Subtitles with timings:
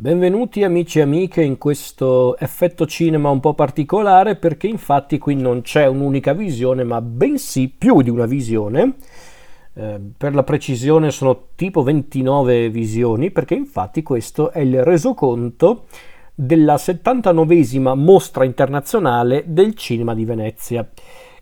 [0.00, 5.62] Benvenuti amici e amiche in questo effetto cinema un po' particolare perché infatti qui non
[5.62, 8.94] c'è un'unica visione ma bensì più di una visione.
[9.74, 15.86] Eh, per la precisione sono tipo 29 visioni perché infatti questo è il resoconto
[16.32, 20.88] della 79esima mostra internazionale del cinema di Venezia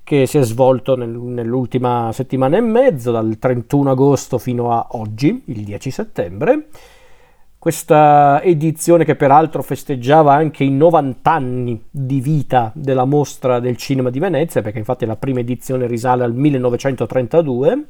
[0.02, 5.43] che si è svolto nel, nell'ultima settimana e mezzo dal 31 agosto fino a oggi,
[5.45, 6.68] il 10 settembre
[7.67, 14.09] questa edizione che peraltro festeggiava anche i 90 anni di vita della mostra del cinema
[14.09, 17.87] di Venezia, perché infatti la prima edizione risale al 1932.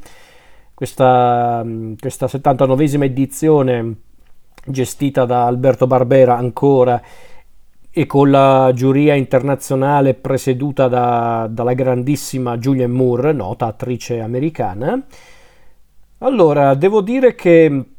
[0.72, 1.62] Questa,
[2.00, 3.96] questa 79esima edizione
[4.64, 6.98] gestita da Alberto Barbera ancora
[7.90, 15.04] e con la giuria internazionale presieduta da, dalla grandissima Julianne Moore, nota attrice americana.
[16.20, 17.95] Allora, devo dire che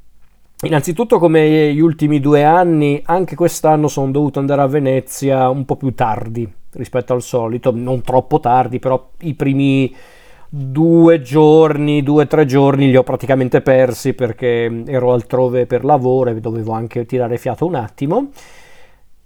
[0.61, 5.75] Innanzitutto, come gli ultimi due anni, anche quest'anno sono dovuto andare a Venezia un po'
[5.75, 9.93] più tardi rispetto al solito, non troppo tardi, però i primi
[10.49, 16.31] due giorni, due o tre giorni li ho praticamente persi perché ero altrove per lavoro
[16.31, 18.31] e dovevo anche tirare fiato un attimo.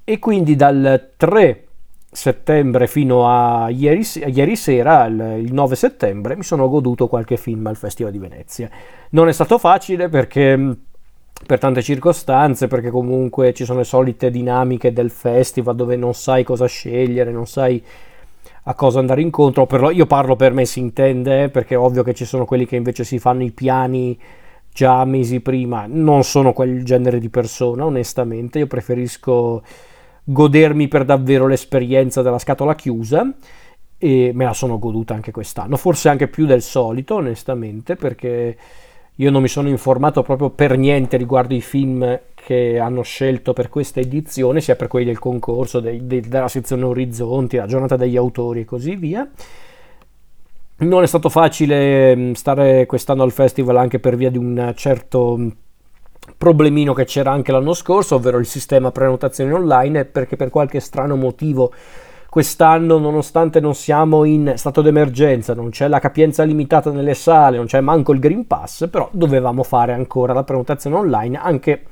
[0.03, 1.65] E quindi dal 3
[2.11, 7.67] settembre fino a ieri, ieri sera, il, il 9 settembre, mi sono goduto qualche film
[7.67, 8.69] al Festival di Venezia.
[9.11, 10.75] Non è stato facile perché
[11.45, 16.43] per tante circostanze, perché comunque ci sono le solite dinamiche del festival dove non sai
[16.43, 17.83] cosa scegliere, non sai
[18.65, 22.13] a cosa andare incontro, però io parlo per me si intende, perché è ovvio che
[22.13, 24.17] ci sono quelli che invece si fanno i piani
[24.71, 29.63] già mesi prima, non sono quel genere di persona, onestamente, io preferisco
[30.23, 33.33] godermi per davvero l'esperienza della scatola chiusa
[33.97, 38.55] e me la sono goduta anche quest'anno, forse anche più del solito, onestamente, perché
[39.15, 43.69] io non mi sono informato proprio per niente riguardo i film che hanno scelto per
[43.69, 48.17] questa edizione, sia per quelli del concorso, dei, dei, della sezione Orizzonti, la giornata degli
[48.17, 49.29] autori e così via.
[50.77, 55.37] Non è stato facile mm, stare quest'anno al festival anche per via di un certo
[55.37, 55.49] mm,
[56.37, 61.15] problemino che c'era anche l'anno scorso, ovvero il sistema prenotazione online, perché per qualche strano
[61.15, 61.71] motivo
[62.31, 67.65] quest'anno, nonostante non siamo in stato d'emergenza, non c'è la capienza limitata nelle sale, non
[67.65, 71.83] c'è manco il Green Pass, però dovevamo fare ancora la prenotazione online anche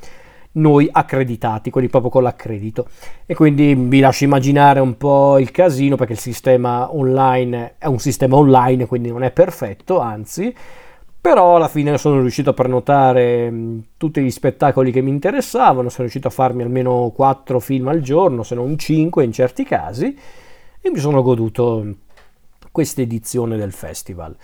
[0.53, 2.87] noi accreditati, quelli proprio con l'accredito.
[3.25, 7.99] E quindi vi lascio immaginare un po' il casino perché il sistema online è un
[7.99, 10.55] sistema online, quindi non è perfetto, anzi,
[11.21, 13.51] però alla fine sono riuscito a prenotare
[13.97, 18.43] tutti gli spettacoli che mi interessavano, sono riuscito a farmi almeno 4 film al giorno,
[18.43, 20.17] se non 5 in certi casi,
[20.81, 21.95] e mi sono goduto
[22.71, 24.35] questa edizione del festival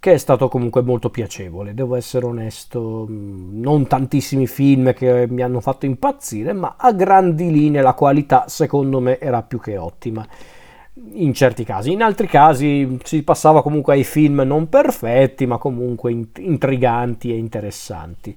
[0.00, 5.60] che è stato comunque molto piacevole, devo essere onesto, non tantissimi film che mi hanno
[5.60, 10.24] fatto impazzire, ma a grandi linee la qualità secondo me era più che ottima
[11.12, 16.12] in certi casi, in altri casi si passava comunque ai film non perfetti, ma comunque
[16.38, 18.36] intriganti e interessanti.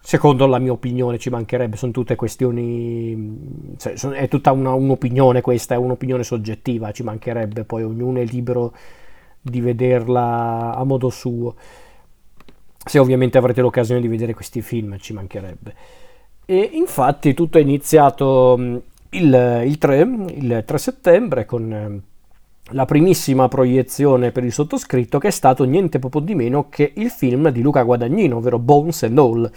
[0.00, 5.74] Secondo la mia opinione ci mancherebbe, sono tutte questioni, cioè, è tutta una, un'opinione questa,
[5.74, 8.72] è un'opinione soggettiva, ci mancherebbe, poi ognuno è libero
[9.40, 11.56] di vederla a modo suo.
[12.84, 15.74] Se ovviamente avrete l'occasione di vedere questi film, ci mancherebbe.
[16.44, 20.00] E infatti tutto è iniziato il, il, 3,
[20.34, 22.00] il 3 settembre con eh,
[22.70, 27.10] la primissima proiezione per il sottoscritto che è stato niente poco di meno che il
[27.10, 29.50] film di Luca Guadagnino, ovvero Bones and All.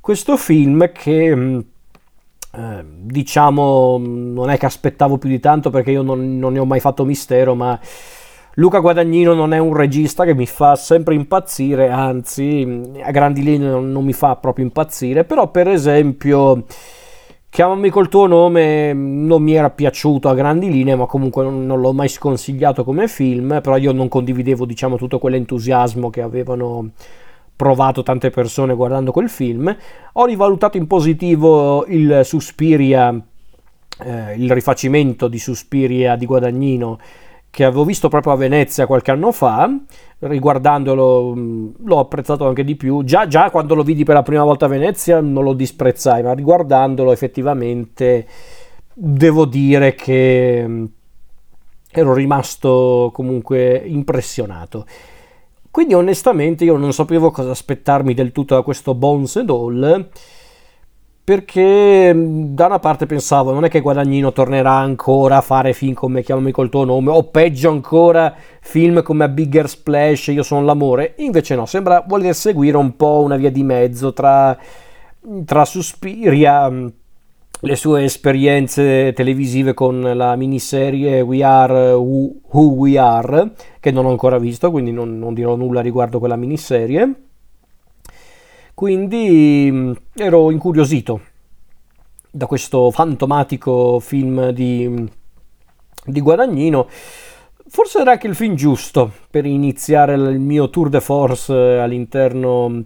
[0.00, 1.58] Questo film che mm,
[2.54, 6.64] eh, diciamo non è che aspettavo più di tanto perché io non, non ne ho
[6.64, 7.78] mai fatto mistero, ma
[8.54, 13.68] Luca Guadagnino non è un regista che mi fa sempre impazzire, anzi a grandi linee
[13.68, 16.64] non, non mi fa proprio impazzire, però per esempio
[17.52, 21.82] Chiamami col tuo nome non mi era piaciuto a grandi linee, ma comunque non, non,
[21.82, 26.92] l'ho mai sconsigliato come film, però io non condividevo, diciamo, tutto quell'entusiasmo che avevano
[27.54, 29.76] provato tante persone guardando quel film.
[30.14, 33.14] Ho rivalutato in positivo il Suspiria,
[34.02, 36.98] eh, il rifacimento di Suspiria di Guadagnino
[37.52, 39.70] che avevo visto proprio a Venezia qualche anno fa,
[40.20, 41.34] riguardandolo
[41.84, 44.68] l'ho apprezzato anche di più, già, già, quando lo vidi per la prima volta a
[44.68, 48.26] Venezia non lo disprezzai, ma riguardandolo effettivamente
[48.94, 50.88] devo dire che
[51.90, 54.86] ero rimasto comunque impressionato.
[55.70, 60.08] Quindi onestamente io non sapevo cosa aspettarmi del tutto da questo Bones and All,
[61.24, 66.22] perché da una parte pensavo non è che Guadagnino tornerà ancora a fare film come
[66.22, 71.14] Chiamami col tuo nome o peggio ancora film come A Bigger Splash Io sono l'amore
[71.18, 74.58] invece no sembra voler seguire un po' una via di mezzo tra
[75.44, 83.52] tra Suspiria, le sue esperienze televisive con la miniserie We Are Who, Who We Are,
[83.78, 87.14] che non ho ancora visto, quindi non, non dirò nulla riguardo quella miniserie.
[88.74, 91.20] Quindi ero incuriosito
[92.30, 95.08] da questo fantomatico film di,
[96.04, 96.88] di Guadagnino.
[97.68, 102.84] Forse era anche il film giusto per iniziare il mio tour de force all'interno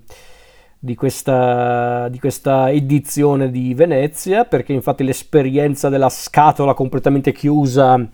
[0.79, 8.09] di questa, di questa edizione di Venezia, perché infatti l'esperienza della scatola completamente chiusa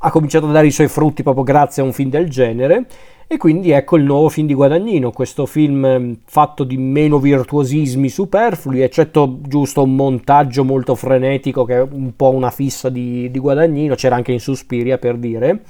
[0.00, 2.86] ha cominciato a dare i suoi frutti proprio grazie a un film del genere.
[3.30, 8.08] E quindi ecco il nuovo film di Guadagnino, questo film mm, fatto di meno virtuosismi
[8.08, 13.38] superflui, eccetto giusto un montaggio molto frenetico che è un po' una fissa di, di
[13.38, 15.60] Guadagnino, c'era anche in Suspiria per dire.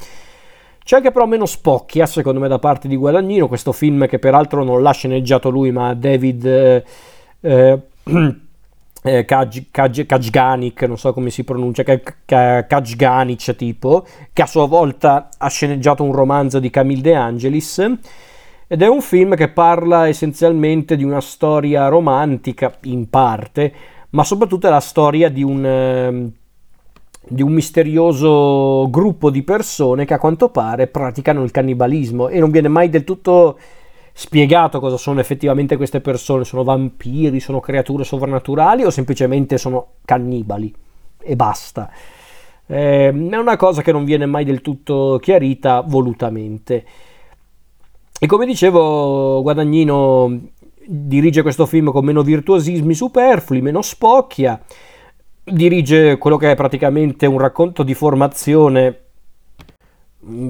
[0.84, 4.62] C'è anche però meno spocchia, secondo me, da parte di Guadagnino, questo film che peraltro
[4.62, 6.46] non l'ha sceneggiato lui, ma David...
[6.46, 6.84] Eh,
[7.40, 7.81] eh,
[9.08, 16.05] eh, Kajganic, non so come si pronuncia, Kajganic tipo, che a sua volta ha sceneggiato
[16.05, 17.78] un romanzo di Camille De Angelis.
[18.70, 23.72] Ed è un film che parla essenzialmente di una storia romantica, in parte,
[24.10, 26.31] ma soprattutto è la storia di un, eh,
[27.28, 32.28] di un misterioso gruppo di persone che a quanto pare praticano il cannibalismo.
[32.28, 33.56] E non viene mai del tutto
[34.20, 40.75] spiegato cosa sono effettivamente queste persone, sono vampiri, sono creature sovrannaturali o semplicemente sono cannibali
[41.20, 41.88] e basta.
[42.67, 46.85] Eh, è una cosa che non viene mai del tutto chiarita volutamente.
[48.19, 50.49] E come dicevo, Guadagnino
[50.85, 54.61] dirige questo film con meno virtuosismi superflui, meno spocchia,
[55.44, 59.07] dirige quello che è praticamente un racconto di formazione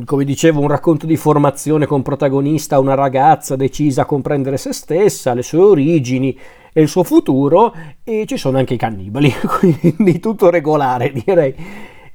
[0.05, 5.35] come dicevo, un racconto di formazione con protagonista una ragazza decisa a comprendere se stessa,
[5.35, 6.37] le sue origini
[6.73, 11.55] e il suo futuro, e ci sono anche i cannibali, quindi tutto regolare direi.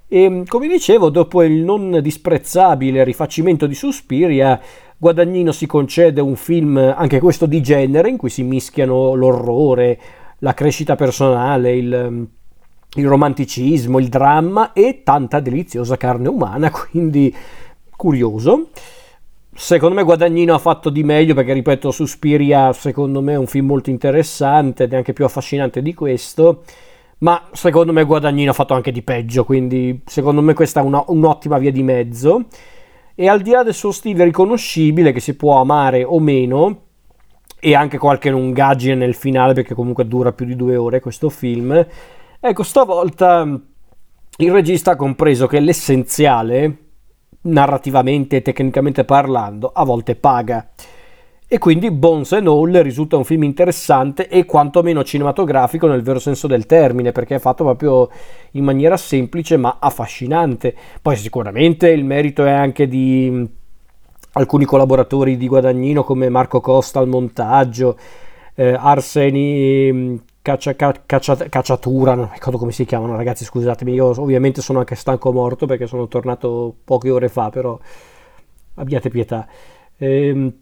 [0.07, 4.59] E come dicevo, dopo il non disprezzabile rifacimento di Suspiria,
[4.97, 9.99] Guadagnino si concede un film, anche questo di genere, in cui si mischiano l'orrore,
[10.39, 12.27] la crescita personale, il
[12.95, 17.33] il romanticismo, il dramma e tanta deliziosa carne umana, quindi
[17.95, 18.69] curioso.
[19.55, 23.67] Secondo me Guadagnino ha fatto di meglio perché, ripeto, Suspiria secondo me è un film
[23.67, 26.63] molto interessante ed è anche più affascinante di questo,
[27.19, 31.03] ma secondo me Guadagnino ha fatto anche di peggio, quindi secondo me questa è una,
[31.07, 32.45] un'ottima via di mezzo.
[33.15, 36.79] E al di là del suo stile riconoscibile, che si può amare o meno,
[37.59, 41.85] e anche qualche lungaggine nel finale, perché comunque dura più di due ore questo film,
[42.45, 43.57] Ecco, stavolta
[44.35, 46.77] il regista ha compreso che l'essenziale,
[47.43, 50.71] narrativamente e tecnicamente parlando, a volte paga.
[51.47, 56.47] E quindi Bones and All risulta un film interessante e quantomeno cinematografico nel vero senso
[56.47, 58.09] del termine, perché è fatto proprio
[58.51, 60.75] in maniera semplice ma affascinante.
[61.01, 63.49] Poi sicuramente il merito è anche di
[64.33, 67.97] alcuni collaboratori di Guadagnino come Marco Costa al montaggio,
[68.55, 74.79] eh, Arseni caccia, caccia, cacciatura, non ricordo come si chiamano ragazzi, scusatemi, io ovviamente sono
[74.79, 77.79] anche stanco morto perché sono tornato poche ore fa, però
[78.75, 79.47] abbiate pietà.
[79.97, 80.53] Ehm,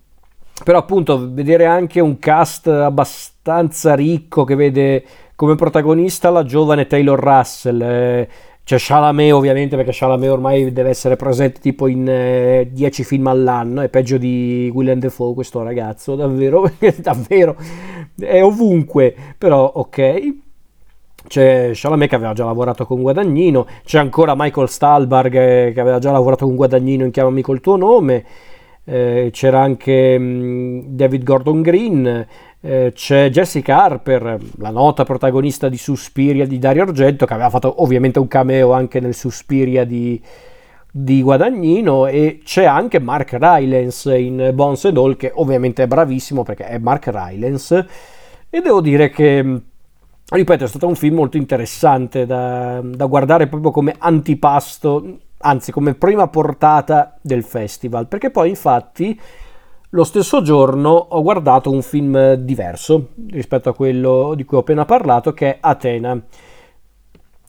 [0.64, 5.04] però appunto vedere anche un cast abbastanza ricco che vede
[5.36, 8.30] come protagonista la giovane Taylor Russell, eh,
[8.64, 12.06] c'è Chalamet ovviamente perché Chalamet ormai deve essere presente tipo in
[12.72, 17.56] 10 eh, film all'anno, è peggio di William Defoe questo ragazzo, davvero, davvero,
[18.20, 20.50] è ovunque, però ok.
[21.28, 26.00] C'è Chalamet che aveva già lavorato con Guadagnino, c'è ancora Michael Stahlberg eh, che aveva
[26.00, 28.26] già lavorato con Guadagnino in Chiamami col tuo nome,
[28.84, 32.28] eh, c'era anche mm, David Gordon Green,
[32.62, 37.82] eh, c'è Jessica Harper, la nota protagonista di Suspiria di Dario Argento, che aveva fatto
[37.82, 40.22] ovviamente un cameo anche nel Suspiria di,
[40.92, 46.44] di Guadagnino, e c'è anche Mark Rylance in Bones and All, che ovviamente è bravissimo
[46.44, 47.88] perché è Mark Rylance,
[48.50, 49.62] e devo dire che,
[50.28, 55.96] ripeto, è stato un film molto interessante da, da guardare proprio come antipasto, anzi come
[55.96, 59.20] prima portata del festival, perché poi infatti
[59.90, 64.86] lo stesso giorno ho guardato un film diverso rispetto a quello di cui ho appena
[64.86, 66.20] parlato, che è Atena.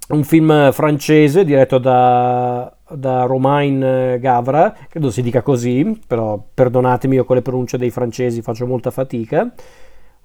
[0.09, 7.25] Un film francese diretto da, da Romain Gavra, credo si dica così, però perdonatemi, io
[7.25, 9.53] con le pronunce dei francesi faccio molta fatica.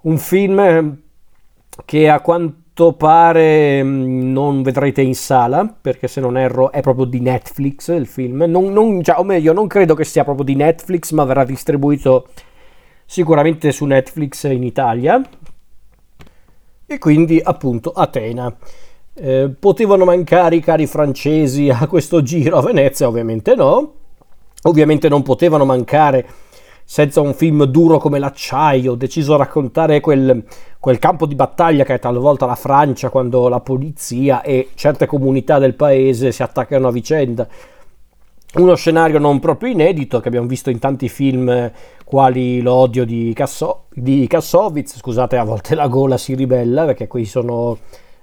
[0.02, 0.98] Un film
[1.86, 6.82] che a quanto quanto pare mm, non vedrete in sala, perché se non erro è
[6.82, 10.46] proprio di Netflix il film, non, non, cioè, o meglio non credo che sia proprio
[10.46, 12.28] di Netflix, ma verrà distribuito
[13.04, 15.20] sicuramente su Netflix in Italia.
[16.86, 18.56] e quindi appunto Atena.
[19.20, 23.08] Eh, potevano mancare i cari francesi a questo giro a Venezia?
[23.08, 23.94] Ovviamente no.
[24.64, 26.28] Ovviamente non potevano mancare
[26.90, 30.42] senza un film duro come l'acciaio, deciso a raccontare quel,
[30.88, 35.60] quel, campo di battaglia che è talvolta la Francia quando la polizia e certe comunità
[35.60, 37.46] del paese si attaccano a vicenda.
[38.54, 41.70] Uno scenario non proprio inedito che abbiamo visto in tanti film
[42.06, 47.26] quali L'odio di, Kasso, di Kassovitz, scusate a volte la gola si ribella perché qui
[47.26, 47.78] sono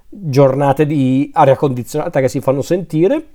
[0.09, 3.25] giornate di aria condizionata che si fanno sentire,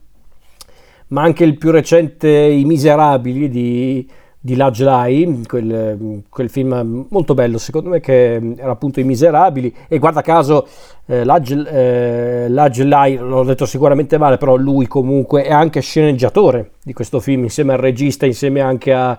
[1.09, 4.11] ma anche il più recente I Miserabili di
[4.42, 9.75] di Laj Lai, quel, quel, film molto bello secondo me che era appunto I Miserabili
[9.87, 10.66] e guarda caso
[11.04, 17.20] eh, Laj, eh, l'ho detto sicuramente male, però lui comunque è anche sceneggiatore di questo
[17.20, 19.18] film insieme al regista, insieme anche a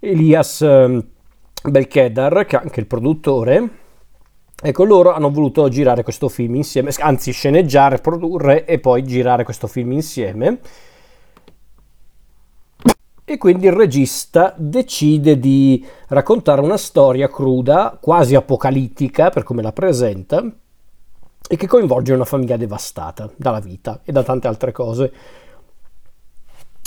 [0.00, 1.04] Elias eh,
[1.62, 3.68] Belkedar che è anche il produttore.
[4.60, 9.68] Ecco, loro hanno voluto girare questo film insieme, anzi sceneggiare, produrre e poi girare questo
[9.68, 10.58] film insieme
[13.28, 19.72] e quindi il regista decide di raccontare una storia cruda, quasi apocalittica per come la
[19.72, 20.44] presenta,
[21.48, 25.12] e che coinvolge una famiglia devastata dalla vita e da tante altre cose.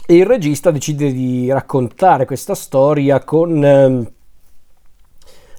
[0.06, 4.14] E il regista decide di raccontare questa storia con eh,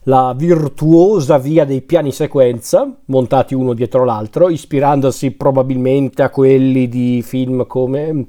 [0.05, 7.21] la virtuosa via dei piani sequenza, montati uno dietro l'altro, ispirandosi probabilmente a quelli di
[7.23, 8.27] film come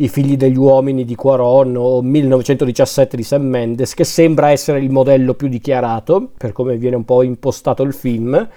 [0.00, 4.90] i figli degli uomini di Quaron o 1917 di Sam Mendes, che sembra essere il
[4.90, 8.48] modello più dichiarato, per come viene un po' impostato il film.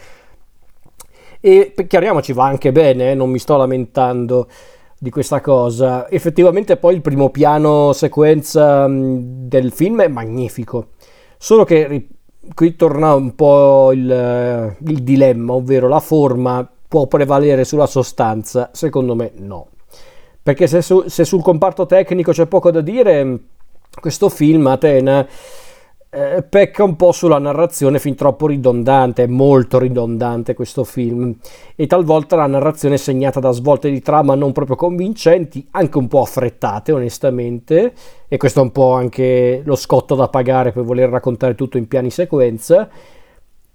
[1.41, 4.47] E chiariamoci, va anche bene, eh, non mi sto lamentando
[4.97, 6.09] di questa cosa.
[6.09, 10.91] Effettivamente poi il primo piano sequenza del film è magnifico,
[11.37, 12.07] solo che
[12.53, 18.69] qui torna un po' il, il dilemma, ovvero la forma può prevalere sulla sostanza?
[18.71, 19.67] Secondo me no
[20.43, 23.39] perché se, su, se sul comparto tecnico c'è poco da dire,
[23.99, 25.25] questo film Atena
[26.15, 31.35] eh, pecca un po' sulla narrazione fin troppo ridondante, è molto ridondante questo film.
[31.75, 36.07] E talvolta la narrazione è segnata da svolte di trama non proprio convincenti, anche un
[36.07, 37.93] po' affrettate onestamente.
[38.27, 41.87] E questo è un po' anche lo scotto da pagare per voler raccontare tutto in
[41.87, 42.87] piani sequenza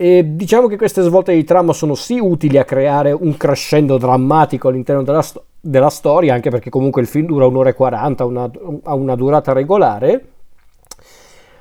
[0.00, 4.68] e diciamo che queste svolte di trama sono sì utili a creare un crescendo drammatico
[4.68, 8.94] all'interno della, storia della storia, anche perché comunque il film dura un'ora e quaranta, ha
[8.94, 10.26] una durata regolare.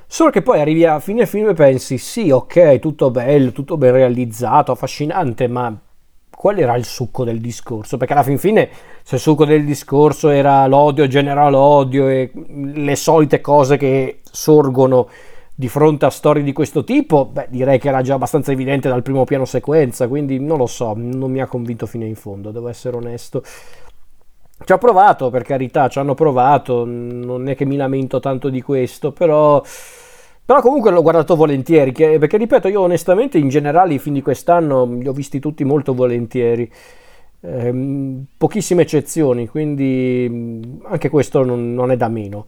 [0.06, 3.92] Solo che poi arrivi a fine film e pensi, sì, ok, tutto bello, tutto ben
[3.92, 5.76] realizzato, affascinante, ma
[6.30, 7.96] qual era il succo del discorso?
[7.96, 8.70] Perché alla fin fine,
[9.02, 15.08] se il succo del discorso era l'odio genera l'odio e le solite cose che sorgono
[15.58, 19.02] di fronte a storie di questo tipo, beh, direi che era già abbastanza evidente dal
[19.02, 22.68] primo piano sequenza, quindi non lo so, non mi ha convinto fino in fondo, devo
[22.68, 23.42] essere onesto.
[23.42, 28.62] Ci ha provato, per carità, ci hanno provato, non è che mi lamento tanto di
[28.62, 29.60] questo, però,
[30.44, 34.84] però comunque l'ho guardato volentieri, perché ripeto, io onestamente in generale i film di quest'anno
[34.84, 36.70] li ho visti tutti molto volentieri,
[37.40, 42.46] eh, pochissime eccezioni, quindi anche questo non, non, è da meno.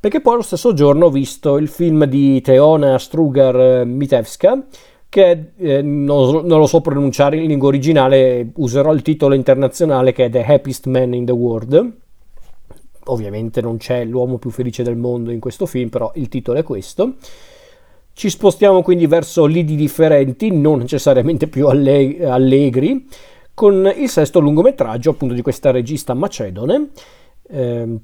[0.00, 4.64] Perché poi lo stesso giorno ho visto il film di Teona Strugar Mitevska,
[5.08, 10.26] che eh, non, non, lo so pronunciare in lingua originale, userò il titolo internazionale che
[10.26, 11.92] è The Happiest Man in the World.
[13.06, 16.62] Ovviamente non c'è l'uomo più felice del mondo in questo film, però il titolo è
[16.62, 17.14] questo.
[18.12, 23.08] Ci spostiamo quindi verso lidi differenti, non necessariamente più alleg- allegri,
[23.52, 26.90] con il sesto lungometraggio appunto di questa regista macedone.
[27.48, 27.98] Eh,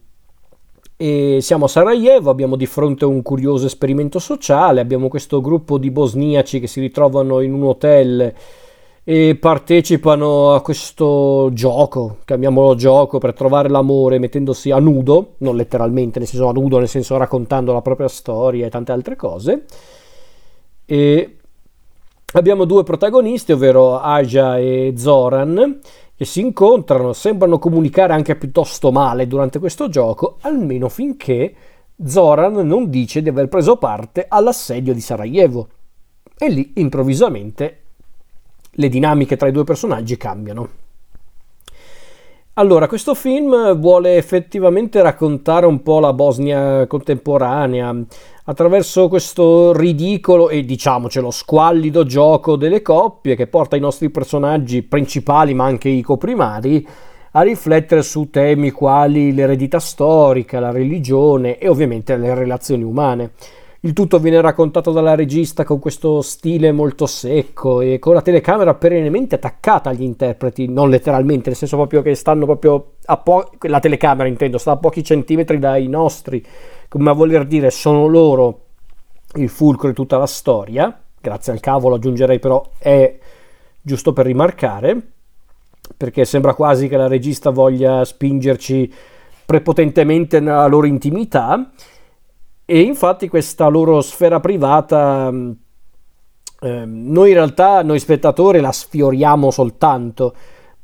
[1.05, 5.91] e siamo a Sarajevo, abbiamo di fronte un curioso esperimento sociale, abbiamo questo gruppo di
[5.91, 8.33] bosniaci che si ritrovano in un hotel
[9.05, 16.21] e partecipano a questo gioco, chiamiamolo gioco, per trovare l'amore mettendosi a nudo, non letteralmente,
[16.21, 19.65] nel senso a nudo, nel senso raccontando la propria storia e tante altre cose.
[20.87, 21.37] E
[22.33, 25.81] abbiamo due protagonisti, ovvero Aja e Zoran,
[26.17, 31.55] che si incontrano, sembrano comunicare anche piuttosto male durante questo gioco, almeno finché
[32.05, 35.69] Zoran non dice di aver preso parte all'assedio di Sarajevo.
[36.37, 37.81] E lì improvvisamente
[38.71, 40.83] le dinamiche tra i due personaggi cambiano.
[42.57, 47.93] Allora, questo film vuole effettivamente raccontare un po' la Bosnia contemporanea
[48.45, 55.53] attraverso questo ridicolo e diciamocelo squallido gioco delle coppie che porta i nostri personaggi principali
[55.53, 56.87] ma anche i coprimari
[57.33, 63.33] a riflettere su temi quali l'eredità storica, la religione e ovviamente le relazioni umane.
[63.85, 68.75] Il tutto viene raccontato dalla regista con questo stile molto secco e con la telecamera
[68.75, 73.81] perennemente attaccata agli interpreti, non letteralmente, nel senso proprio che stanno proprio a po- la
[73.81, 76.43] telecamera intendo, sta a pochi centimetri dai nostri,
[76.89, 78.61] come a voler dire sono loro
[79.35, 83.19] il fulcro di tutta la storia, grazie al cavolo aggiungerei però è
[83.83, 84.99] giusto per rimarcare,
[85.95, 88.91] perché sembra quasi che la regista voglia spingerci
[89.45, 91.71] prepotentemente nella loro intimità
[92.65, 95.31] e infatti questa loro sfera privata
[96.65, 100.35] eh, noi in realtà, noi spettatori, la sfioriamo soltanto,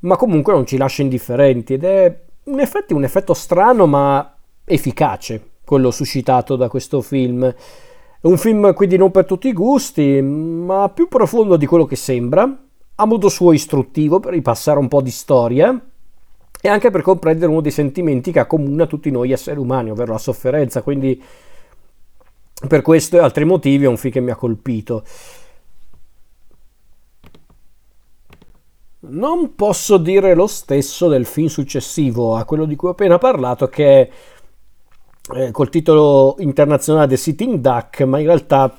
[0.01, 4.35] ma comunque non ci lascia indifferenti ed è in effetti un effetto strano ma
[4.65, 7.47] efficace quello suscitato da questo film.
[7.47, 11.97] È un film quindi non per tutti i gusti, ma più profondo di quello che
[11.97, 12.59] sembra,
[12.97, 15.81] a modo suo istruttivo per ripassare un po' di storia
[16.61, 20.19] e anche per comprendere uno dei sentimenti che accomuna tutti noi esseri umani, ovvero la
[20.19, 21.23] sofferenza, quindi
[22.69, 25.05] per questo e altri motivi è un film che mi ha colpito.
[29.03, 33.69] Non posso dire lo stesso del film successivo a quello di cui ho appena parlato,
[33.69, 34.11] che è
[35.35, 38.79] eh, col titolo internazionale The Sitting Duck, ma in realtà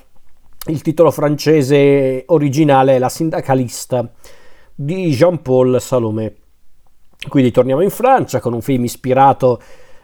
[0.66, 4.08] il titolo francese originale è La sindacalista
[4.74, 6.36] di Jean-Paul Salomé.
[7.28, 9.60] Quindi torniamo in Francia con un film ispirato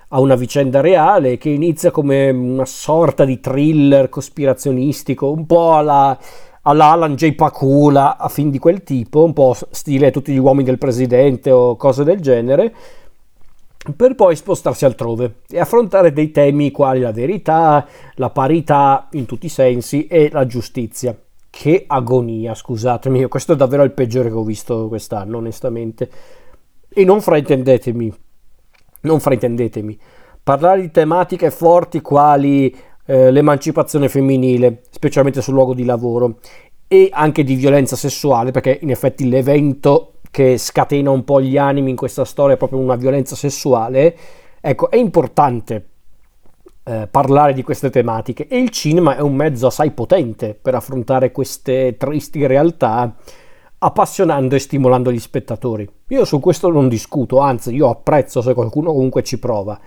[0.08, 6.18] a una vicenda reale che inizia come una sorta di thriller cospirazionistico, un po' alla,
[6.62, 7.34] alla Alan J.
[7.34, 11.76] Pakula, a fin di quel tipo, un po' stile tutti gli uomini del presidente o
[11.76, 12.74] cose del genere,
[13.96, 19.46] per poi spostarsi altrove e affrontare dei temi quali la verità, la parità in tutti
[19.46, 21.16] i sensi e la giustizia.
[21.50, 26.10] Che agonia, scusatemi, questo è davvero il peggiore che ho visto quest'anno, onestamente.
[26.88, 28.12] E non fraintendetemi,
[29.02, 29.98] non fraintendetemi,
[30.42, 32.74] parlare di tematiche forti quali
[33.06, 36.38] eh, l'emancipazione femminile, specialmente sul luogo di lavoro,
[36.86, 41.90] e anche di violenza sessuale, perché in effetti l'evento che scatena un po' gli animi
[41.90, 44.16] in questa storia è proprio una violenza sessuale,
[44.60, 45.88] ecco, è importante
[46.84, 51.32] eh, parlare di queste tematiche e il cinema è un mezzo assai potente per affrontare
[51.32, 53.14] queste tristi realtà
[53.78, 55.88] appassionando e stimolando gli spettatori.
[56.08, 59.78] Io su questo non discuto, anzi io apprezzo se qualcuno comunque ci prova.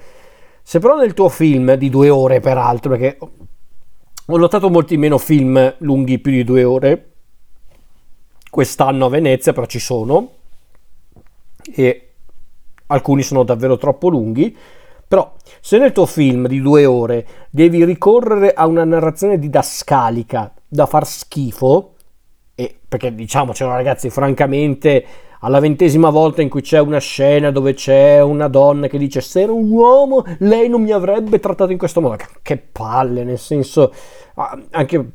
[0.63, 5.75] Se però nel tuo film di due ore, peraltro, perché ho notato molti meno film
[5.79, 7.11] lunghi più di due ore,
[8.49, 10.29] quest'anno a Venezia, però ci sono,
[11.73, 12.11] e
[12.87, 14.55] alcuni sono davvero troppo lunghi,
[15.07, 20.85] però se nel tuo film di due ore devi ricorrere a una narrazione didascalica da
[20.85, 21.90] far schifo,
[22.91, 25.05] perché diciamocelo ragazzi, francamente,
[25.39, 29.43] alla ventesima volta in cui c'è una scena dove c'è una donna che dice se
[29.43, 33.93] era un uomo lei non mi avrebbe trattato in questo modo, che palle, nel senso,
[34.71, 35.09] anche,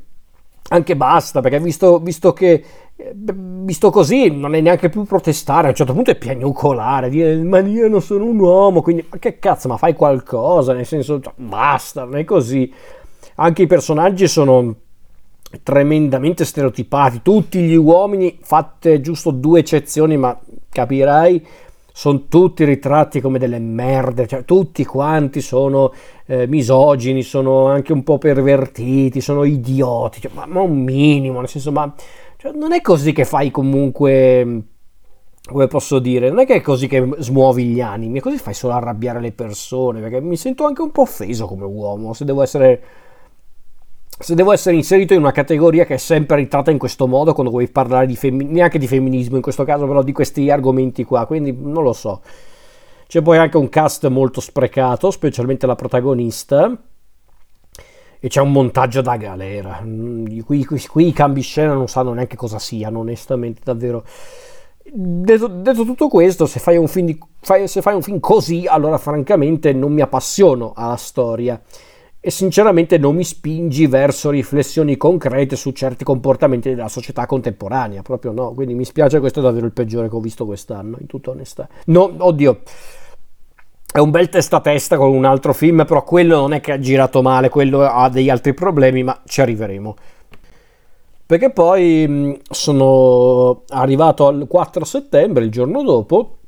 [0.69, 2.65] anche basta, perché visto, visto che
[3.13, 7.59] visto così non è neanche più protestare, a un certo punto è piagnucolare, dire ma
[7.59, 11.33] io non sono un uomo, quindi ma che cazzo, ma fai qualcosa, nel senso cioè,
[11.35, 12.73] basta, non è così.
[13.35, 14.75] Anche i personaggi sono
[15.63, 20.37] tremendamente stereotipati, tutti gli uomini, fatte giusto due eccezioni, ma
[20.69, 21.45] capirai,
[21.91, 25.91] sono tutti ritratti come delle merde, cioè tutti quanti sono
[26.27, 31.49] eh, misogini, sono anche un po' pervertiti, sono idioti, cioè, ma, ma, un minimo, nel
[31.49, 31.91] senso, ma
[32.37, 34.63] cioè, non è così che fai comunque
[35.47, 38.53] come posso dire, non è che è così che smuovi gli animi, è così fai
[38.53, 42.41] solo arrabbiare le persone, perché mi sento anche un po' offeso come uomo, se devo
[42.41, 42.83] essere
[44.19, 47.51] se devo essere inserito in una categoria che è sempre ritratta in questo modo quando
[47.51, 51.25] vuoi parlare di femminismo, neanche di femminismo in questo caso, però di questi argomenti qua,
[51.27, 52.21] quindi non lo so.
[53.07, 56.75] C'è poi anche un cast molto sprecato, specialmente la protagonista,
[58.19, 59.81] e c'è un montaggio da galera.
[59.83, 64.03] Mm, qui, qui, qui i cambi scena non sanno neanche cosa siano, onestamente, davvero.
[64.83, 69.73] Detto, detto tutto questo, se fai, di, fai, se fai un film così, allora francamente
[69.73, 71.61] non mi appassiono alla storia
[72.27, 78.33] e sinceramente non mi spingi verso riflessioni concrete su certi comportamenti della società contemporanea, proprio
[78.33, 81.29] no, quindi mi spiace, questo è davvero il peggiore che ho visto quest'anno, in tutta
[81.29, 81.69] onestà.
[81.85, 82.63] No, oddio,
[83.89, 86.73] è un bel testa a testa con un altro film, però quello non è che
[86.73, 89.95] ha girato male, quello ha degli altri problemi, ma ci arriveremo.
[91.25, 96.39] Perché poi sono arrivato al 4 settembre, il giorno dopo,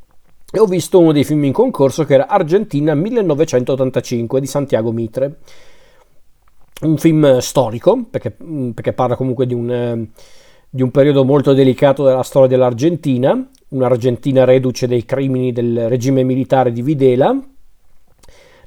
[0.51, 5.37] e ho visto uno dei film in concorso che era Argentina 1985 di Santiago Mitre.
[6.81, 10.09] Un film storico, perché, mm, perché parla comunque di un, eh,
[10.69, 16.71] di un, periodo molto delicato della storia dell'Argentina, un'Argentina reduce dei crimini del regime militare
[16.71, 17.37] di Videla,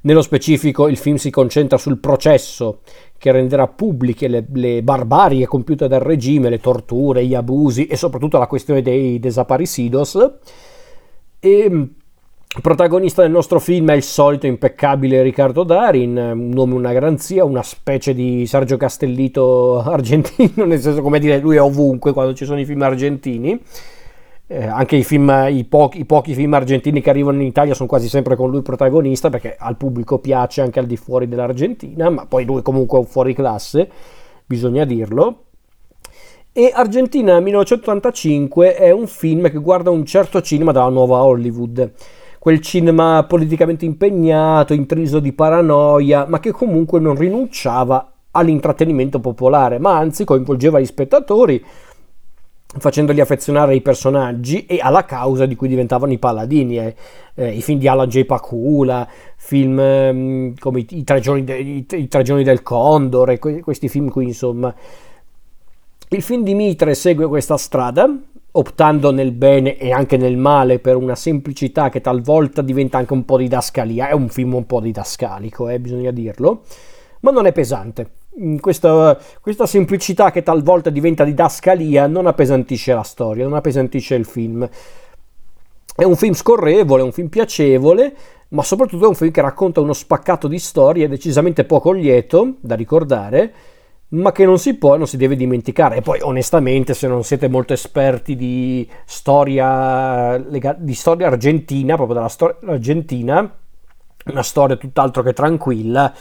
[0.05, 2.81] Nello specifico il film si concentra sul processo
[3.19, 8.37] che renderà pubbliche le, le, barbarie compiute dal regime, le torture, gli abusi e soprattutto
[8.37, 10.31] la questione dei desaparecidos.
[11.39, 11.89] E
[12.61, 17.63] protagonista del nostro film è il solito impeccabile Riccardo Darin, un nome, una garanzia, una
[17.63, 22.61] specie di Sergio Castellito argentino, nel senso come dire lui è ovunque quando ci sono
[22.61, 23.61] i film argentini
[24.53, 27.89] eh, anche i, film, i, pochi, i, pochi, film argentini che arrivano in Italia sono
[27.89, 32.27] quasi sempre con lui protagonista perché al pubblico piace anche al di fuori dell'Argentina, ma
[32.27, 33.89] poi lui comunque è un fuori classe,
[34.45, 35.45] bisogna dirlo.
[36.53, 41.93] E Argentina 1985 è un film che guarda un certo cinema dalla nuova Hollywood,
[42.43, 49.97] quel cinema politicamente impegnato, intriso di paranoia, ma che comunque non rinunciava all'intrattenimento popolare, ma
[49.97, 51.65] anzi coinvolgeva gli spettatori
[52.67, 56.79] facendoli affezionare ai personaggi e alla causa di cui diventavano i paladini.
[56.79, 56.97] Eh.
[57.37, 58.25] Eh, I film di Alan J.
[58.25, 63.61] Pakula, film eh, come I, I, tre de, I, tre giorni del Condor, e que-
[63.61, 64.75] questi film qui, insomma.
[66.09, 68.13] Il film di Mitre segue questa strada,
[68.53, 73.25] optando nel bene e anche nel male per una semplicità che talvolta diventa anche un
[73.25, 74.09] po' didascalia.
[74.09, 76.63] È un film un po' didascalico, eh, bisogna dirlo,
[77.21, 78.11] ma non è pesante
[78.61, 84.67] questa, questa, semplicità che talvolta diventa didascalia non appesantisce la storia, non appesantisce il film.
[85.95, 88.15] È un film scorrevole, è un film piacevole,
[88.49, 92.75] ma soprattutto è un film che racconta uno spaccato di storie decisamente poco lieto da
[92.75, 93.53] ricordare,
[94.13, 95.97] ma che non si può e non si deve dimenticare.
[95.97, 102.29] E poi, onestamente, se non siete molto esperti di storia, di storia argentina, proprio della
[102.29, 103.57] storia argentina,
[104.27, 106.13] una storia tutt'altro che tranquilla,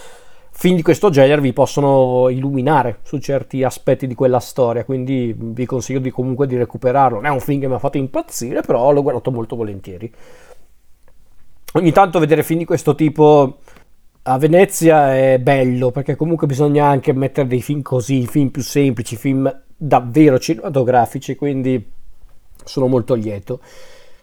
[0.53, 5.65] film di questo genere vi possono illuminare su certi aspetti di quella storia, quindi vi
[5.65, 7.17] consiglio di comunque di recuperarlo.
[7.17, 10.11] Non è un film che mi ha fatto impazzire, però l'ho guardato molto volentieri.
[11.73, 13.59] Ogni tanto vedere film di questo tipo
[14.23, 19.15] a Venezia è bello, perché comunque bisogna anche mettere dei film così, film più semplici,
[19.15, 21.89] film davvero cinematografici, quindi
[22.63, 23.61] sono molto lieto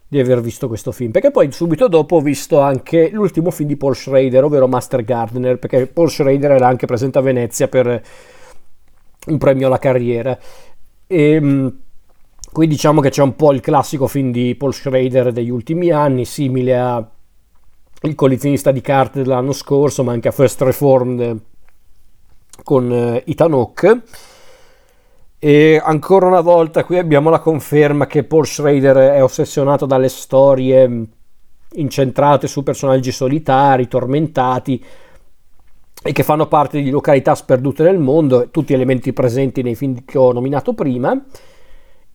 [0.07, 3.77] di aver visto questo film, perché poi subito dopo ho visto anche l'ultimo film di
[3.77, 8.03] Paul Schrader, ovvero Master Gardener, perché Paul Schrader era anche presente a Venezia per
[9.27, 10.39] un premio alla carriera.
[11.07, 11.69] E mm,
[12.53, 16.25] qui diciamo che c'è un po' il classico film di Paul Schrader degli ultimi anni,
[16.25, 17.11] simile a
[18.03, 21.41] Il collezionista di carte dell'anno scorso, ma anche a First Reformed
[22.63, 24.03] con eh, Ethan Hawke
[25.41, 31.07] e ancora una volta qui abbiamo la conferma che Paul Schrader è ossessionato dalle storie
[31.75, 34.85] incentrate su personaggi solitari, tormentati
[36.03, 40.19] e che fanno parte di località sperdute nel mondo, tutti elementi presenti nei film che
[40.19, 41.25] ho nominato prima.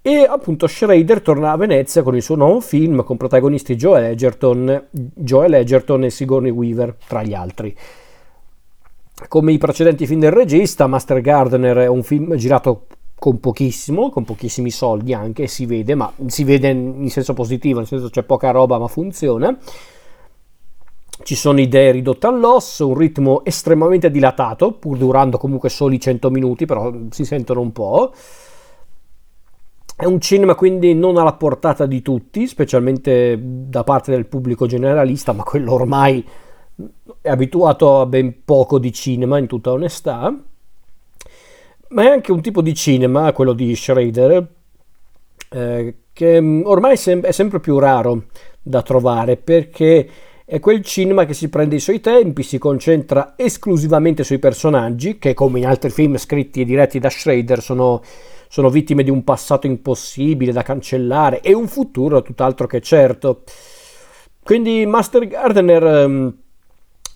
[0.06, 4.88] E appunto Schrader torna a Venezia con il suo nuovo film con protagonisti Joel Egerton,
[4.92, 7.74] Joel Egerton e Sigourney Weaver, tra gli altri.
[9.30, 12.88] Come i precedenti film del regista, Master Gardener è un film girato
[13.18, 17.88] con pochissimo, con pochissimi soldi anche, si vede, ma si vede in senso positivo, nel
[17.88, 19.58] senso c'è poca roba ma funziona.
[21.24, 26.66] Ci sono idee ridotte all'osso, un ritmo estremamente dilatato, pur durando comunque soli 100 minuti,
[26.66, 28.12] però si sentono un po'.
[30.04, 35.32] È un cinema quindi non alla portata di tutti, specialmente da parte del pubblico generalista,
[35.32, 36.28] ma quello ormai
[37.22, 40.36] è abituato a ben poco di cinema, in tutta onestà.
[41.88, 44.46] Ma è anche un tipo di cinema, quello di Schrader,
[45.50, 48.26] eh, che mm, ormai è, sem- è sempre più raro
[48.62, 50.10] da trovare perché
[50.44, 55.34] è quel cinema che si prende i suoi tempi, si concentra esclusivamente sui personaggi, che
[55.34, 58.02] come in altri film scritti e diretti da Schrader sono,
[58.54, 63.42] sono vittime di un passato impossibile da cancellare e un futuro tutt'altro che certo.
[64.44, 66.36] Quindi Master Gardener um,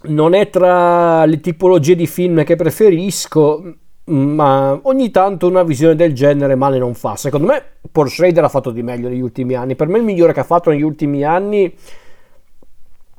[0.06, 6.16] non è tra le tipologie di film che preferisco, ma ogni tanto una visione del
[6.16, 7.16] genere male non fa.
[7.16, 9.76] Secondo me Paul Schrader ha fatto di meglio negli ultimi anni.
[9.76, 11.72] Per me il migliore che ha fatto negli ultimi anni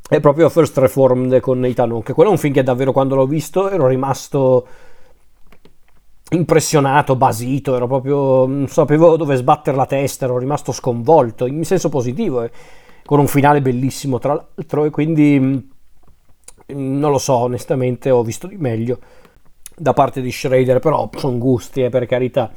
[0.09, 2.15] è proprio First Reformed con Ethan Hawke.
[2.15, 4.67] Quello è un film che davvero quando l'ho visto ero rimasto
[6.31, 11.89] impressionato, basito, ero proprio non sapevo dove sbattere la testa, ero rimasto sconvolto in senso
[11.89, 12.51] positivo, eh,
[13.05, 15.59] con un finale bellissimo tra l'altro e quindi mm,
[16.75, 18.99] non lo so, onestamente ho visto di meglio
[19.75, 22.51] da parte di Schrader, però sono gusti, eh, per carità.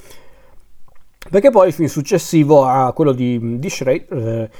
[1.30, 4.52] Perché poi il film successivo a quello di, di Schrader eh,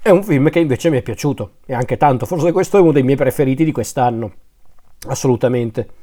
[0.00, 2.92] è un film che invece mi è piaciuto, e anche tanto, forse questo è uno
[2.92, 4.32] dei miei preferiti di quest'anno,
[5.08, 6.00] assolutamente.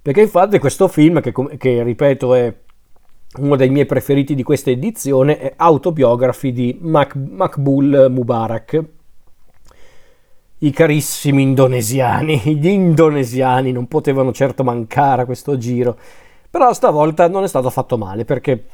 [0.00, 2.54] Perché infatti questo film, che, che ripeto è
[3.36, 8.84] uno dei miei preferiti di questa edizione, è Autobiography di Mac- Makbul Mubarak,
[10.58, 15.96] i carissimi indonesiani, gli indonesiani non potevano certo mancare a questo giro,
[16.50, 18.64] però stavolta non è stato fatto male perché,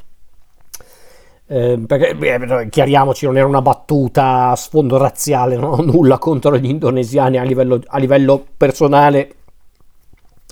[1.47, 6.57] eh, perché beh, chiariamoci, non era una battuta a sfondo razziale, non ho nulla contro
[6.57, 9.35] gli indonesiani a livello, a livello personale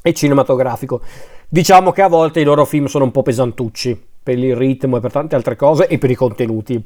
[0.04, 1.02] e cinematografico.
[1.48, 5.00] Diciamo che a volte i loro film sono un po' pesantucci per il ritmo e
[5.00, 6.86] per tante altre cose e per i contenuti.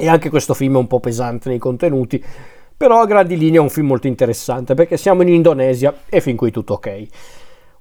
[0.00, 2.24] E anche questo film è un po' pesante nei contenuti,
[2.76, 6.36] però a grandi linee è un film molto interessante perché siamo in Indonesia e fin
[6.36, 7.06] qui tutto ok.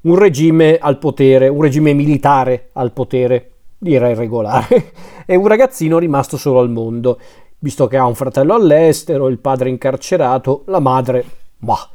[0.02, 4.92] Un regime al potere, un regime militare al potere, direi regolare,
[5.28, 7.20] e un ragazzino rimasto solo al mondo,
[7.60, 11.24] visto che ha un fratello all'estero, il padre incarcerato, la madre,
[11.58, 11.90] bah.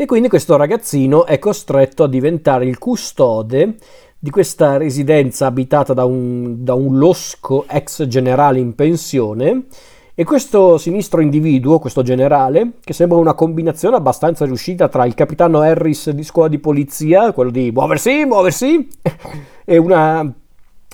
[0.00, 3.74] E quindi questo ragazzino è costretto a diventare il custode
[4.18, 9.66] di questa residenza abitata da un, da un losco ex generale in pensione
[10.14, 15.60] e questo sinistro individuo, questo generale, che sembra una combinazione abbastanza riuscita tra il capitano
[15.60, 18.88] Harris di scuola di polizia, quello di muoversi, muoversi,
[19.66, 20.32] e una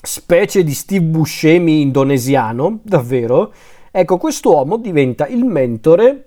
[0.03, 3.53] specie di Steve Buscemi indonesiano, davvero.
[3.93, 6.27] Ecco, quest'uomo diventa il mentore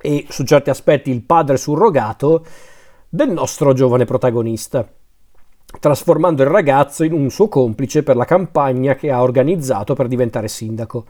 [0.00, 2.44] e su certi aspetti il padre surrogato
[3.08, 4.88] del nostro giovane protagonista,
[5.78, 10.48] trasformando il ragazzo in un suo complice per la campagna che ha organizzato per diventare
[10.48, 11.04] sindaco.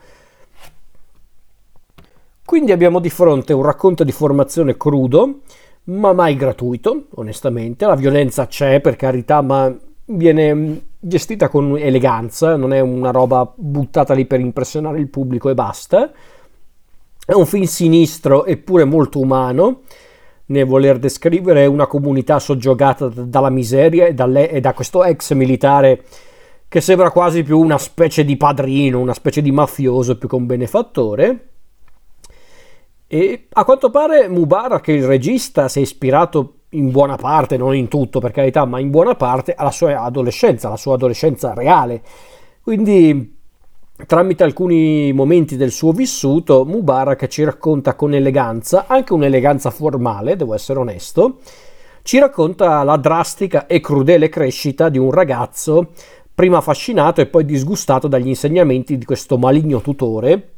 [2.44, 5.42] Quindi abbiamo di fronte un racconto di formazione crudo,
[5.85, 7.87] ma mai gratuito, onestamente.
[7.87, 9.72] La violenza c'è, per carità, ma
[10.07, 15.48] viene mm, gestita con eleganza, non è una roba buttata lì per impressionare il pubblico
[15.48, 16.11] e basta.
[17.31, 19.83] È un film sinistro eppure molto umano,
[20.47, 26.03] nel voler descrivere una comunità soggiogata dalla miseria e, dalle, e da questo ex militare
[26.66, 30.47] che sembra quasi più una specie di padrino, una specie di mafioso più che un
[30.47, 31.49] benefattore.
[33.07, 37.87] E a quanto pare Mubarak, il regista, si è ispirato in buona parte, non in
[37.87, 42.03] tutto per carità, ma in buona parte alla sua adolescenza, alla sua adolescenza reale.
[42.61, 43.38] Quindi
[44.06, 50.54] tramite alcuni momenti del suo vissuto, Mubarak ci racconta con eleganza, anche un'eleganza formale, devo
[50.54, 51.38] essere onesto,
[52.02, 55.92] ci racconta la drastica e crudele crescita di un ragazzo
[56.34, 60.54] prima affascinato e poi disgustato dagli insegnamenti di questo maligno tutore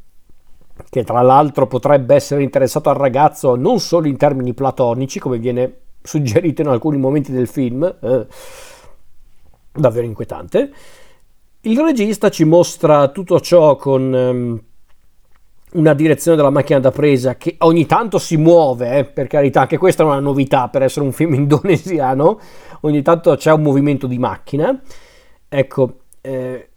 [0.88, 5.76] che tra l'altro potrebbe essere interessato al ragazzo non solo in termini platonici, come viene
[6.02, 8.26] suggerito in alcuni momenti del film, eh,
[9.72, 10.72] davvero inquietante.
[11.64, 14.61] Il regista ci mostra tutto ciò con um,
[15.75, 19.79] una direzione della macchina da presa che ogni tanto si muove, eh, per carità, anche
[19.79, 22.40] questa è una novità per essere un film indonesiano,
[22.81, 24.77] ogni tanto c'è un movimento di macchina.
[25.48, 26.70] Ecco, eh,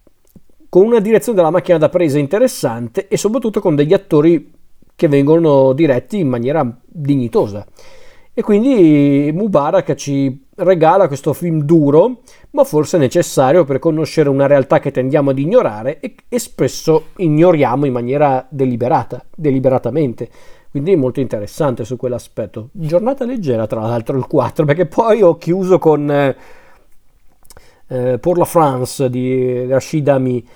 [0.68, 4.52] con una direzione della macchina da presa interessante e soprattutto con degli attori
[4.94, 7.66] che vengono diretti in maniera dignitosa.
[8.38, 12.20] E quindi Mubarak ci regala questo film duro,
[12.50, 17.86] ma forse necessario per conoscere una realtà che tendiamo ad ignorare e, e spesso ignoriamo
[17.86, 20.28] in maniera deliberata, deliberatamente.
[20.70, 22.68] Quindi è molto interessante su quell'aspetto.
[22.72, 26.36] Giornata leggera, tra l'altro, il 4, perché poi ho chiuso con eh,
[27.86, 30.46] eh, Pour la France di Rashid Ami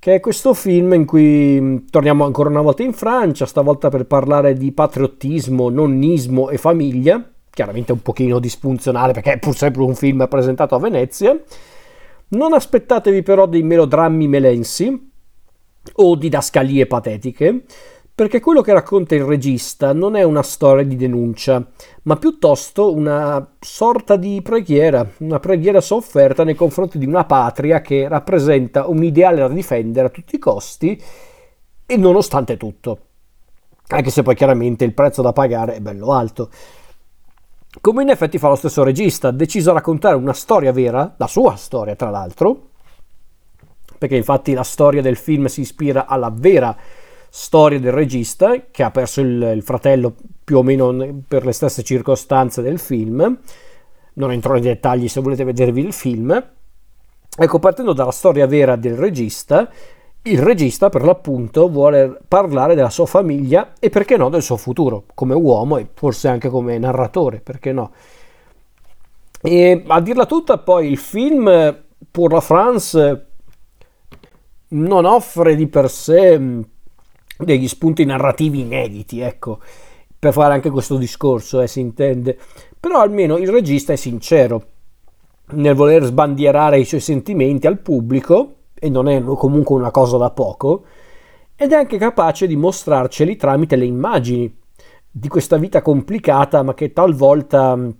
[0.00, 4.06] che è questo film in cui mm, torniamo ancora una volta in Francia, stavolta per
[4.06, 9.94] parlare di patriottismo, nonnismo e famiglia, chiaramente un pochino disfunzionale perché è pur sempre un
[9.94, 11.38] film presentato a Venezia.
[12.28, 15.10] Non aspettatevi però dei melodrammi melensi
[15.92, 17.64] o didascalie patetiche,
[18.20, 21.66] perché quello che racconta il regista non è una storia di denuncia,
[22.02, 28.08] ma piuttosto una sorta di preghiera, una preghiera sofferta nei confronti di una patria che
[28.08, 31.02] rappresenta un ideale da difendere a tutti i costi
[31.86, 32.98] e nonostante tutto,
[33.86, 36.50] anche se poi chiaramente il prezzo da pagare è bello alto.
[37.80, 41.56] Come in effetti fa lo stesso regista, deciso a raccontare una storia vera, la sua
[41.56, 42.68] storia tra l'altro,
[43.96, 46.76] perché infatti la storia del film si ispira alla vera
[47.78, 52.62] del regista che ha perso il, il, fratello più o meno per le stesse circostanze
[52.62, 53.38] del film.
[54.14, 56.44] Non entro nei dettagli se volete vedervi il film.
[57.36, 59.70] Ecco, partendo dalla storia vera del regista,
[60.22, 65.04] il regista per l'appunto vuole parlare della sua famiglia e perché no del suo futuro
[65.14, 67.92] come uomo e forse anche come narratore, perché no.
[69.40, 71.78] E a dirla tutta poi il film
[72.10, 73.26] Pour la France
[74.68, 76.64] non offre di per sé
[77.44, 79.58] degli spunti narrativi inediti, ecco,
[80.18, 82.38] per fare anche questo discorso, eh, si intende.
[82.78, 84.64] Però almeno il regista è sincero
[85.52, 90.30] nel voler sbandierare i suoi sentimenti al pubblico, e non è comunque una cosa da
[90.30, 90.84] poco,
[91.56, 94.56] ed è anche capace di mostrarceli tramite le immagini
[95.10, 97.90] di questa vita complicata ma che talvolta mm,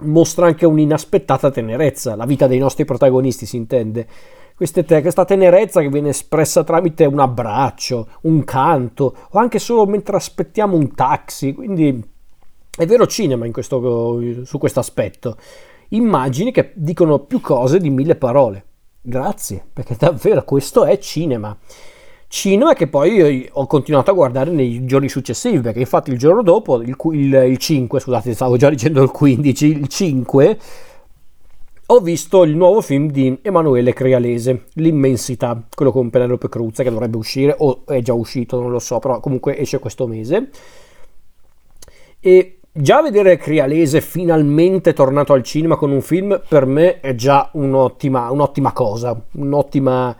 [0.00, 4.06] mostra anche un'inaspettata tenerezza, la vita dei nostri protagonisti si intende.
[4.56, 10.16] Te- questa tenerezza che viene espressa tramite un abbraccio, un canto o anche solo mentre
[10.16, 12.02] aspettiamo un taxi, quindi
[12.76, 15.36] è vero cinema questo, su questo aspetto.
[15.90, 18.64] Immagini che dicono più cose di mille parole.
[19.02, 21.56] Grazie, perché davvero questo è cinema
[22.28, 26.80] cinema che poi ho continuato a guardare nei giorni successivi, perché infatti il giorno dopo,
[26.80, 30.58] il, il, il 5, scusate, stavo già dicendo il 15, il 5,
[31.88, 37.16] ho visto il nuovo film di Emanuele Crealese, L'immensità, quello con Penelope Cruz, che dovrebbe
[37.16, 40.50] uscire, o è già uscito, non lo so, però comunque esce questo mese.
[42.18, 47.50] E già vedere Crialese finalmente tornato al cinema con un film, per me è già
[47.52, 50.16] un'ottima, un'ottima cosa, un'ottima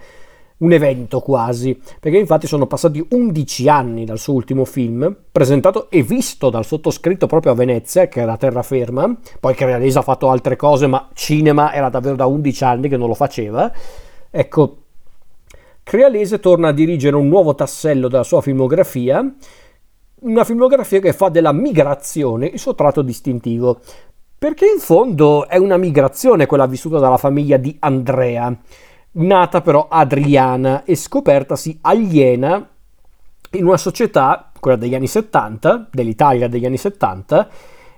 [0.58, 6.02] un evento quasi, perché infatti sono passati 11 anni dal suo ultimo film, presentato e
[6.02, 10.56] visto dal sottoscritto proprio a Venezia, che era terraferma, poi che Crealese ha fatto altre
[10.56, 13.70] cose, ma cinema era davvero da 11 anni che non lo faceva.
[14.30, 14.76] Ecco,
[15.82, 19.34] Crealese torna a dirigere un nuovo tassello della sua filmografia,
[20.20, 23.80] una filmografia che fa della migrazione il suo tratto distintivo,
[24.38, 28.58] perché in fondo è una migrazione quella vissuta dalla famiglia di Andrea
[29.16, 32.68] nata però adriana e scopertasi aliena
[33.52, 37.48] in una società, quella degli anni 70, dell'Italia degli anni 70,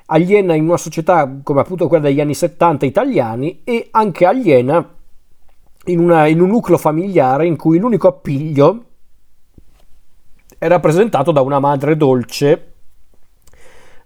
[0.07, 4.97] aliena in una società come appunto quella degli anni 70 italiani e anche aliena
[5.87, 8.85] in, una, in un nucleo familiare in cui l'unico appiglio
[10.57, 12.73] è rappresentato da una madre dolce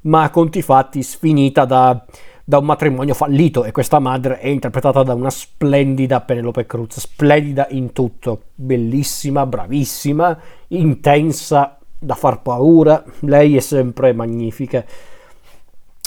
[0.03, 2.05] ma a conti fatti sfinita da
[2.44, 7.66] da un matrimonio fallito e questa madre è interpretata da una splendida Penelope Cruz, splendida
[7.70, 14.85] in tutto, bellissima, bravissima, intensa, da far paura, lei è sempre magnifica.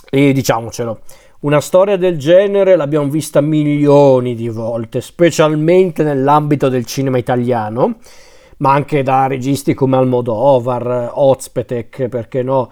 [0.09, 0.99] E diciamocelo,
[1.41, 7.97] una storia del genere l'abbiamo vista milioni di volte, specialmente nell'ambito del cinema italiano,
[8.57, 12.71] ma anche da registi come Almodovar, Ozpetek, perché no,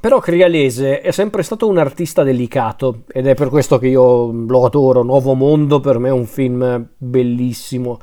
[0.00, 4.64] però Crialese è sempre stato un artista delicato ed è per questo che io lo
[4.64, 5.02] adoro.
[5.02, 7.98] Nuovo Mondo per me è un film bellissimo,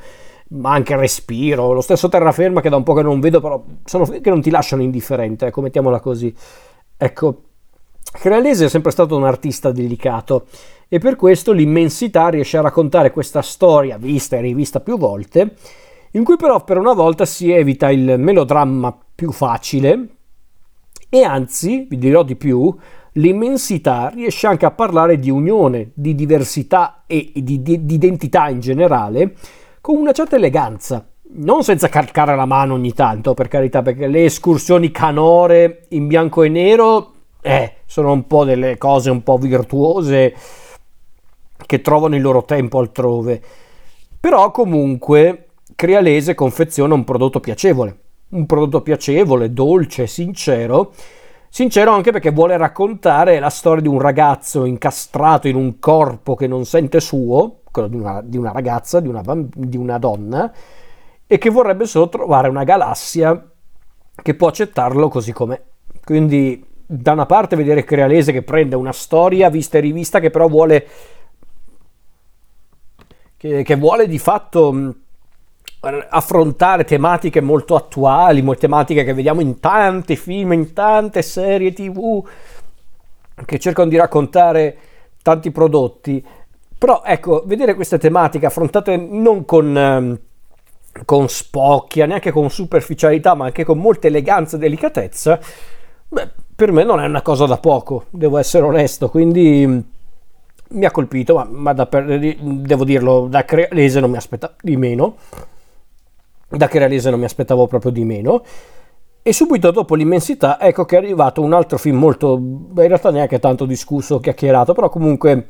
[0.49, 4.05] ma anche Respiro, lo stesso Terraferma che da un po' che non vedo, però sono
[4.05, 6.33] film che non ti lasciano indifferente, ecco, mettiamola così.
[6.97, 7.43] Ecco,
[8.11, 10.47] Crealese è sempre stato un artista delicato
[10.87, 15.55] e per questo l'immensità riesce a raccontare questa storia vista e rivista più volte,
[16.11, 20.07] in cui però per una volta si evita il melodramma più facile,
[21.13, 22.73] e anzi, vi dirò di più,
[23.15, 28.61] l'immensità riesce anche a parlare di unione, di diversità e di, di, di identità in
[28.61, 29.35] generale,
[29.81, 31.05] con una certa eleganza.
[31.33, 36.43] Non senza calcare la mano ogni tanto, per carità, perché le escursioni canore in bianco
[36.43, 40.33] e nero, eh, sono un po' delle cose un po' virtuose
[41.65, 43.41] che trovano il loro tempo altrove.
[44.17, 48.00] Però comunque Crialese confeziona un prodotto piacevole
[48.31, 50.93] un prodotto piacevole, dolce, sincero.
[51.49, 56.47] Sincero anche perché vuole raccontare la storia di un ragazzo incastrato in un corpo che
[56.47, 60.51] non sente suo, quello di una, di una ragazza, di una, di una donna,
[61.27, 63.49] e che vorrebbe solo trovare una galassia
[64.21, 65.61] che può accettarlo così com'è.
[66.03, 70.47] Quindi da una parte vedere Crealese che prende una storia vista e rivista che però
[70.47, 70.87] vuole
[73.37, 74.95] che, che vuole di fatto
[75.81, 82.23] affrontare tematiche molto attuali, tematiche che vediamo in tanti film, in tante serie tv
[83.45, 84.77] che cercano di raccontare
[85.23, 86.23] tanti prodotti.
[86.77, 90.19] Però ecco, vedere queste tematiche affrontate non con, ehm,
[91.05, 95.39] con spocchia, neanche con superficialità, ma anche con molta eleganza e delicatezza,
[96.07, 99.85] beh, per me non è una cosa da poco, devo essere onesto, quindi
[100.73, 105.17] mi ha colpito, ma, ma da, devo dirlo, da Crealese non mi aspetta di meno
[106.51, 108.43] da Crealese non mi aspettavo proprio di meno.
[109.23, 113.39] E subito dopo l'immensità, ecco che è arrivato un altro film molto, in realtà neanche
[113.39, 115.45] tanto discusso, chiacchierato, però comunque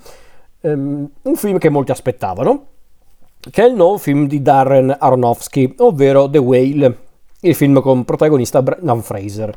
[0.62, 2.66] um, un film che molti aspettavano,
[3.50, 6.98] che è il nuovo film di Darren Aronofsky, ovvero The Whale,
[7.40, 9.56] il film con protagonista Brendan Fraser.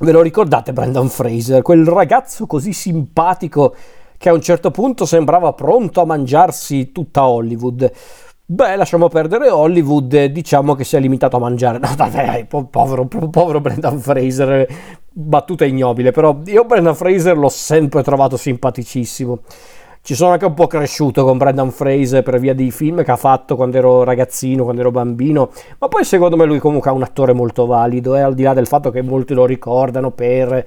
[0.00, 3.74] Ve lo ricordate Brendan Fraser, quel ragazzo così simpatico
[4.16, 7.92] che a un certo punto sembrava pronto a mangiarsi tutta Hollywood?
[8.50, 11.78] Beh, lasciamo perdere Hollywood, diciamo che si è limitato a mangiare.
[11.84, 14.66] No, dai, povero, povero Brendan Fraser,
[15.12, 19.40] battuta ignobile, però io Brendan Fraser l'ho sempre trovato simpaticissimo.
[20.00, 23.16] ci sono anche un po' cresciuto con Brendan Fraser per via dei film che ha
[23.16, 27.02] fatto quando ero ragazzino, quando ero bambino, ma poi secondo me lui comunque è un
[27.02, 30.66] attore molto valido, eh, al di là del fatto che molti lo ricordano per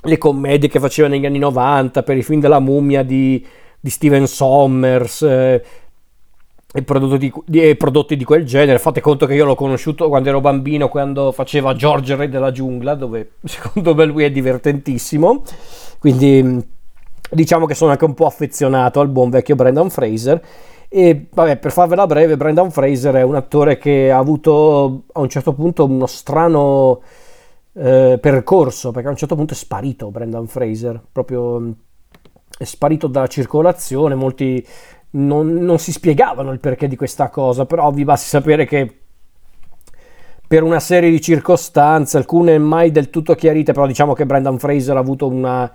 [0.00, 3.44] le commedie che faceva negli anni 90, per i film della mummia di,
[3.80, 5.22] di Steven Sommers.
[5.22, 5.62] Eh,
[6.70, 8.78] e prodotti di, di, prodotti di, quel genere.
[8.78, 12.94] Fate conto che io l'ho conosciuto quando ero bambino, quando faceva George Re della giungla,
[12.94, 15.42] dove secondo me lui è divertentissimo.
[15.98, 16.76] Quindi
[17.30, 20.42] diciamo che sono anche un po' affezionato al buon vecchio Brendan Fraser.
[20.90, 25.28] E vabbè, per farvela breve, Brendan Fraser è un attore che ha avuto a un
[25.28, 27.02] certo punto uno strano
[27.74, 31.74] eh, percorso, perché a un certo punto è sparito Brendan Fraser, proprio
[32.58, 34.66] è sparito dalla circolazione, molti
[35.10, 38.98] non, non si spiegavano il perché di questa cosa, però vi basti sapere che
[40.46, 44.96] per una serie di circostanze, alcune mai del tutto chiarite, però diciamo che Brendan Fraser
[44.96, 45.70] ha avuto una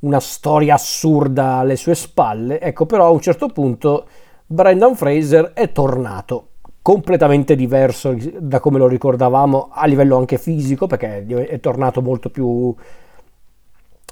[0.00, 2.60] una storia assurda alle sue spalle.
[2.60, 4.06] Ecco, però a un certo punto
[4.46, 6.48] Brendan Fraser è tornato
[6.82, 12.74] completamente diverso da come lo ricordavamo a livello anche fisico, perché è tornato molto più,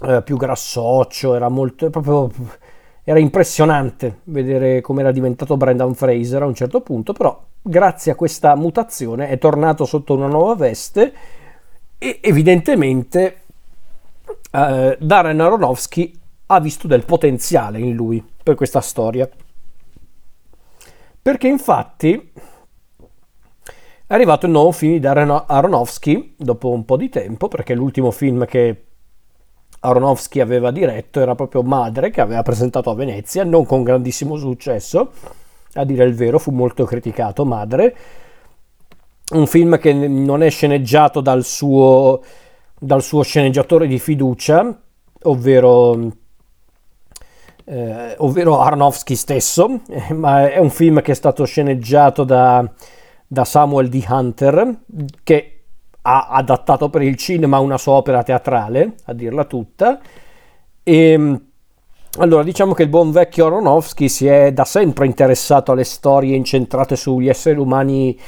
[0.02, 2.30] eh, più grassoccio, era molto proprio
[3.04, 8.14] era impressionante vedere come era diventato Brendan Fraser a un certo punto, però grazie a
[8.14, 11.12] questa mutazione è tornato sotto una nuova veste
[11.98, 13.42] e evidentemente
[14.50, 19.28] eh, Darren Aronofsky ha visto del potenziale in lui per questa storia.
[21.20, 22.32] Perché infatti
[24.06, 28.10] è arrivato il nuovo film di Darren Aronofsky dopo un po' di tempo, perché l'ultimo
[28.10, 28.84] film che
[29.84, 35.12] Aronofsky aveva diretto era proprio Madre, che aveva presentato a Venezia, non con grandissimo successo,
[35.74, 37.96] a dire il vero, fu molto criticato Madre.
[39.32, 42.20] Un film che non è sceneggiato dal suo
[42.84, 44.78] dal suo sceneggiatore di fiducia,
[45.22, 46.12] ovvero,
[47.64, 49.80] eh, ovvero Arnowski stesso,
[50.14, 52.68] ma è un film che è stato sceneggiato da,
[53.26, 54.04] da Samuel D.
[54.06, 54.80] Hunter,
[55.22, 55.53] che
[56.06, 60.00] ha adattato per il cinema una sua opera teatrale, a dirla tutta.
[60.82, 61.42] E, ehm,
[62.18, 66.94] allora, diciamo che il buon vecchio Aronofsky si è da sempre interessato alle storie incentrate
[66.94, 68.18] sugli esseri umani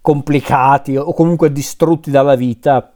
[0.00, 2.92] complicati o comunque distrutti dalla vita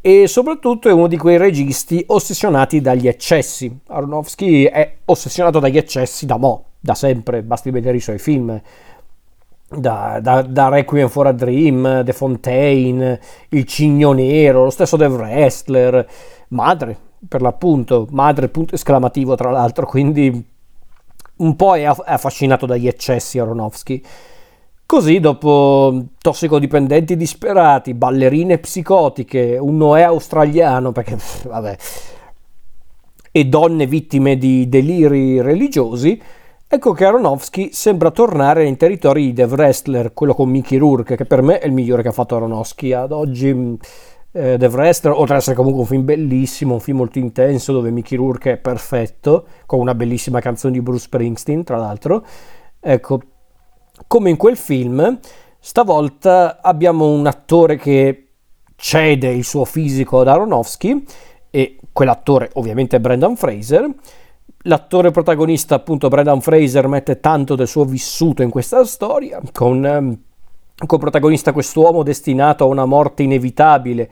[0.00, 3.74] e soprattutto è uno di quei registi ossessionati dagli eccessi.
[3.88, 8.60] Aronofsky è ossessionato dagli eccessi da mo', da sempre, basti vedere i suoi film.
[9.76, 13.20] Da, da, da, Requiem for a Dream, The Fontaine,
[13.50, 16.06] Il Cigno Nero, lo stesso The Wrestler,
[16.48, 16.96] Madre,
[17.26, 20.52] per l'appunto, Madre, punto esclamativo tra l'altro, quindi
[21.36, 24.02] un po' è affascinato dagli eccessi Aronofsky.
[24.86, 31.76] Così, dopo tossicodipendenti disperati, ballerine psicotiche, un Noè australiano, perché vabbè,
[33.36, 36.20] e donne vittime di deliri religiosi,
[36.66, 41.24] ecco che Aronofsky sembra tornare nei territori di The Wrestler, quello con Mickey Rourke, che
[41.24, 43.78] per me è il migliore che ha fatto Aronofsky ad oggi.
[44.32, 47.90] Eh, The Wrestler, oltre ad essere comunque un film bellissimo, un film molto intenso dove
[47.90, 52.24] Mickey Rourke è perfetto, con una bellissima canzone di Bruce Springsteen, tra l'altro.
[52.80, 53.20] Ecco,
[54.08, 55.20] come in quel film,
[55.58, 58.28] stavolta abbiamo un attore che
[58.76, 61.04] cede il suo fisico ad Aronofsky
[61.48, 63.88] e quell'attore ovviamente è Brendan Fraser.
[64.66, 70.18] L'attore protagonista, appunto Brendan Fraser, mette tanto del suo vissuto in questa storia, con, ehm,
[70.86, 74.10] con protagonista quest'uomo destinato a una morte inevitabile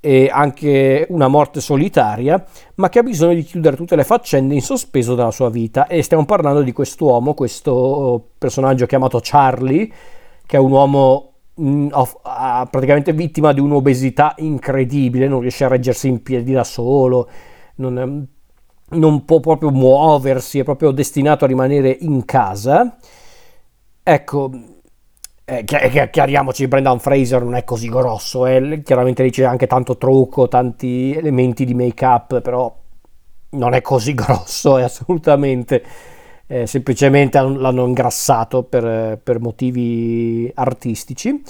[0.00, 2.44] e anche una morte solitaria,
[2.76, 5.86] ma che ha bisogno di chiudere tutte le faccende in sospeso della sua vita.
[5.86, 9.88] E stiamo parlando di quest'uomo, questo personaggio chiamato Charlie,
[10.44, 11.88] che è un uomo mh, mm,
[12.68, 17.28] praticamente vittima di un'obesità incredibile, non riesce a reggersi in piedi da solo,
[17.76, 18.26] non,
[18.90, 22.96] non può proprio muoversi, è proprio destinato a rimanere in casa.
[24.02, 24.50] Ecco,
[25.44, 28.82] eh, chiariamoci, Brendan Fraser non è così grosso, eh.
[28.84, 32.74] chiaramente lì c'è anche tanto trucco, tanti elementi di make up, però
[33.50, 35.82] non è così grosso, è assolutamente,
[36.46, 41.42] eh, semplicemente l'hanno ingrassato per, per motivi artistici.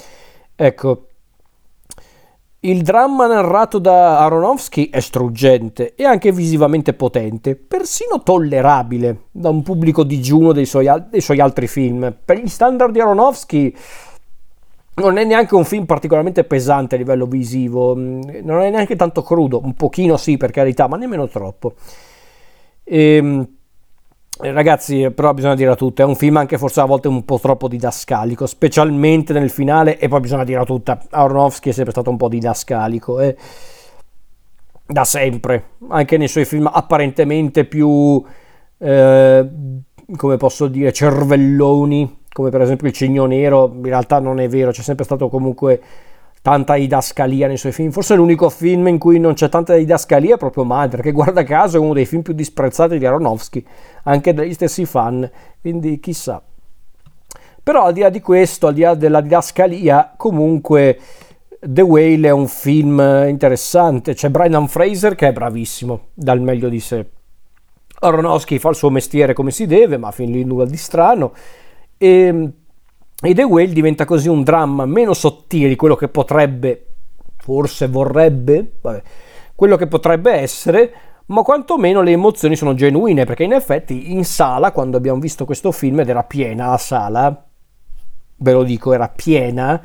[0.55, 1.08] Ecco,
[2.61, 9.63] il dramma narrato da Aronofsky è struggente e anche visivamente potente, persino tollerabile da un
[9.63, 12.13] pubblico digiuno dei suoi, dei suoi altri film.
[12.23, 13.73] Per gli standard di Aronofsky
[14.95, 19.21] non è neanche un film particolarmente pesante a livello visivo, mm, non è neanche tanto
[19.23, 21.75] crudo, un pochino sì per carità, ma nemmeno troppo.
[22.83, 23.58] Ehm, eh,
[24.39, 27.39] ragazzi, però bisogna dire a tutte, è un film anche forse a volte un po'
[27.39, 32.09] troppo didascalico, specialmente nel finale, e poi bisogna dire a tutta, Aronofsky è sempre stato
[32.09, 33.35] un po' didascalico, eh?
[34.85, 38.23] da sempre, anche nei suoi film apparentemente più
[38.79, 39.49] eh,
[40.15, 44.71] come posso dire, cervelloni, come per esempio il Cigno Nero, in realtà non è vero,
[44.71, 45.81] c'è sempre stato comunque
[46.41, 47.91] tanta didascalia nei suoi film.
[47.91, 51.77] Forse l'unico film in cui non c'è tanta didascalia è proprio Madre, che guarda caso
[51.77, 53.65] è uno dei film più disprezzati di Aronofsky,
[54.03, 55.29] anche dagli stessi fan,
[55.61, 56.41] quindi chissà.
[57.61, 60.99] Però al di là di questo, al di là della didascalia, comunque
[61.59, 64.13] The Whale è un film interessante.
[64.13, 67.05] C'è Brendan Fraser che è bravissimo, dal meglio di sé.
[67.99, 71.33] Aronofsky fa il suo mestiere come si deve, ma fin lì nulla di strano.
[71.97, 72.51] E,
[73.21, 76.85] e The Whale diventa così un dramma meno sottile di quello che potrebbe,
[77.37, 79.01] forse vorrebbe, vabbè,
[79.55, 80.93] quello che potrebbe essere,
[81.27, 85.71] ma quantomeno le emozioni sono genuine, perché in effetti in sala, quando abbiamo visto questo
[85.71, 87.45] film ed era piena la sala,
[88.37, 89.81] ve lo dico, era piena,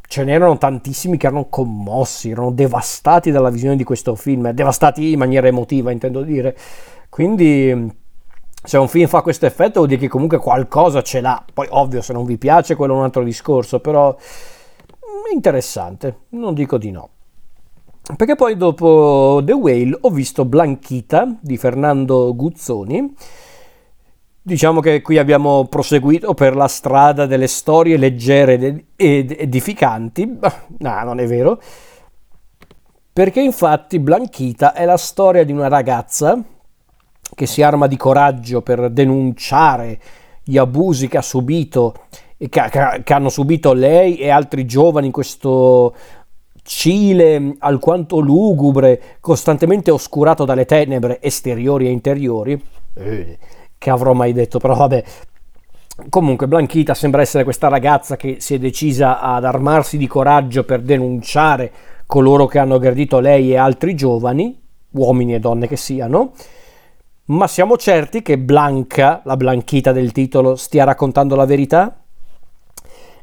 [0.00, 5.18] ce n'erano tantissimi che erano commossi, erano devastati dalla visione di questo film, devastati in
[5.18, 6.56] maniera emotiva, intendo dire.
[7.10, 8.00] Quindi
[8.62, 11.44] se un film fa questo effetto vuol dire che comunque qualcosa ce l'ha.
[11.52, 16.54] Poi ovvio, se non vi piace quello è un altro discorso, però è interessante, non
[16.54, 17.08] dico di no.
[18.16, 23.14] Perché poi dopo The Whale ho visto Blanchita di Fernando Guzzoni
[24.44, 30.38] Diciamo che qui abbiamo proseguito per la strada delle storie leggere ed edificanti.
[30.78, 31.62] No, non è vero.
[33.12, 36.42] Perché infatti Blanchita è la storia di una ragazza
[37.34, 39.98] che si arma di coraggio per denunciare
[40.42, 41.94] gli abusi che ha subito
[42.36, 45.94] e che, che hanno subito lei e altri giovani in questo
[46.64, 52.64] Cile alquanto lugubre, costantemente oscurato dalle tenebre esteriori e interiori.
[52.94, 53.38] Eh
[53.82, 55.02] che avrò mai detto, però vabbè.
[56.08, 60.82] Comunque Blanchita sembra essere questa ragazza che si è decisa ad armarsi di coraggio per
[60.82, 61.70] denunciare
[62.06, 64.56] coloro che hanno aggredito lei e altri giovani,
[64.92, 66.32] uomini e donne che siano,
[67.32, 71.96] ma siamo certi che Blanca, la Blanchita del titolo, stia raccontando la verità?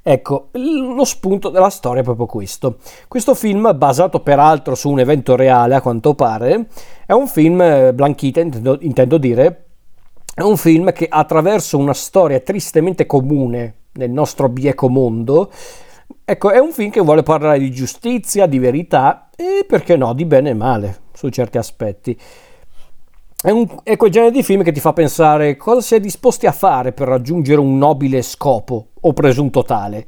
[0.01, 2.78] Ecco, lo spunto della storia è proprio questo.
[3.07, 6.68] Questo film, basato peraltro su un evento reale a quanto pare,
[7.05, 9.66] è un film, eh, Blanchita intendo, intendo dire,
[10.34, 15.51] è un film che attraverso una storia tristemente comune nel nostro bieco mondo,
[16.26, 20.26] ecco, è un film che vuole parlare di giustizia, di verità e perché no, di
[20.26, 22.18] bene e male su certi aspetti.
[23.42, 26.46] È, un, è quel genere di film che ti fa pensare cosa si è disposti
[26.46, 30.06] a fare per raggiungere un nobile scopo o presunto tale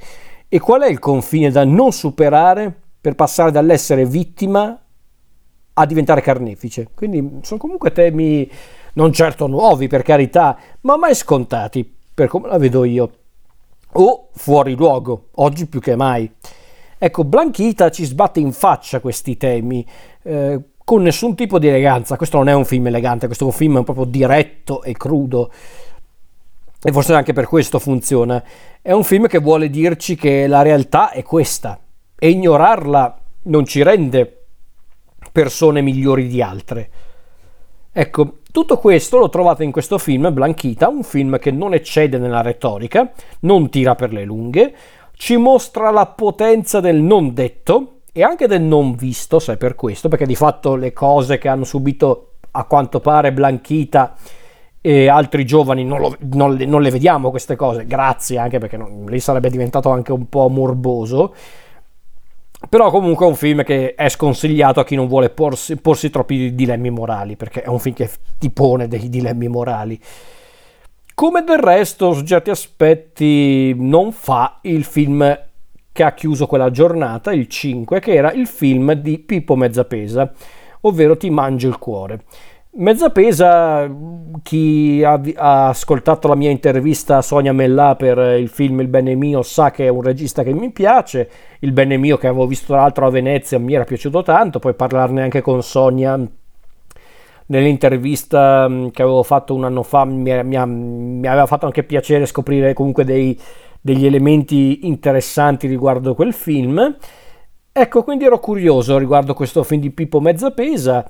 [0.49, 4.77] e qual è il confine da non superare per passare dall'essere vittima
[5.73, 6.89] a diventare carnefice.
[6.93, 8.51] Quindi sono comunque temi
[8.95, 13.11] non certo nuovi per carità, ma mai scontati, per come la vedo io,
[13.93, 16.29] o fuori luogo, oggi più che mai.
[16.97, 19.88] Ecco, Blanchita ci sbatte in faccia questi temi,
[20.23, 20.59] eh,
[20.91, 22.17] con nessun tipo di eleganza.
[22.17, 25.49] Questo non è un film elegante, questo film è proprio diretto e crudo.
[26.83, 28.43] E forse anche per questo funziona.
[28.81, 31.79] È un film che vuole dirci che la realtà è questa.
[32.19, 34.47] E ignorarla non ci rende
[35.31, 36.89] persone migliori di altre.
[37.93, 42.41] Ecco, tutto questo lo trovate in questo film, Blanchita, un film che non eccede nella
[42.41, 44.75] retorica, non tira per le lunghe,
[45.13, 50.09] ci mostra la potenza del non detto e anche del non visto, se per questo,
[50.09, 54.16] perché di fatto le cose che hanno subito a quanto pare Blanchita
[54.82, 58.78] e altri giovani non, lo, non, le, non le, vediamo queste cose, grazie anche perché
[58.78, 61.34] non, lì sarebbe diventato anche un po' morboso
[62.70, 66.53] però comunque è un film che è sconsigliato a chi non vuole porsi, porsi troppi
[66.53, 69.99] dilemmi morali, perché è un film che ti pone dei dilemmi morali.
[71.14, 75.38] Come del resto, su certi aspetti, non fa il film
[76.01, 80.31] che ha chiuso quella giornata, il 5, che era il film di Pippo Mezzapesa,
[80.81, 82.23] ovvero Ti mangio il cuore.
[82.73, 83.87] Mezza pesa,
[84.41, 89.13] chi ha, ha, ascoltato la mia intervista a Sonia Mellà per il film Il bene
[89.13, 91.29] mio sa che è un regista che mi piace,
[91.59, 94.73] Il bene mio che avevo visto tra l'altro a Venezia mi era piaciuto tanto, poi
[94.73, 96.17] parlarne anche con Sonia.
[97.47, 102.71] Nell'intervista che avevo fatto un anno fa mi, mi, mi aveva fatto anche piacere scoprire
[102.73, 103.37] comunque dei,
[103.82, 106.95] degli elementi interessanti riguardo quel film.
[107.73, 111.05] Ecco, quindi ero curioso riguardo questo film di Pippo Mezzapesa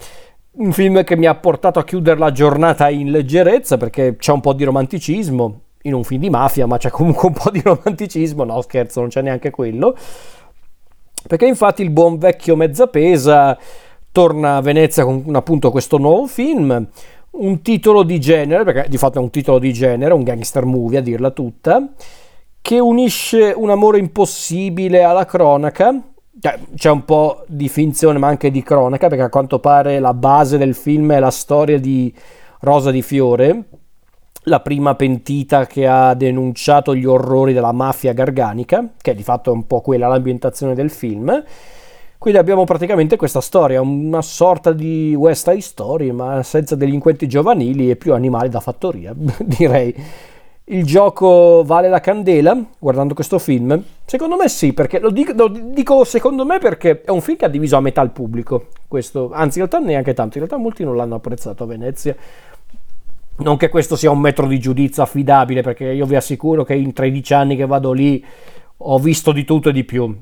[0.54, 4.42] un film che mi ha portato a chiudere la giornata in leggerezza perché c'è un
[4.42, 8.44] po' di romanticismo in un film di mafia, ma c'è comunque un po' di romanticismo.
[8.44, 9.96] No, scherzo, non c'è neanche quello.
[11.28, 13.58] Perché infatti il buon vecchio Mezzapesa
[14.12, 16.88] torna a Venezia con appunto questo nuovo film,
[17.32, 20.98] un titolo di genere, perché di fatto è un titolo di genere, un gangster movie
[20.98, 21.94] a dirla tutta,
[22.62, 26.00] che unisce un amore impossibile alla cronaca
[26.40, 30.14] cioè, c'è un po' di finzione ma anche di cronaca perché a quanto pare la
[30.14, 32.14] base del film è la storia di
[32.60, 33.66] Rosa di Fiore
[34.46, 39.54] la prima pentita che ha denunciato gli orrori della mafia garganica, che di fatto è
[39.54, 41.44] un po' quella l'ambientazione del film.
[42.18, 47.90] Quindi abbiamo praticamente questa storia, una sorta di West Side Story, ma senza delinquenti giovanili
[47.90, 49.96] e più animali da fattoria, direi.
[50.66, 53.84] Il gioco vale la candela guardando questo film?
[54.06, 57.46] Secondo me sì, perché lo dico, lo dico, secondo me perché è un film che
[57.46, 58.68] ha diviso a metà il pubblico.
[58.88, 62.16] Questo, anzi, in realtà neanche tanto, in realtà molti non l'hanno apprezzato a Venezia.
[63.38, 66.94] Non che questo sia un metro di giudizio affidabile, perché io vi assicuro che in
[66.94, 68.24] 13 anni che vado lì
[68.78, 70.16] ho visto di tutto e di più.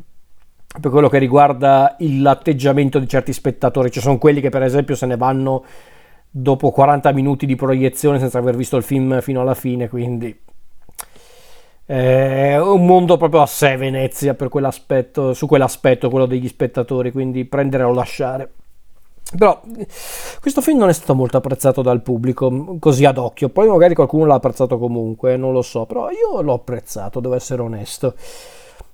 [0.82, 5.06] Per quello che riguarda l'atteggiamento di certi spettatori, ci sono quelli che per esempio se
[5.06, 5.64] ne vanno
[6.30, 10.38] dopo 40 minuti di proiezione senza aver visto il film fino alla fine, quindi
[11.86, 17.46] è un mondo proprio a sé Venezia per quell'aspetto, su quell'aspetto, quello degli spettatori, quindi
[17.46, 18.52] prendere o lasciare.
[19.36, 19.62] Però
[20.40, 23.50] questo film non è stato molto apprezzato dal pubblico, così ad occhio.
[23.50, 27.62] Poi magari qualcuno l'ha apprezzato comunque, non lo so, però io l'ho apprezzato, devo essere
[27.64, 28.14] onesto.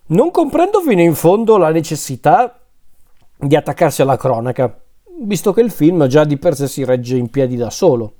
[0.08, 2.60] Non comprendo fino in fondo la necessità
[3.38, 4.74] di attaccarsi alla cronaca,
[5.22, 8.16] visto che il film già di per sé si regge in piedi da solo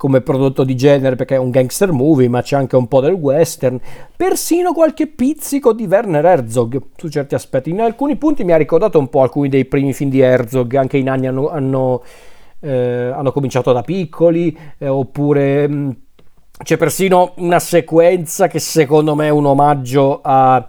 [0.00, 3.12] come prodotto di genere perché è un gangster movie, ma c'è anche un po' del
[3.12, 3.78] western,
[4.16, 7.68] persino qualche pizzico di Werner Herzog su certi aspetti.
[7.68, 10.96] In alcuni punti mi ha ricordato un po' alcuni dei primi film di Herzog, anche
[10.96, 12.02] in anni hanno, hanno,
[12.60, 15.90] eh, hanno cominciato da piccoli, eh, oppure mh, mm,
[16.62, 20.66] c'è persino una sequenza che secondo me è un omaggio a,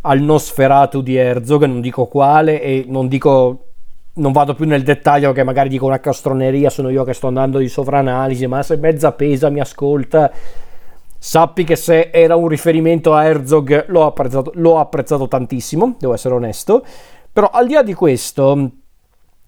[0.00, 3.66] al Nosferatu di Herzog, non dico quale e non dico
[4.14, 7.58] non vado più nel dettaglio che magari dico una castroneria, sono io che sto andando
[7.58, 10.30] di sovranalisi, ma se mezza pesa mi ascolta,
[11.18, 16.34] sappi che se era un riferimento a Herzog l'ho apprezzato, l'ho apprezzato tantissimo, devo essere
[16.34, 16.84] onesto,
[17.32, 18.70] però al di là di questo,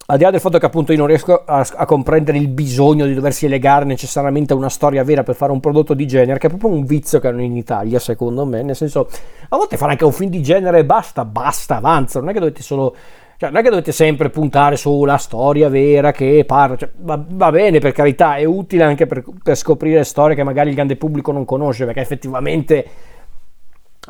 [0.06, 3.04] al di là del fatto che appunto io non riesco a, a, comprendere il bisogno
[3.04, 6.46] di doversi legare necessariamente a una storia vera per fare un prodotto di genere, che
[6.46, 9.10] è proprio un vizio che hanno in Italia, secondo me, nel senso,
[9.48, 12.38] a volte fare anche un film di genere e basta, basta, avanza, non è che
[12.38, 12.94] dovete solo
[13.36, 17.50] cioè, non è che dovete sempre puntare sulla storia vera che parla, cioè, va, va,
[17.50, 21.32] bene per carità, è utile anche per, per, scoprire storie che magari il grande pubblico
[21.32, 22.86] non conosce, perché effettivamente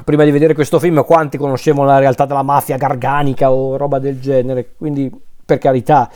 [0.04, 4.20] prima di vedere questo film quanti conoscevano la realtà della mafia garganica o roba del
[4.20, 5.10] genere, quindi
[5.44, 6.10] per carità.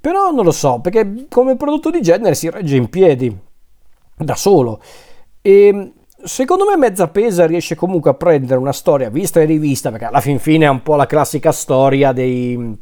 [0.00, 3.36] Però non lo so, perché come prodotto di genere si regge in piedi
[4.16, 4.80] da solo.
[5.40, 5.92] E
[6.24, 10.22] Secondo me Mezza Pesa riesce comunque a prendere una storia vista e rivista, perché alla
[10.22, 12.78] fin fine è un po' la classica storia dei,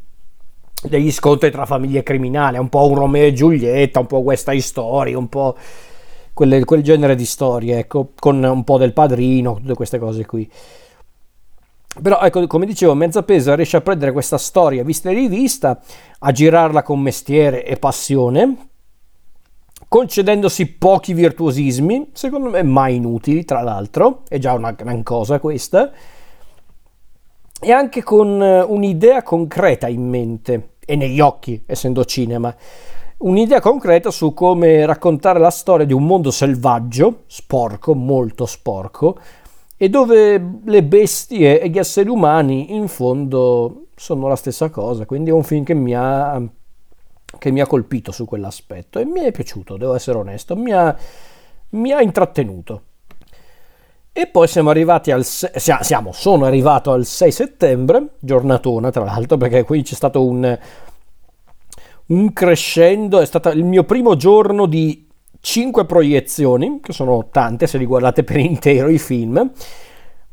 [0.81, 5.13] degli scontri tra famiglie criminali, un po' un Romeo e Giulietta, un po' Side Story,
[5.13, 5.57] un po'
[6.33, 10.49] quelle, quel genere di storie, ecco, con un po' del padrino, tutte queste cose qui.
[12.01, 15.81] Però ecco, come dicevo, Mezza Pesa riesce a prendere questa storia vista e rivista,
[16.19, 18.69] a girarla con mestiere e passione,
[19.93, 25.91] concedendosi pochi virtuosismi, secondo me mai inutili, tra l'altro, è già una gran cosa questa,
[27.61, 32.55] e anche con eh, un'idea concreta in mente e negli occhi, essendo cinema.
[33.17, 39.19] Un'idea concreta su come raccontare la storia di un mondo selvaggio, sporco, molto sporco,
[39.77, 45.05] e dove le bestie e gli esseri umani in fondo sono la stessa cosa.
[45.05, 46.41] Quindi è un film che mi ha
[47.37, 50.95] che mi ha colpito su quell'aspetto e mi è piaciuto, devo essere onesto, mi ha,
[51.69, 52.81] mi ha intrattenuto.
[54.15, 59.63] E poi siamo arrivati al siamo, sono arrivato al 6 settembre, giornatona tra l'altro, perché
[59.63, 60.59] qui c'è stato un,
[62.05, 65.07] un crescendo, è stato il mio primo giorno di
[65.39, 69.51] 5 proiezioni, che sono tante se li guardate per intero i film,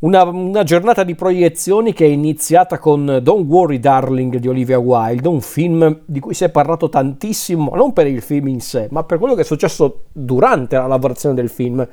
[0.00, 5.28] una, una, giornata di proiezioni che è iniziata con Don't Worry Darling di Olivia Wilde,
[5.28, 9.04] un film di cui si è parlato tantissimo, non per il film in sé, ma
[9.04, 11.86] per quello che è successo durante la lavorazione del film.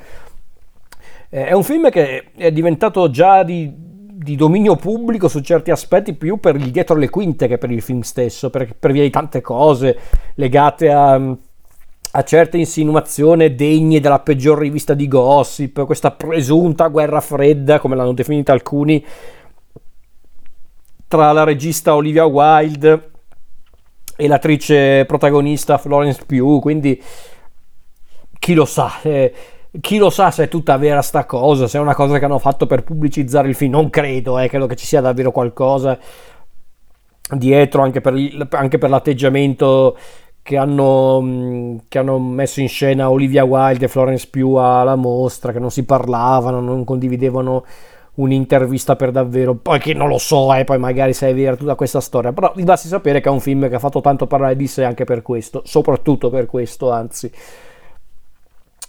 [1.29, 6.13] Eh, è un film che è diventato già di, di, dominio pubblico su certi aspetti
[6.13, 9.09] più per il dietro le quinte che per il film stesso, per, per via di
[9.09, 9.97] tante cose
[10.35, 11.35] legate a
[12.17, 18.13] a certe insinuazioni degne della peggior rivista di gossip, questa presunta guerra fredda, come l'hanno
[18.13, 19.05] definita alcuni,
[21.07, 23.11] tra la regista Olivia Wilde
[24.15, 26.99] e l'attrice protagonista Florence Pugh, quindi
[28.39, 29.31] chi lo sa, eh,
[29.79, 32.39] chi lo sa se è tutta vera sta cosa, se è una cosa che hanno
[32.39, 35.99] fatto per pubblicizzare il film, non credo, eh, credo che ci sia davvero qualcosa
[37.29, 38.15] dietro anche per,
[38.51, 39.97] anche per l'atteggiamento
[40.47, 45.51] che hanno, mm, che hanno, messo in scena Olivia Wilde e Florence Pugh alla mostra,
[45.51, 47.65] che non si parlavano, non condividevano
[48.13, 49.55] un'intervista per davvero.
[49.55, 52.63] Poi che non lo so, eh, poi magari sai vera tutta questa storia, però vi
[52.63, 55.21] basti sapere che è un film che ha fatto tanto parlare di sé anche per
[55.21, 57.29] questo, soprattutto per questo, anzi.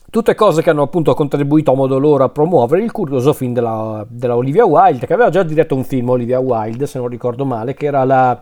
[0.08, 4.06] Tutte cose che hanno appunto contribuito a modo loro a promuovere il curioso film della,
[4.08, 7.74] della Olivia Wilde, che aveva già diretto un film Olivia Wilde, se non ricordo male,
[7.74, 8.40] che era la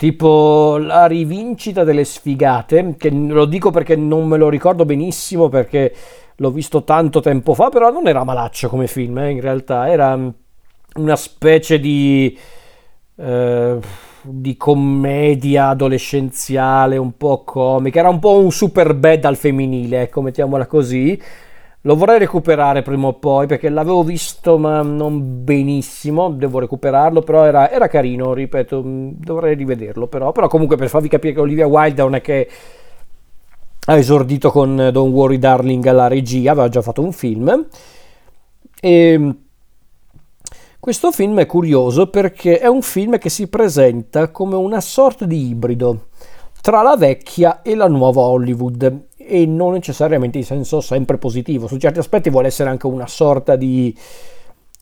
[0.00, 5.94] tipo la rivincita delle sfigate, che lo dico perché non me lo ricordo benissimo perché
[6.36, 10.18] l'ho visto tanto tempo fa, però non era malaccio come film, eh, in realtà era
[10.94, 12.34] una specie di...
[13.16, 13.78] Eh,
[14.22, 20.20] di commedia adolescenziale un po' comica, era un po' un super bad al femminile, ecco,
[20.20, 21.18] mettiamola così.
[21.84, 27.44] Lo vorrei recuperare prima o poi perché l'avevo visto ma non benissimo, devo recuperarlo, però
[27.44, 31.66] era, era carino, ripeto, mm, dovrei rivederlo però, però comunque per farvi capire che Olivia
[31.66, 32.48] Wilde non è che
[33.86, 37.66] ha esordito con Don't Worry Darling alla regia, aveva già fatto un film.
[38.78, 39.34] E
[40.78, 45.48] questo film è curioso perché è un film che si presenta come una sorta di
[45.48, 46.08] ibrido
[46.60, 51.66] tra la vecchia e la nuova Hollywood e non necessariamente in senso sempre positivo.
[51.66, 53.96] Su certi aspetti vuole essere anche una sorta di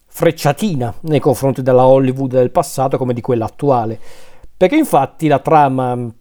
[0.06, 3.98] frecciatina nei confronti della Hollywood del passato come di quella attuale.
[4.56, 6.12] Perché infatti la trama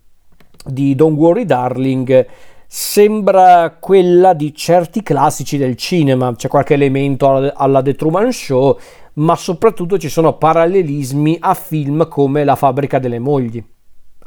[0.65, 2.28] di Don't Worry Darling
[2.68, 8.78] sembra quella di certi classici del cinema, c'è qualche elemento alla The Truman Show,
[9.13, 13.63] ma soprattutto ci sono parallelismi a film come La fabbrica delle mogli.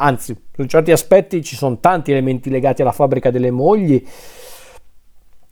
[0.02, 4.02] Anzi, su certi aspetti ci sono tanti elementi legati alla fabbrica delle mogli,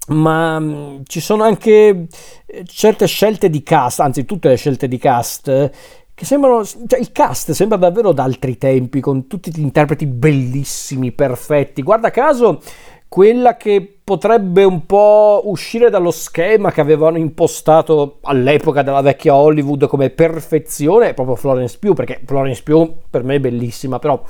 [0.09, 2.07] ma mm, ci sono anche
[2.47, 5.71] eh, certe scelte di cast, anzi tutte le scelte di cast
[6.19, 11.81] che sembrano, cioè il cast sembra davvero d'altri tempi, con tutti gli interpreti bellissimi, perfetti.
[11.81, 12.61] Guarda caso,
[13.09, 19.87] quella che potrebbe un po' uscire dallo schema che avevano impostato all'epoca della vecchia Hollywood
[19.87, 24.23] come perfezione è proprio Florence Pugh, perché Florence Pugh per me è bellissima, però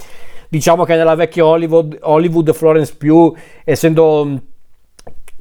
[0.48, 4.40] diciamo che nella vecchia Hollywood, Hollywood Florence Pugh, essendo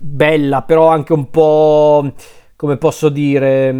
[0.01, 2.11] bella, però anche un po',
[2.55, 3.73] come posso dire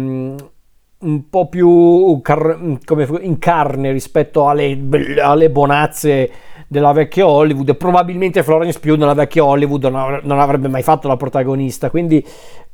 [1.00, 4.76] un po' più car- come in carne rispetto alle,
[5.22, 6.30] alle, bonazze
[6.68, 7.74] della vecchia Hollywood.
[7.76, 12.24] Probabilmente Florence Pugh nella vecchia Hollywood non, non, avrebbe mai fatto la protagonista, quindi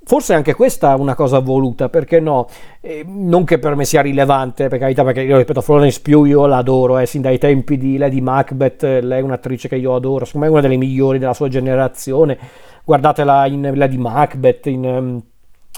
[0.04, 2.48] forse anche questa è una cosa voluta, perché no?
[2.80, 6.46] Eh, non che per me sia rilevante, per carità, perché io ripeto, Florence Pugh io
[6.46, 10.46] l'adoro, eh, sin dai tempi di Lady Macbeth, lei è un'attrice che io adoro, secondo
[10.46, 12.36] me è una delle migliori della sua generazione.
[12.84, 15.22] Guardatela in Lady Macbeth, in um,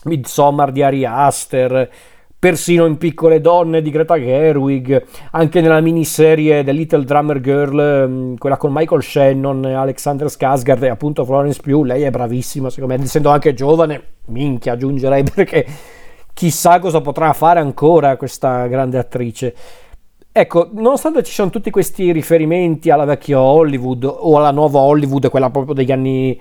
[0.05, 1.89] Midsommar di Ari Aster
[2.39, 8.34] persino in Piccole Donne di Greta Gerwig, anche nella miniserie The Little Drummer Girl, mm,
[8.37, 13.03] quella con Michael Shannon, Alexander Skarsgård e appunto Florence Pugh, lei è bravissima secondo me,
[13.03, 15.66] essendo anche giovane, minchia aggiungerei perché
[16.32, 19.55] chissà cosa potrà fare ancora questa grande attrice.
[20.30, 25.49] Ecco, nonostante ci siano tutti questi riferimenti alla vecchia Hollywood o alla nuova Hollywood, quella
[25.49, 26.39] proprio degli anni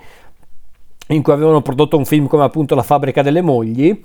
[1.08, 3.98] in cui avevano prodotto un film come appunto La fabbrica delle mogli,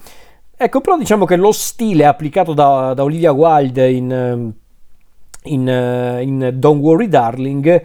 [0.63, 4.53] Ecco, però diciamo che lo stile applicato da, da Olivia Wilde in, ehm,
[5.45, 7.83] in, eh, in, Don't Worry Darling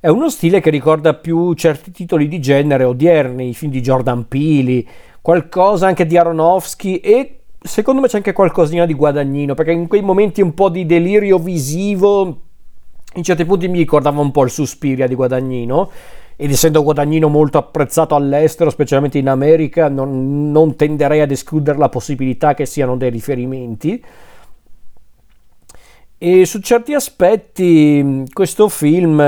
[0.00, 4.26] è uno stile che ricorda più certi titoli di genere odierni, i film di Jordan
[4.26, 4.84] Peele,
[5.22, 10.02] qualcosa anche di Aronofsky e secondo me c'è anche qualcosina di Guadagnino, perché in quei
[10.02, 12.40] momenti un po' di delirio visivo,
[13.14, 15.90] in certi punti mi ricordava un po' il Suspiria di Guadagnino,
[16.36, 21.88] ed essendo Guadagnino molto apprezzato all'estero, specialmente in America, non, non tenderei ad escludere la
[21.88, 24.04] possibilità che siano dei riferimenti.
[26.18, 29.20] E su certi aspetti questo film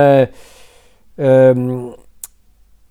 [1.15, 1.95] ehm,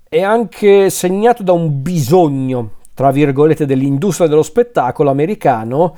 [0.09, 5.95] è anche segnato da un bisogno, tra virgolette, dell'industria dello spettacolo americano,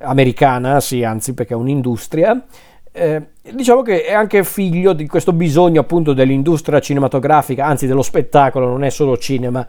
[0.00, 2.44] americana, sì, anzi perché è un'industria,
[2.92, 3.22] eh,
[3.54, 8.84] diciamo che è anche figlio di questo bisogno appunto dell'industria cinematografica, anzi dello spettacolo, non
[8.84, 9.66] è solo cinema,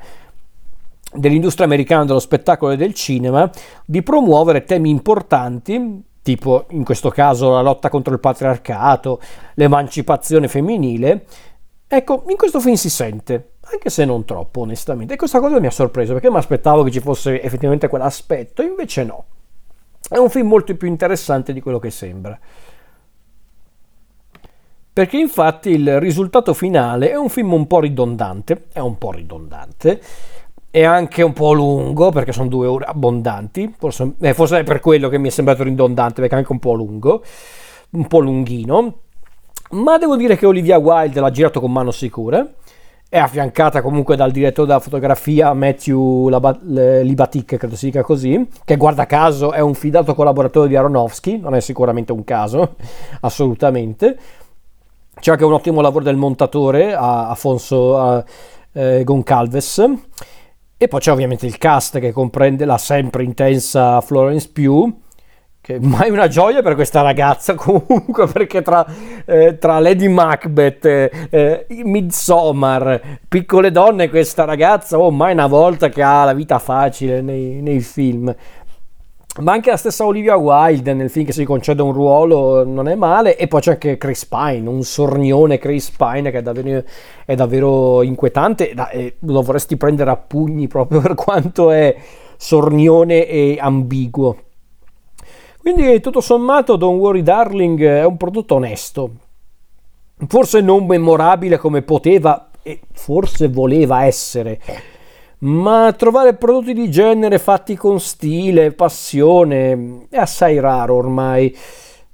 [1.13, 3.49] dell'industria americana dello spettacolo e del cinema,
[3.86, 9.21] di promuovere temi importanti, tipo in questo caso la lotta contro il patriarcato,
[9.55, 11.26] l'emancipazione femminile.
[11.88, 15.67] Ecco, in questo film si sente, anche se non troppo onestamente, e questa cosa mi
[15.67, 19.26] ha sorpreso perché mi aspettavo che ci fosse effettivamente quell'aspetto, invece no.
[20.09, 22.38] È un film molto più interessante di quello che sembra
[24.94, 30.00] perché infatti il risultato finale è un film un po' ridondante, è un po' ridondante,
[30.70, 34.80] è anche un po' lungo perché sono due ore abbondanti, forse, eh, forse è per
[34.80, 37.24] quello che mi è sembrato ridondante perché è anche un po' lungo,
[37.91, 39.00] un po' lunghino,
[39.72, 42.48] ma devo dire che Olivia Wilde l'ha girato con mano sicura,
[43.10, 49.08] è affiancata comunque dal direttore della fotografia Matthew Libatic, credo si dica così, che guarda
[49.08, 52.76] caso è un fidato collaboratore di Aronofsky, non è sicuramente un caso,
[53.22, 54.18] assolutamente
[55.24, 58.26] c'è anche un ottimo lavoro del montatore, Afonso
[58.74, 59.89] eh, Goncalves.
[60.76, 64.93] E poi c'è ovviamente il cast che comprende la sempre intensa Florence Pugh,
[65.61, 68.86] che mai una gioia per questa ragazza comunque perché tra,
[69.26, 70.86] eh, tra Lady Macbeth,
[71.30, 77.21] eh, Midsommar, piccole donne questa ragazza oh mai una volta che ha la vita facile
[77.21, 78.36] nei, nei film
[79.41, 82.93] ma anche la stessa Olivia Wilde nel film che si concede un ruolo non è
[82.93, 83.36] male.
[83.36, 86.84] E poi c'è anche Chris Pine un sornione Chris Pine che è davvero,
[87.25, 88.75] è davvero inquietante.
[88.91, 91.95] E lo vorresti prendere a pugni proprio per quanto è
[92.38, 94.38] sornione e ambiguo.
[95.57, 99.11] Quindi tutto sommato Don't Worry Darling è un prodotto onesto.
[100.27, 104.59] Forse non memorabile come poteva e forse voleva essere
[105.44, 111.56] ma trovare prodotti di genere fatti con stile, passione è assai raro ormai.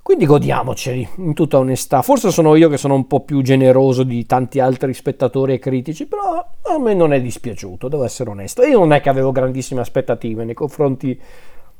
[0.02, 2.02] Quindi godiamoceli, in tutta onestà.
[2.02, 6.08] Forse sono io che sono un po' più generoso di tanti altri spettatori e critici,
[6.08, 8.64] però a me non è dispiaciuto, devo essere onesto.
[8.64, 11.20] Io non è che avevo grandissime aspettative nei confronti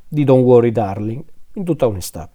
[0.06, 1.24] di Don't Worry Darling,
[1.54, 2.30] in tutta onestà.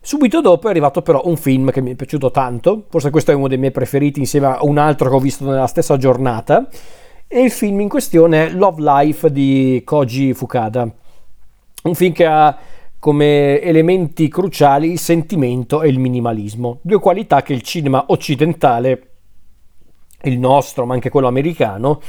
[0.00, 3.34] Subito dopo è arrivato però un film che mi è piaciuto tanto, forse questo è
[3.34, 6.66] uno dei miei preferiti insieme a un altro che ho visto nella stessa giornata,
[7.32, 10.92] e il film in questione è Love Life di Koji Fukada,
[11.84, 12.58] un film che ha
[12.98, 19.10] come elementi cruciali il sentimento e il minimalismo, due qualità che il cinema occidentale,
[20.24, 22.00] il nostro ma anche quello americano,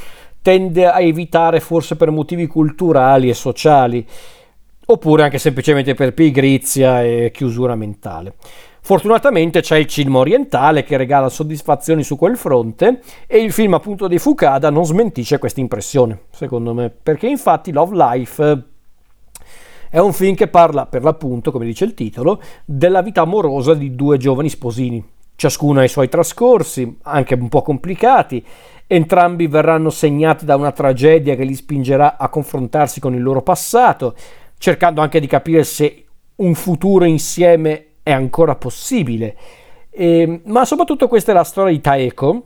[0.41, 4.03] tende a evitare forse per motivi culturali e sociali,
[4.87, 8.33] oppure anche semplicemente per pigrizia e chiusura mentale.
[8.83, 14.07] Fortunatamente c'è il cinema orientale che regala soddisfazioni su quel fronte e il film appunto
[14.07, 18.63] di Fukada non smentisce questa impressione, secondo me, perché infatti Love Life
[19.87, 23.93] è un film che parla, per l'appunto, come dice il titolo, della vita amorosa di
[23.93, 25.05] due giovani sposini.
[25.35, 28.43] Ciascuno ha i suoi trascorsi, anche un po' complicati,
[28.87, 34.15] entrambi verranno segnati da una tragedia che li spingerà a confrontarsi con il loro passato,
[34.57, 36.05] cercando anche di capire se
[36.37, 39.35] un futuro insieme è ancora possibile.
[39.89, 42.45] E, ma soprattutto questa è la storia di Taeko,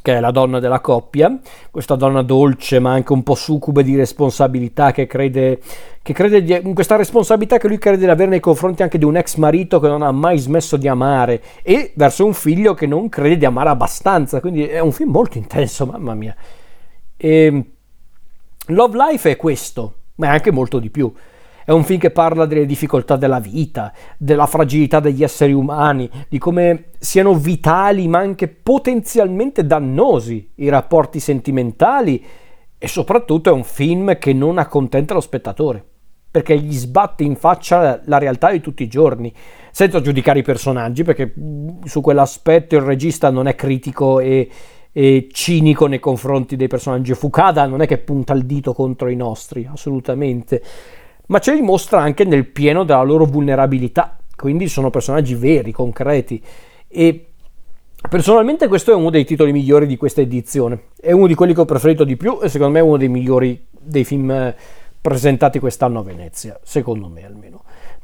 [0.00, 1.38] che è la donna della coppia,
[1.70, 5.60] questa donna dolce ma anche un po' succube di responsabilità che crede,
[6.00, 9.16] che crede di, questa responsabilità che lui crede di avere nei confronti anche di un
[9.16, 13.08] ex marito che non ha mai smesso di amare e verso un figlio che non
[13.08, 16.34] crede di amare abbastanza, quindi è un film molto intenso, mamma mia.
[17.16, 17.64] E
[18.66, 21.12] Love Life è questo, ma è anche molto di più.
[21.64, 26.38] È un film che parla delle difficoltà della vita, della fragilità degli esseri umani, di
[26.38, 32.24] come siano vitali ma anche potenzialmente dannosi i rapporti sentimentali
[32.78, 35.86] e soprattutto è un film che non accontenta lo spettatore
[36.32, 39.30] perché gli sbatte in faccia la realtà di tutti i giorni,
[39.70, 41.34] senza giudicare i personaggi, perché
[41.84, 44.48] su quell'aspetto il regista non è critico e,
[44.90, 47.12] e, cinico nei confronti dei personaggi.
[47.12, 50.62] Fukada non è che punta il dito contro i nostri, assolutamente
[51.26, 56.42] ma ce li mostra anche nel pieno della loro vulnerabilità, quindi sono personaggi veri, concreti.
[56.88, 57.26] E
[58.08, 61.60] personalmente questo è uno dei titoli migliori di questa edizione, è uno di quelli che
[61.60, 64.54] ho preferito di più e secondo me è uno dei migliori dei film eh,
[65.00, 67.62] presentati quest'anno a Venezia, secondo me almeno.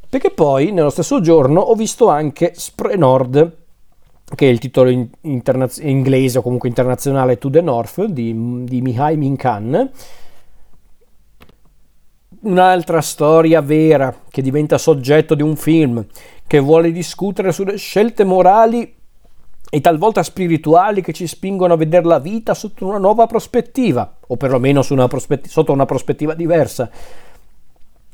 [0.09, 3.57] Perché poi nello stesso giorno ho visto anche Spre Nord,
[4.35, 8.81] che è il titolo in internaz- inglese o comunque internazionale To the North di, di
[8.81, 9.91] Mihai Minkan,
[12.49, 16.05] un'altra storia vera che diventa soggetto di un film,
[16.47, 18.95] che vuole discutere sulle scelte morali
[19.71, 24.37] e talvolta spirituali che ci spingono a vedere la vita sotto una nuova prospettiva, o
[24.37, 26.91] perlomeno una prospetti- sotto una prospettiva diversa.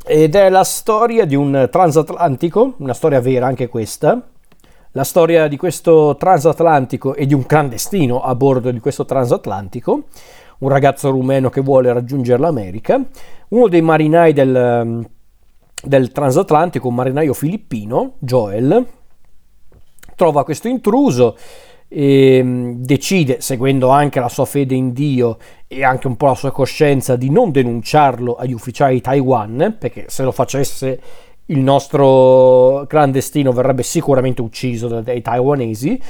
[0.06, 4.20] Ed è la storia di un transatlantico, una storia vera anche questa,
[4.90, 10.04] la storia di questo transatlantico e di un clandestino a bordo di questo transatlantico,
[10.64, 13.00] un ragazzo rumeno che vuole raggiungere l'America,
[13.48, 15.06] uno dei marinai del,
[15.82, 18.86] del transatlantico, un marinaio filippino, Joel,
[20.16, 21.36] trova questo intruso
[21.86, 25.36] e mm, decide, seguendo anche la sua fede in Dio
[25.68, 30.06] e anche un po' la sua coscienza, di non denunciarlo agli ufficiali di Taiwan, perché
[30.08, 31.00] se lo facesse
[31.46, 36.00] il nostro clandestino verrebbe sicuramente ucciso dai taiwanesi.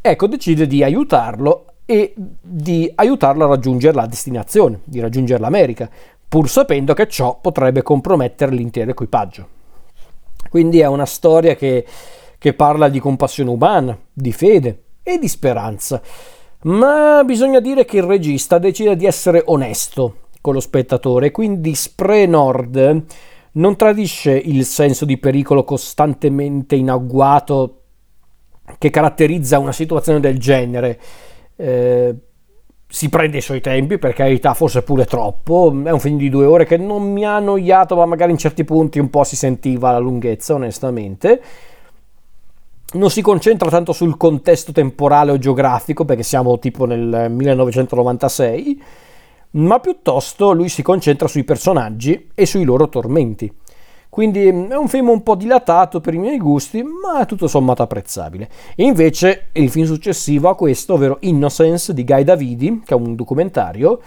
[0.00, 5.88] Ecco, decide di aiutarlo e di aiutarlo a raggiungere la destinazione, di raggiungere l'America,
[6.28, 9.48] pur sapendo che ciò potrebbe compromettere l'intero equipaggio.
[10.50, 11.86] Quindi è una storia che,
[12.38, 16.02] che parla di compassione umana, di fede e di speranza.
[16.62, 22.26] Ma bisogna dire che il regista decide di essere onesto con lo spettatore, quindi Spre
[22.26, 23.04] Nord
[23.52, 27.82] non tradisce il senso di pericolo costantemente in agguato
[28.78, 31.00] che caratterizza una situazione del genere
[31.56, 32.14] eh,
[32.88, 35.74] si prende i suoi tempi, per carità, forse pure troppo.
[35.84, 38.64] È un film di due ore che non mi ha annoiato, ma magari in certi
[38.64, 41.42] punti un po' si sentiva la lunghezza, onestamente.
[42.92, 48.82] Non si concentra tanto sul contesto temporale o geografico, perché siamo tipo nel 1996,
[49.50, 53.52] ma piuttosto lui si concentra sui personaggi e sui loro tormenti.
[54.16, 57.48] Quindi mm, è un film un po' dilatato per i miei gusti, ma è tutto
[57.48, 58.48] sommato apprezzabile.
[58.76, 64.00] Invece il film successivo a questo, ovvero Innocence di Guy Davidi, che è un documentario,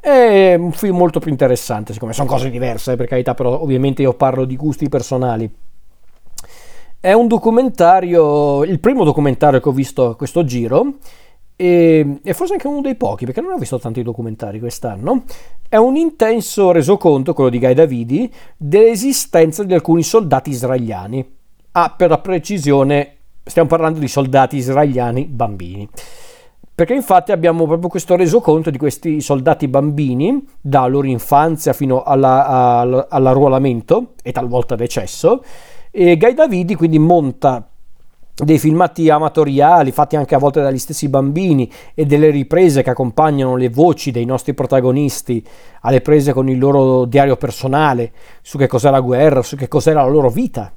[0.00, 4.14] è un film molto più interessante, siccome sono cose diverse, per carità, però ovviamente io
[4.14, 5.54] parlo di gusti personali.
[6.98, 10.94] È un documentario, il primo documentario che ho visto a questo giro,
[11.62, 15.22] e, e, forse anche uno dei pochi, perché non ho visto tanti documentari quest'anno,
[15.68, 21.24] è un intenso resoconto, quello di Guy Davidi, dell'esistenza di alcuni soldati israeliani.
[21.70, 25.88] Ah, per la precisione, stiamo parlando di soldati israeliani bambini.
[26.74, 32.44] Perché infatti abbiamo proprio questo resoconto di questi soldati bambini, dalla loro infanzia fino alla,
[32.44, 35.44] alla, all'arruolamento e talvolta decesso,
[35.92, 37.71] e Guy Davidi quindi monta
[38.34, 43.56] dei filmati amatoriali fatti anche a volte dagli stessi bambini e delle riprese che accompagnano
[43.56, 45.44] le voci dei nostri protagonisti
[45.82, 49.92] alle prese con il loro diario personale su che cos'è la guerra, su che cos'è
[49.92, 50.72] la loro vita.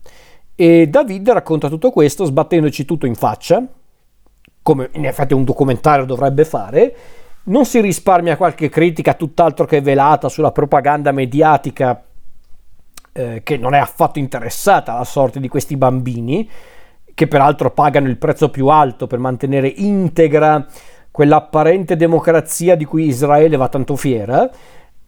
[0.53, 3.65] E David racconta tutto questo sbattendoci tutto in faccia,
[4.61, 6.95] come in effetti un documentario dovrebbe fare.
[7.43, 12.03] Non si risparmia qualche critica tutt'altro che velata sulla propaganda mediatica
[13.11, 16.49] eh, che non è affatto interessata alla sorte di questi bambini
[17.15, 20.67] che peraltro pagano il prezzo più alto per mantenere integra
[21.09, 24.49] quell'apparente democrazia di cui Israele va tanto fiera,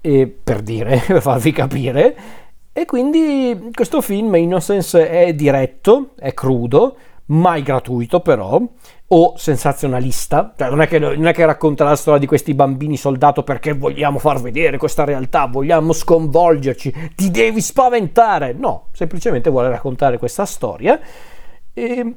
[0.02, 2.16] per dire, per farvi capire.
[2.72, 6.96] E quindi questo film Innocence è diretto, è crudo,
[7.26, 8.62] mai gratuito però,
[9.10, 12.96] o sensazionalista, cioè non è, che, non è che racconta la storia di questi bambini
[12.96, 19.70] soldato perché vogliamo far vedere questa realtà, vogliamo sconvolgerci, ti devi spaventare, no, semplicemente vuole
[19.70, 21.00] raccontare questa storia
[21.78, 22.16] e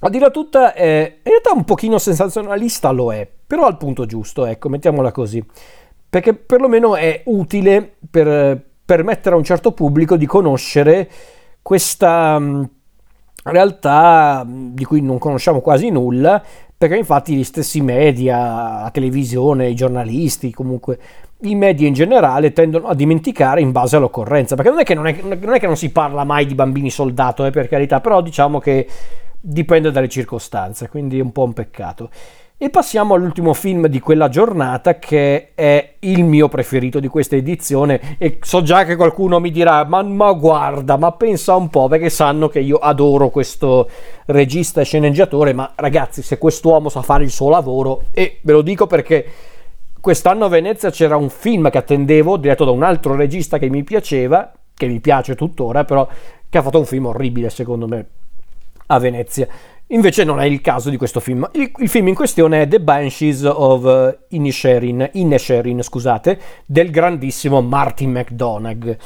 [0.00, 4.46] a dire tutta, eh, in realtà un pochino sensazionalista lo è, però al punto giusto,
[4.46, 5.44] ecco, mettiamola così.
[6.08, 11.10] Perché perlomeno è utile per permettere a un certo pubblico di conoscere
[11.60, 12.62] questa mm,
[13.42, 16.42] realtà mm, di cui non conosciamo quasi nulla,
[16.78, 18.38] perché infatti gli stessi media,
[18.84, 20.98] la televisione, i giornalisti, comunque
[21.42, 25.06] i media in generale tendono a dimenticare in base all'occorrenza, perché non è che non,
[25.06, 28.20] è, non, è che non si parla mai di bambini soldato, eh, per carità, però
[28.20, 28.86] diciamo che
[29.40, 32.10] dipende dalle circostanze, quindi è un po' un peccato.
[32.60, 38.16] E passiamo all'ultimo film di quella giornata che è il mio preferito di questa edizione
[38.18, 42.10] e so già che qualcuno mi dirà ma, ma, guarda, ma pensa un po' perché
[42.10, 43.88] sanno che io adoro questo
[44.26, 48.62] regista e sceneggiatore, ma ragazzi se quest'uomo sa fare il suo lavoro e ve lo
[48.62, 49.24] dico perché
[50.00, 53.84] quest'anno a Venezia c'era un film che attendevo, diretto da un altro regista che mi
[53.84, 56.08] piaceva, che mi piace tuttora, però
[56.48, 58.06] che ha fatto un film orribile secondo me
[58.86, 59.46] a Venezia.
[59.88, 61.48] Invece non è il caso di questo film.
[61.52, 68.10] Il, il film in questione è The Banshees of Inisherin, Inisherin scusate, del grandissimo Martin
[68.10, 68.96] McDonagh.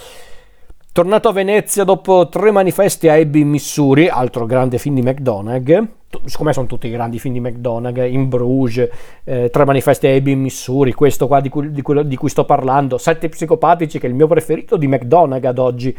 [0.92, 5.88] Tornato a Venezia dopo tre manifesti a Abbey, Missouri, altro grande film di McDonagh,
[6.24, 8.88] siccome sono tutti grandi film di McDonagh, in Bruges,
[9.24, 12.44] eh, tre manifesti a Abbey, Missouri, questo qua di cui, di, cui, di cui, sto
[12.44, 15.96] parlando, Sette psicopatici, che è il mio preferito di McDonagh ad oggi.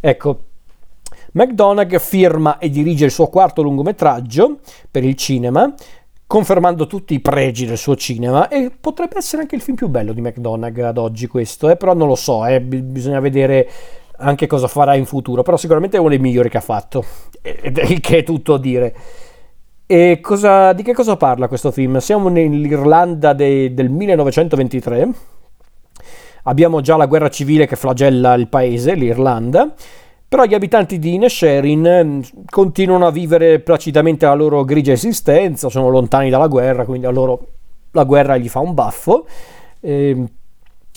[0.00, 0.38] Ecco,
[1.32, 4.58] McDonagh firma e dirige il suo quarto lungometraggio
[4.90, 5.74] per il cinema,
[6.26, 10.12] confermando tutti i pregi del suo cinema e potrebbe essere anche il film più bello
[10.12, 13.68] di McDonagh ad oggi questo, eh, però non lo so, eh, bisogna vedere
[14.18, 17.04] anche cosa farà in futuro, però sicuramente è uno dei migliori che ha fatto,
[17.42, 18.94] che è tutto a dire.
[19.88, 21.98] E cosa, di che cosa parla questo film?
[21.98, 25.08] Siamo nell'Irlanda de, del 1923,
[26.42, 29.72] abbiamo già la guerra civile che flagella il paese, l'Irlanda,
[30.26, 32.20] però gli abitanti di Inesherin mm,
[32.50, 37.46] continuano a vivere placidamente la loro grigia esistenza, sono lontani dalla guerra, quindi a loro
[37.92, 39.24] la guerra gli fa un baffo.
[39.78, 40.24] Eh,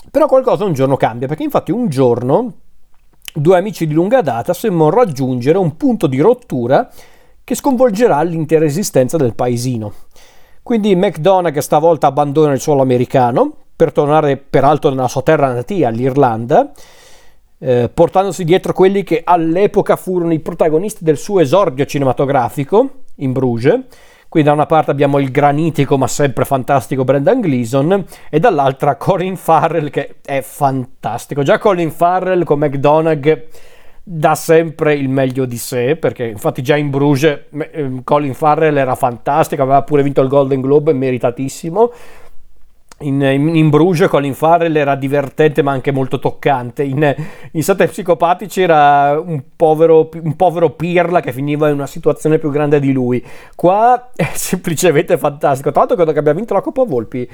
[0.10, 2.54] però qualcosa un giorno cambia, perché infatti un giorno
[3.36, 6.90] due amici di lunga data sembrano raggiungere un punto di rottura
[7.50, 9.92] che sconvolgerà l'intera esistenza del paesino.
[10.62, 16.70] Quindi McDonagh stavolta abbandona il suolo americano per tornare peraltro nella sua terra natia, l'Irlanda,
[17.58, 23.80] eh, portandosi dietro quelli che all'epoca furono i protagonisti del suo esordio cinematografico in Bruges.
[24.30, 29.36] Qui da una parte abbiamo il granitico ma sempre fantastico Brendan Gleeson e dall'altra Colin
[29.36, 31.42] Farrell che è fantastico.
[31.42, 33.48] Già Colin Farrell con McDonagh
[34.12, 38.96] dà sempre il meglio di sé perché infatti già in Bruges ehm, Colin Farrell era
[38.96, 41.92] fantastico, aveva pure vinto il Golden Globe, meritatissimo.
[43.00, 46.84] In, in, in Bruges Colin Farrell era divertente ma anche molto toccante.
[46.84, 47.16] In,
[47.52, 52.50] in Sette Psicopatici era un povero, un povero pirla che finiva in una situazione più
[52.52, 53.24] grande di lui.
[53.56, 55.70] Qua è semplicemente fantastico.
[55.72, 57.30] Tra l'altro credo che abbia vinto la Coppa Volpi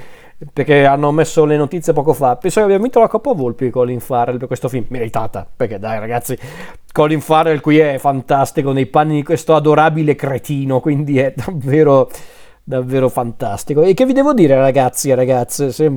[0.52, 2.36] perché hanno messo le notizie poco fa.
[2.36, 4.84] Penso che abbia vinto la Coppa Volpi Colin Farrell per questo film.
[4.88, 6.38] Meritata perché dai ragazzi
[6.92, 12.08] Colin Farrell qui è fantastico nei panni di questo adorabile cretino quindi è davvero
[12.68, 13.82] davvero fantastico.
[13.82, 15.92] E che vi devo dire, ragazzi e ragazze, se,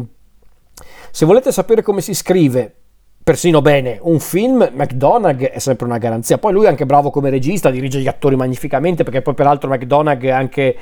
[1.10, 2.76] se volete sapere come si scrive
[3.24, 6.38] persino bene un film, McDonagh è sempre una garanzia.
[6.38, 10.24] Poi lui è anche bravo come regista, dirige gli attori magnificamente, perché poi peraltro McDonagh
[10.24, 10.78] è anche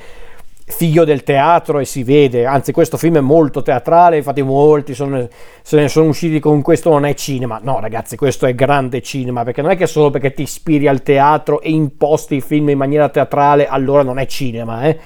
[0.66, 5.26] figlio del teatro e si vede, anzi questo film è molto teatrale, infatti molti sono,
[5.62, 9.44] se ne sono usciti con questo non è cinema, no ragazzi questo è grande cinema,
[9.44, 12.76] perché non è che solo perché ti ispiri al teatro e imposti il film in
[12.76, 14.98] maniera teatrale allora non è cinema, eh?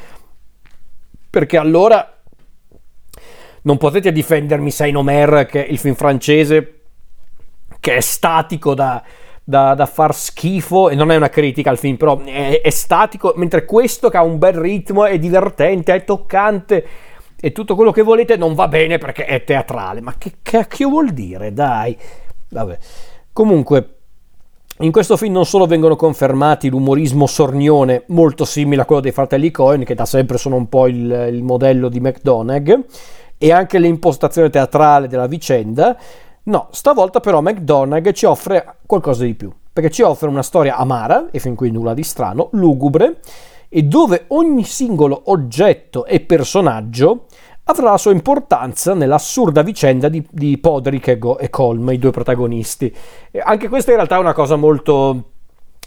[1.33, 2.15] Perché allora
[3.63, 6.81] non potete difendermi Saint Omer, che è il film francese,
[7.81, 9.03] che è statico da,
[9.43, 13.33] da, da, far schifo, e non è una critica al film, però è, è, statico,
[13.37, 16.87] mentre questo che ha un bel ritmo, è divertente, è toccante,
[17.41, 20.03] e tutto quello che volete non va bene perché è teatrale.
[20.03, 21.55] Ma che cacchio vuol dire?
[21.55, 21.97] Dai.
[22.51, 22.77] Vabbè.
[23.33, 24.02] Comunque,
[24.83, 29.53] in questo film non solo vengono confermati l'umorismo sornione molto simile a quello dei fratelli
[29.53, 32.81] Cohen, che da sempre sono un po' il, il modello di McDonagh,
[33.39, 35.97] e anche l'impostazione teatrale della vicenda,
[36.45, 41.29] no, stavolta però McDonagh ci offre qualcosa di più, perché ci offre una storia amara,
[41.31, 43.21] e fin qui nulla di strano, lugubre,
[43.69, 47.27] e dove ogni singolo oggetto e personaggio
[47.65, 52.11] avrà la sua importanza nell'assurda vicenda di, di Podrick e, Go- e Colm, i due
[52.11, 52.95] protagonisti.
[53.31, 55.31] E anche questa in realtà è una cosa molto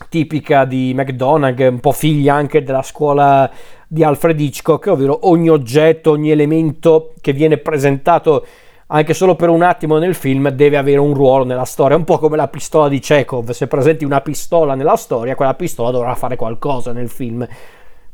[0.09, 3.49] tipica di McDonagh, un po' figlia anche della scuola
[3.87, 8.45] di Alfred Hitchcock, ovvero ogni oggetto, ogni elemento che viene presentato
[8.87, 12.19] anche solo per un attimo nel film deve avere un ruolo nella storia, un po'
[12.19, 16.35] come la pistola di Chekhov, se presenti una pistola nella storia, quella pistola dovrà fare
[16.35, 17.47] qualcosa nel film.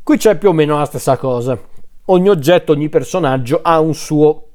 [0.02, 1.58] Qui c'è più o meno la stessa cosa
[2.12, 4.48] ogni oggetto, ogni personaggio ha un suo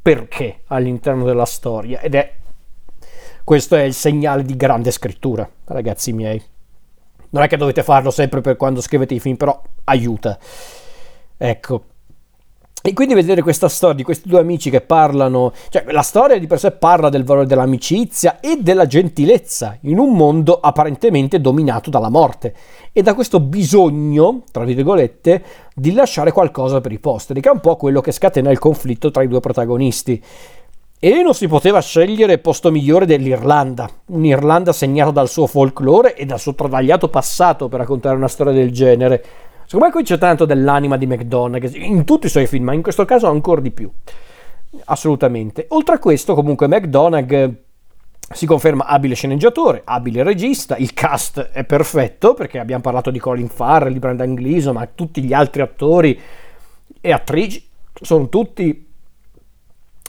[0.00, 2.32] perché all'interno della storia ed è
[3.44, 6.40] questo è il segnale di grande scrittura, ragazzi miei.
[7.30, 10.38] Non è che dovete farlo sempre per quando scrivete i film, però aiuta.
[11.36, 11.84] Ecco,
[12.82, 16.48] e quindi vedere questa storia di questi due amici che parlano, cioè la storia di
[16.48, 22.10] per sé parla del valore dell'amicizia e della gentilezza in un mondo apparentemente dominato dalla
[22.10, 22.54] morte
[22.92, 25.42] e da questo bisogno, tra virgolette,
[25.74, 29.12] di lasciare qualcosa per i posteri, che è un po' quello che scatena il conflitto
[29.12, 30.22] tra i due protagonisti.
[31.04, 36.38] E non si poteva scegliere posto migliore dell'Irlanda, un'Irlanda segnata dal suo folklore e dal
[36.38, 39.24] suo travagliato passato per raccontare una storia del genere
[39.72, 42.82] Secondo me qui c'è tanto dell'anima di McDonagh, in tutti i suoi film, ma in
[42.82, 43.90] questo caso ancora di più.
[44.84, 45.64] Assolutamente.
[45.70, 47.54] Oltre a questo, comunque, McDonagh
[48.34, 53.48] si conferma abile sceneggiatore, abile regista, il cast è perfetto perché abbiamo parlato di Colin
[53.48, 56.20] Farrell, di Brendan Gleeson, ma tutti gli altri attori
[57.00, 58.90] e attrici sono tutti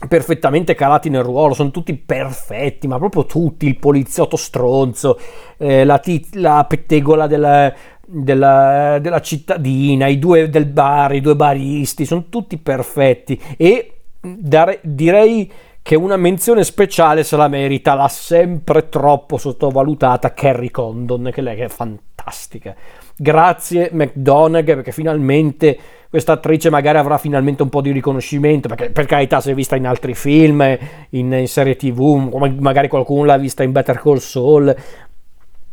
[0.06, 5.18] perfettamente calati nel ruolo, sono tutti perfetti, ma proprio tutti, il poliziotto stronzo,
[5.56, 7.72] eh, la, tit- la pettegola del,
[8.06, 14.80] della, della cittadina, i due del bar, i due baristi, sono tutti perfetti e dare,
[14.82, 15.50] direi
[15.82, 21.60] che una menzione speciale se la merita la sempre troppo sottovalutata Carrie Condon, che lei
[21.60, 22.74] è fantastica.
[23.16, 25.78] Grazie McDonagh perché finalmente
[26.08, 29.76] questa attrice magari avrà finalmente un po' di riconoscimento, perché per carità si è vista
[29.76, 30.62] in altri film,
[31.10, 32.30] in, in serie tv,
[32.60, 34.74] magari qualcuno l'ha vista in Better Call Saul,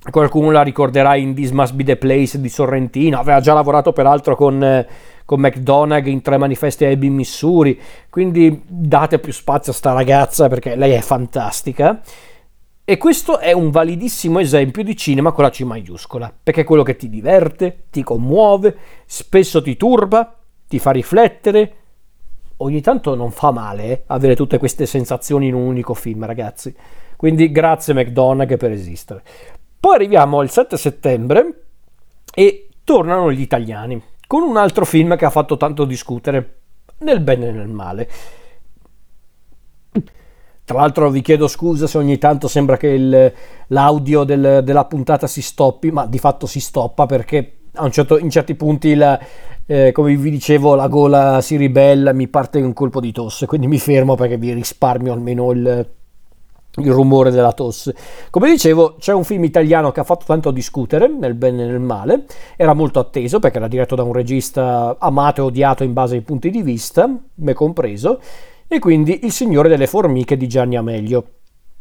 [0.09, 4.35] qualcuno la ricorderà in This Must Be the Place di Sorrentino, aveva già lavorato peraltro
[4.35, 4.87] con, eh,
[5.25, 7.79] con McDonagh in Tre Manifesti a Ebbing, Missouri,
[8.09, 12.01] quindi date più spazio a sta ragazza perché lei è fantastica.
[12.83, 16.83] E questo è un validissimo esempio di cinema con la C maiuscola, perché è quello
[16.83, 18.75] che ti diverte, ti commuove,
[19.05, 20.35] spesso ti turba,
[20.67, 21.73] ti fa riflettere.
[22.57, 26.75] Ogni tanto non fa male eh, avere tutte queste sensazioni in un unico film, ragazzi.
[27.15, 29.21] Quindi grazie McDonagh per esistere.
[29.81, 31.63] Poi arriviamo al 7 settembre
[32.35, 36.59] e tornano gli italiani con un altro film che ha fatto tanto discutere,
[36.99, 38.09] nel bene e nel male.
[40.63, 43.33] Tra l'altro vi chiedo scusa se ogni tanto sembra che il,
[43.67, 48.53] l'audio del, della puntata si stoppi, ma di fatto si stoppa perché certo, in certi
[48.53, 49.19] punti, la,
[49.65, 53.65] eh, come vi dicevo, la gola si ribella, mi parte un colpo di tosse, quindi
[53.65, 55.89] mi fermo perché vi risparmio almeno il,
[56.77, 57.95] il rumore della tosse.
[58.29, 61.79] Come dicevo, c'è un film italiano che ha fatto tanto discutere, nel bene e nel
[61.79, 62.25] male,
[62.55, 66.21] era molto atteso perché era diretto da un regista amato e odiato in base ai
[66.21, 68.21] punti di vista, me compreso,
[68.67, 71.25] e quindi Il Signore delle Formiche di Gianni Amelio.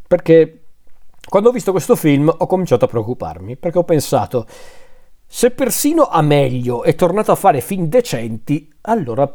[0.08, 0.62] Perché
[1.28, 4.44] quando ho visto questo film ho cominciato a preoccuparmi, perché ho pensato,
[5.24, 9.32] se persino Amelio è tornato a fare film decenti, allora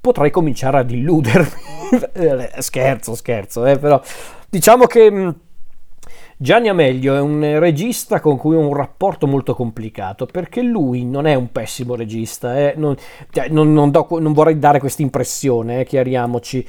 [0.00, 1.48] potrei cominciare ad illudermi.
[2.58, 4.00] scherzo, scherzo, eh, però
[4.48, 5.28] diciamo che mm,
[6.40, 11.26] Gianni Amelio è un regista con cui ho un rapporto molto complicato perché lui non
[11.26, 12.94] è un pessimo regista, eh, non,
[13.30, 16.66] cioè, non, non, do, non, vorrei dare questa impressione, eh, chiariamoci.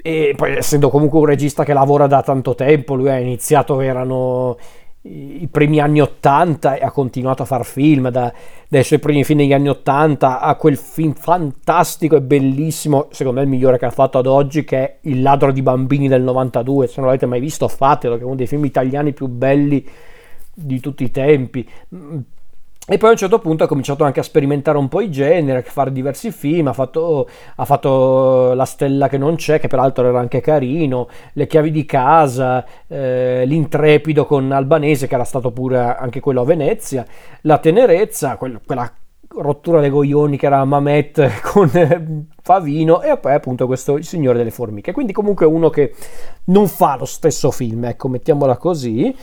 [0.00, 4.56] E poi essendo comunque un regista che lavora da tanto tempo, lui ha iniziato, erano
[5.08, 8.32] i primi anni 80 e ha continuato a far film da,
[8.68, 13.46] dai suoi primi film negli anni 80 a quel film fantastico e bellissimo secondo me
[13.46, 16.86] il migliore che ha fatto ad oggi che è Il ladro di bambini del 92
[16.86, 19.86] se non l'avete mai visto fatelo che è uno dei film italiani più belli
[20.52, 21.68] di tutti i tempi
[22.90, 25.58] e poi a un certo punto ha cominciato anche a sperimentare un po' i generi,
[25.58, 30.08] a fare diversi film, ha fatto, ha fatto La stella che non c'è, che peraltro
[30.08, 35.78] era anche carino, Le chiavi di casa, eh, L'intrepido con Albanese, che era stato pure
[35.78, 37.04] anche quello a Venezia,
[37.42, 38.90] La tenerezza, quel, quella
[39.32, 44.50] rottura dei coglioni che era Mamet con Favino e poi appunto questo Il Signore delle
[44.50, 44.92] Formiche.
[44.92, 45.94] Quindi comunque uno che
[46.44, 49.14] non fa lo stesso film, ecco, mettiamola così.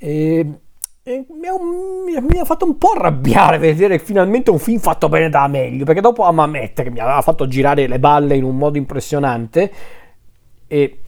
[0.00, 0.60] E
[1.08, 5.46] mi ha, mi ha, fatto un po' arrabbiare vedere finalmente un film fatto bene da
[5.48, 9.72] meglio, perché dopo Amamette che mi aveva fatto girare le balle in un modo impressionante
[10.66, 10.98] e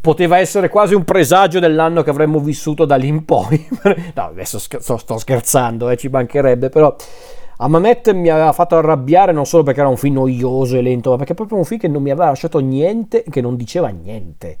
[0.00, 3.66] poteva essere quasi un presagio dell'anno che avremmo vissuto da lì in poi.
[4.14, 6.94] no, adesso sto, sto scherzando, eh, ci mancherebbe, però
[7.58, 11.16] Amamette mi aveva fatto arrabbiare non solo perché era un film noioso e lento, ma
[11.16, 14.58] perché è proprio un film che non mi aveva lasciato niente, che non diceva niente.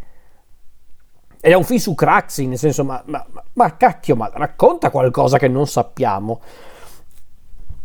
[1.40, 5.38] Ed è un film su Craxi, nel senso, ma, ma, ma cacchio, ma racconta qualcosa
[5.38, 6.40] che non sappiamo.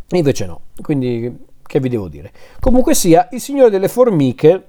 [0.08, 2.32] E invece no, quindi che vi devo dire?
[2.60, 4.68] Comunque sia, Il Signore delle Formiche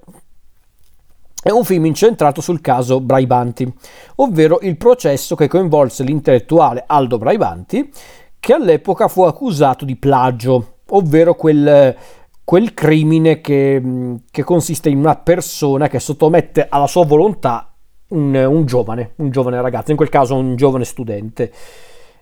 [1.42, 3.72] è un film incentrato sul caso Braibanti,
[4.16, 7.92] ovvero il processo che coinvolse l'intellettuale Aldo Braibanti,
[8.40, 11.96] che all'epoca fu accusato di plagio, ovvero quel,
[12.44, 17.75] quel crimine che, che consiste in una persona che sottomette alla sua volontà
[18.16, 21.52] un, un, giovane, un giovane ragazzo, in quel caso un giovane studente.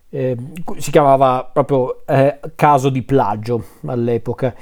[0.09, 0.35] Eh,
[0.77, 4.53] si chiamava proprio eh, caso di plagio all'epoca.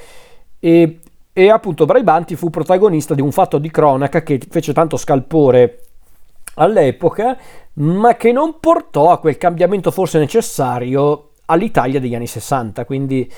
[0.58, 1.00] E,
[1.32, 5.80] e appunto Braibanti fu protagonista di un fatto di cronaca che fece tanto scalpore
[6.54, 7.36] all'epoca,
[7.74, 12.84] ma che non portò a quel cambiamento forse necessario all'Italia degli anni 60.
[12.84, 13.30] Quindi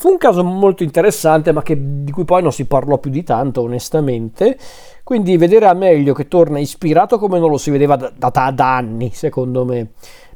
[0.00, 3.22] fu un caso molto interessante, ma che, di cui poi non si parlò più di
[3.22, 4.56] tanto, onestamente.
[5.04, 8.76] Quindi vedere a meglio che torna ispirato come non lo si vedeva da, da, da
[8.76, 9.90] anni, secondo me.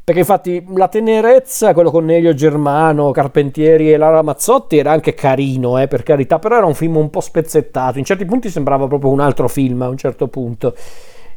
[0.04, 5.78] Perché infatti la tenerezza, quello con Nelio Germano, Carpentieri e Lara Mazzotti era anche carino,
[5.80, 7.96] eh, per carità, però era un film un po' spezzettato.
[7.96, 10.74] In certi punti sembrava proprio un altro film a un certo punto.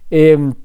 [0.10, 0.56] E, ehm,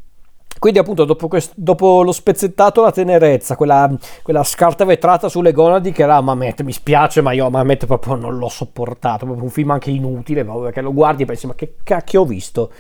[0.63, 5.91] quindi appunto dopo, questo, dopo, lo spezzettato la tenerezza, quella, quella, scarta vetrata sulle gonadi
[5.91, 9.73] che era Mamet, mi spiace ma io Mamet proprio non l'ho sopportato, proprio un film
[9.73, 12.71] anche inutile, perché lo guardi e pensi ma che cacchio ho visto?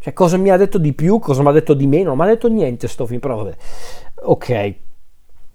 [0.00, 2.08] Cioè cosa mi ha detto di più, cosa mi ha detto di meno?
[2.08, 3.56] Non mi ha detto niente sto film, però vabbè.
[4.24, 4.74] Ok.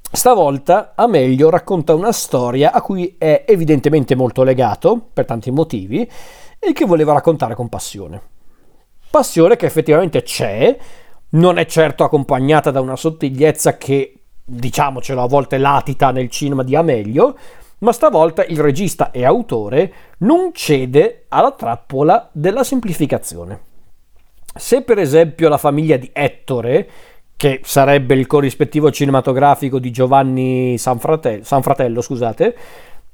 [0.10, 6.10] Stavolta Amelio racconta una storia a cui è evidentemente molto legato, per tanti motivi,
[6.60, 8.22] e che voleva raccontare con passione.
[9.10, 10.78] Passione che effettivamente c'è,
[11.34, 16.76] non è certo accompagnata da una sottigliezza che, diciamocelo, a volte latita nel cinema di
[16.76, 17.36] Amelio,
[17.80, 23.60] ma stavolta il regista e autore non cede alla trappola della semplificazione.
[24.56, 26.90] Se per esempio la famiglia di Ettore,
[27.36, 32.56] che sarebbe il corrispettivo cinematografico di Giovanni Sanfratello, Sanfratello scusate,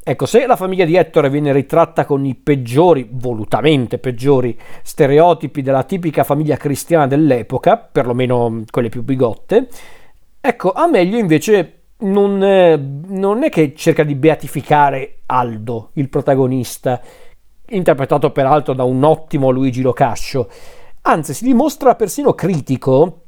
[0.01, 5.84] Ecco, se la famiglia di Ettore viene ritratta con i peggiori, volutamente peggiori, stereotipi della
[5.84, 9.67] tipica famiglia cristiana dell'epoca, perlomeno quelle più bigotte,
[10.39, 12.77] ecco, Amelio invece non, eh,
[13.07, 17.01] non è che cerca di beatificare Aldo, il protagonista,
[17.67, 20.49] interpretato peraltro da un ottimo Luigi Locascio,
[21.01, 23.26] anzi si dimostra persino critico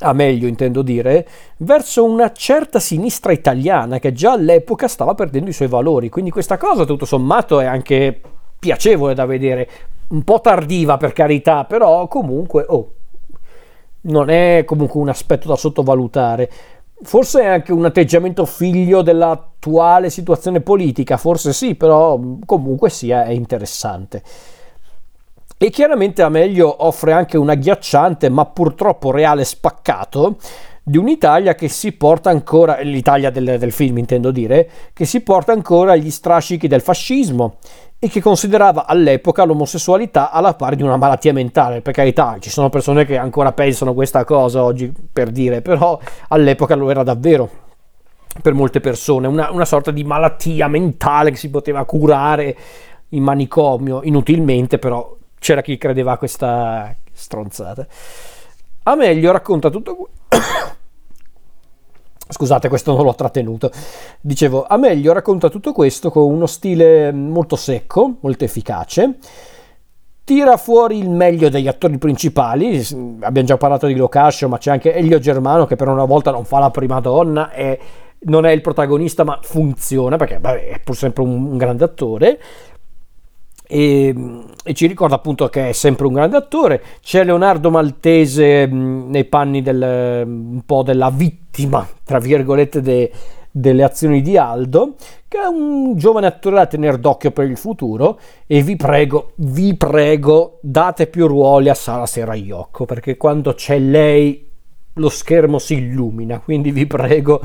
[0.00, 1.26] a meglio intendo dire,
[1.58, 6.08] verso una certa sinistra italiana che già all'epoca stava perdendo i suoi valori.
[6.08, 8.20] Quindi questa cosa tutto sommato è anche
[8.58, 9.68] piacevole da vedere,
[10.08, 12.92] un po' tardiva per carità, però comunque oh,
[14.02, 16.50] non è comunque un aspetto da sottovalutare.
[17.02, 23.32] Forse è anche un atteggiamento figlio dell'attuale situazione politica, forse sì, però comunque sia è
[23.32, 24.22] interessante.
[25.58, 30.36] E chiaramente Amelio offre anche un agghiacciante ma purtroppo reale spaccato
[30.82, 35.52] di un'Italia che si porta ancora, l'Italia del, del film intendo dire, che si porta
[35.52, 37.56] ancora agli strascichi del fascismo
[37.98, 41.80] e che considerava all'epoca l'omosessualità alla pari di una malattia mentale.
[41.80, 46.74] Per carità, ci sono persone che ancora pensano questa cosa oggi per dire, però all'epoca
[46.74, 47.48] lo era davvero
[48.42, 52.54] per molte persone, una, una sorta di malattia mentale che si poteva curare
[53.08, 55.16] in manicomio inutilmente, però
[55.46, 57.86] c'era chi credeva a questa stronzata.
[58.82, 60.08] Amelio racconta tutto
[62.28, 63.70] Scusate, questo non l'ho trattenuto.
[64.20, 69.18] Dicevo, Amelio racconta tutto questo con uno stile molto secco, molto efficace.
[70.24, 72.84] Tira fuori il meglio degli attori principali.
[73.20, 76.44] Abbiamo già parlato di Locascio, ma c'è anche Elio Germano che per una volta non
[76.44, 77.78] fa la prima donna e
[78.22, 82.40] non è il protagonista, ma funziona perché vabbè, è pur sempre un, un grande attore.
[83.68, 84.14] E,
[84.62, 86.82] e, ci ricorda appunto che è sempre un grande attore.
[87.00, 93.10] C'è Leonardo Maltese mh, nei panni del, un po' della vittima, tra virgolette, de,
[93.50, 94.94] delle azioni di Aldo,
[95.26, 98.18] che è un giovane attore da tenere d'occhio per il futuro.
[98.46, 104.48] E vi prego, vi prego, date più ruoli a Sara Seraiocco, perché quando c'è lei
[104.94, 106.38] lo schermo si illumina.
[106.40, 107.40] Quindi vi prego,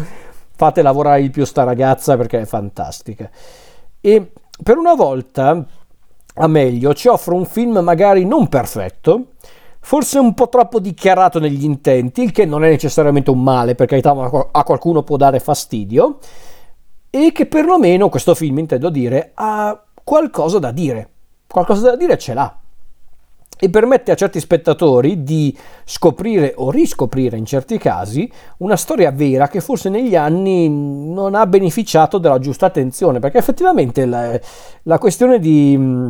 [0.56, 3.30] fate lavorare di più sta ragazza perché è fantastica.
[4.00, 4.32] E
[4.64, 5.66] per una volta
[6.36, 9.34] a meglio ci offre un film magari non perfetto,
[9.80, 13.88] forse un po' troppo dichiarato negli intenti, il che non è necessariamente un male, per
[13.88, 16.20] carità, a qualcuno può dare fastidio,
[17.10, 21.10] e che perlomeno questo film, intendo dire, ha qualcosa da dire.
[21.48, 22.61] Qualcosa da dire ce l'ha.
[23.64, 25.56] E permette a certi spettatori di
[25.86, 28.28] scoprire o riscoprire in certi casi
[28.58, 34.08] una storia vera che forse negli anni non ha beneficiato della giusta attenzione, perché effettivamente
[34.08, 34.40] la,
[34.84, 36.10] la questione di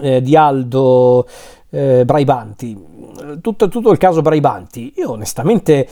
[0.00, 1.26] eh, di Aldo
[1.70, 2.84] eh, Braibanti,
[3.40, 5.86] tutto, tutto il caso Braibanti, io onestamente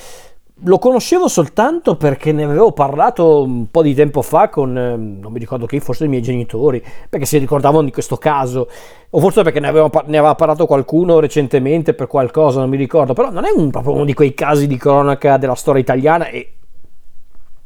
[0.64, 5.32] lo conoscevo soltanto perché ne avevo parlato un po' di tempo fa con, eh, non
[5.32, 8.68] mi ricordo chi, forse i miei genitori, perché si ricordavano di questo caso,
[9.10, 13.12] o forse perché ne, avevo, ne aveva parlato qualcuno recentemente per qualcosa, non mi ricordo,
[13.12, 16.54] però non è un, proprio uno di quei casi di cronaca della storia italiana e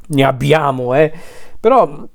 [0.09, 1.13] ne abbiamo, eh.
[1.61, 2.07] Però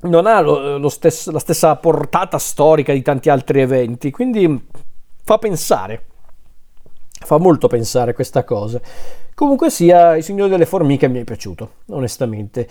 [0.00, 4.66] non ha lo, lo stesso, la stessa portata storica di tanti altri eventi, quindi
[5.22, 6.04] fa pensare,
[7.10, 8.80] fa molto pensare questa cosa.
[9.38, 12.66] Comunque sia, Il Signore delle Formiche mi è piaciuto, onestamente.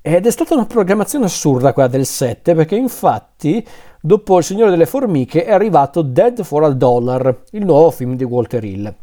[0.00, 3.62] Ed è stata una programmazione assurda quella del 7, perché infatti
[4.00, 8.24] dopo Il Signore delle Formiche è arrivato Dead for a Dollar, il nuovo film di
[8.24, 8.94] Walter Hill.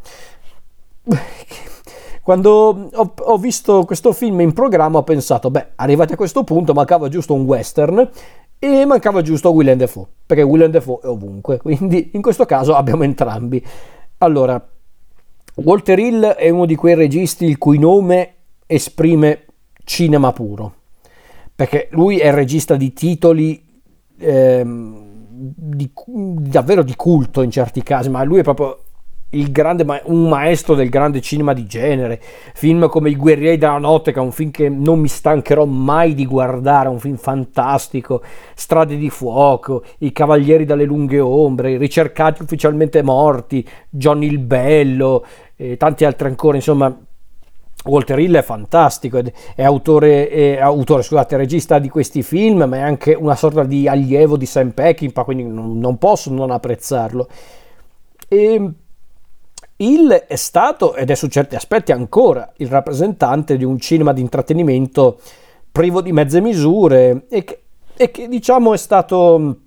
[2.24, 6.74] Quando ho, ho, visto questo film in programma ho pensato, beh, arrivati a questo punto
[6.74, 8.10] mancava giusto un western
[8.58, 13.04] e mancava giusto Willem Dafoe, perché Willem Dafoe è ovunque, quindi in questo caso abbiamo
[13.04, 13.64] entrambi.
[14.18, 14.68] Allora,
[15.60, 18.34] Walter Hill è uno di quei registi il cui nome
[18.68, 19.46] esprime
[19.84, 20.74] cinema puro,
[21.56, 23.64] perché lui è il regista di titoli
[24.20, 28.82] ehm, di, davvero di culto in certi casi, ma lui è proprio
[29.30, 32.22] grande un maestro del grande cinema di genere,
[32.54, 36.14] film come I guerrieri della notte, che è un film che non mi stancherò mai
[36.14, 38.22] di guardare, un film fantastico,
[38.54, 45.26] Strade di fuoco, I cavalieri dalle lunghe ombre, I ricercati ufficialmente morti, Johnny il Bello
[45.58, 46.96] e tanti altri ancora, insomma
[47.86, 49.20] Walter Hill è fantastico,
[49.56, 53.88] è autore, è autore, scusate, regista di questi film, ma è anche una sorta di
[53.88, 57.28] allievo di Sam Peckinpah, quindi non, posso non apprezzarlo.
[58.28, 58.72] E
[59.78, 64.22] Hill è stato, ed è su certi aspetti ancora, il rappresentante di un cinema di
[64.22, 65.20] intrattenimento
[65.72, 67.62] privo di mezze misure e che,
[67.96, 69.62] e che diciamo è stato...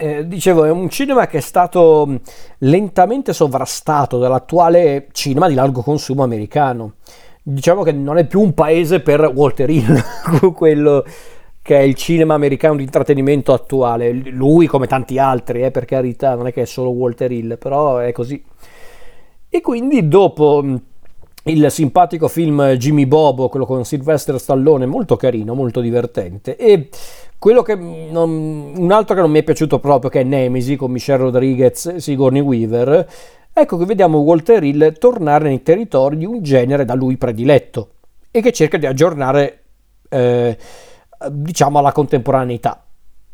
[0.00, 2.20] Eh, dicevo, è un cinema che è stato
[2.58, 6.98] lentamente sovrastato dall'attuale cinema di largo consumo americano.
[7.42, 10.00] Diciamo che non è più un paese per Walter Hill,
[10.54, 11.04] quello
[11.60, 14.12] che è il cinema americano di intrattenimento attuale.
[14.12, 17.98] Lui, come tanti altri, eh, per carità, non è che è solo Walter Hill, però
[17.98, 18.40] è così.
[19.48, 20.76] E quindi dopo mm,
[21.46, 26.54] il simpatico film Jimmy Bobo, quello con Sylvester Stallone, molto carino, molto divertente.
[26.56, 26.88] E
[27.62, 31.22] che non, un altro che non mi è piaciuto proprio, che è Nemesi con Michelle
[31.22, 33.08] Rodriguez e Sigourney Weaver,
[33.52, 37.90] ecco che vediamo Walter Hill tornare nei territori di un genere da lui prediletto
[38.30, 39.62] e che cerca di aggiornare
[40.08, 40.56] eh,
[41.30, 42.84] diciamo alla contemporaneità,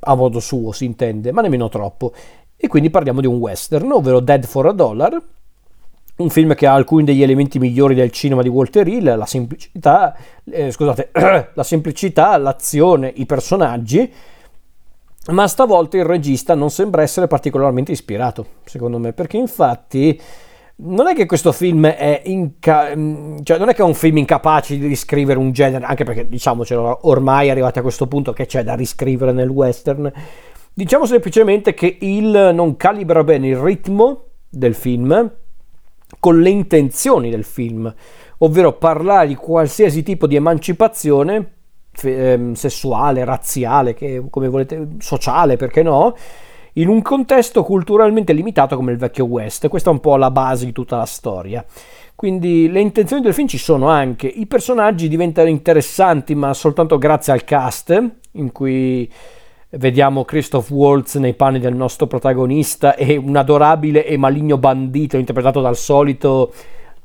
[0.01, 2.13] a modo suo si intende, ma nemmeno troppo.
[2.57, 5.23] E quindi parliamo di un western, ovvero Dead for a Dollar,
[6.17, 10.17] un film che ha alcuni degli elementi migliori del cinema di Walter Hill, la semplicità,
[10.45, 11.11] eh, scusate,
[11.53, 14.13] la semplicità, l'azione, i personaggi,
[15.31, 20.21] ma stavolta il regista non sembra essere particolarmente ispirato, secondo me, perché infatti
[20.77, 22.89] non è che questo film è inca-
[23.43, 27.09] cioè non è che è un film incapace di riscrivere un genere, anche perché diciamocelo,
[27.09, 30.13] ormai arrivati a questo punto che c'è da riscrivere nel western.
[30.73, 35.33] Diciamo semplicemente che il non calibra bene il ritmo del film
[36.19, 37.93] con le intenzioni del film,
[38.39, 41.53] ovvero parlare di qualsiasi tipo di emancipazione
[42.03, 46.15] ehm, sessuale, razziale, che, come volete, sociale, perché no?
[46.75, 49.69] in un contesto culturalmente limitato come il vecchio West.
[49.69, 51.65] Questa è un po' la base di tutta la storia.
[52.15, 54.27] Quindi le intenzioni del film ci sono anche.
[54.27, 59.11] I personaggi diventano interessanti, ma soltanto grazie al cast, in cui
[59.79, 65.61] vediamo Christoph Waltz nei panni del nostro protagonista e un adorabile e maligno bandito interpretato
[65.61, 66.53] dal solito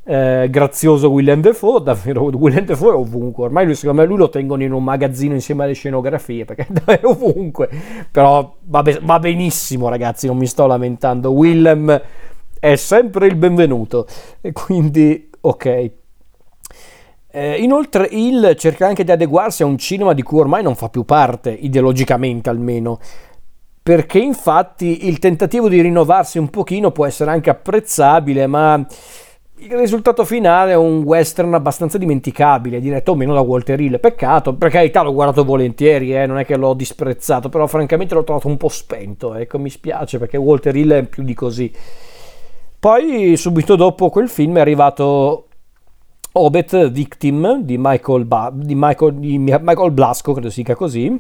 [0.04, 4.30] eh, grazioso William Defoe, davvero William Defoe è ovunque, ormai lui, secondo me lui lo
[4.30, 7.70] tengono in un magazzino insieme alle scenografie perché è ovunque,
[8.12, 12.02] però va, be- va benissimo ragazzi, non mi sto lamentando, Willem
[12.60, 14.06] è sempre il benvenuto.
[14.42, 15.92] E quindi ok.
[17.32, 20.90] Eh, inoltre il cerca anche di adeguarsi a un cinema di cui ormai non fa
[20.90, 23.00] più parte, ideologicamente almeno,
[23.84, 28.84] perché infatti il tentativo di rinnovarsi un pochino può essere anche apprezzabile, ma
[29.62, 34.00] il risultato finale è un western abbastanza dimenticabile, diretto o meno da Walter Hill.
[34.00, 38.24] Peccato, per carità l'ho guardato volentieri, eh, non è che l'ho disprezzato, però francamente l'ho
[38.24, 39.36] trovato un po' spento.
[39.36, 41.72] Ecco, mi spiace perché Walter Hill è più di così.
[42.80, 45.49] Poi, subito dopo quel film, è arrivato
[46.34, 51.20] Obet Victim di Michael, ba- di Michael, di Michael Blasco, credo si dica così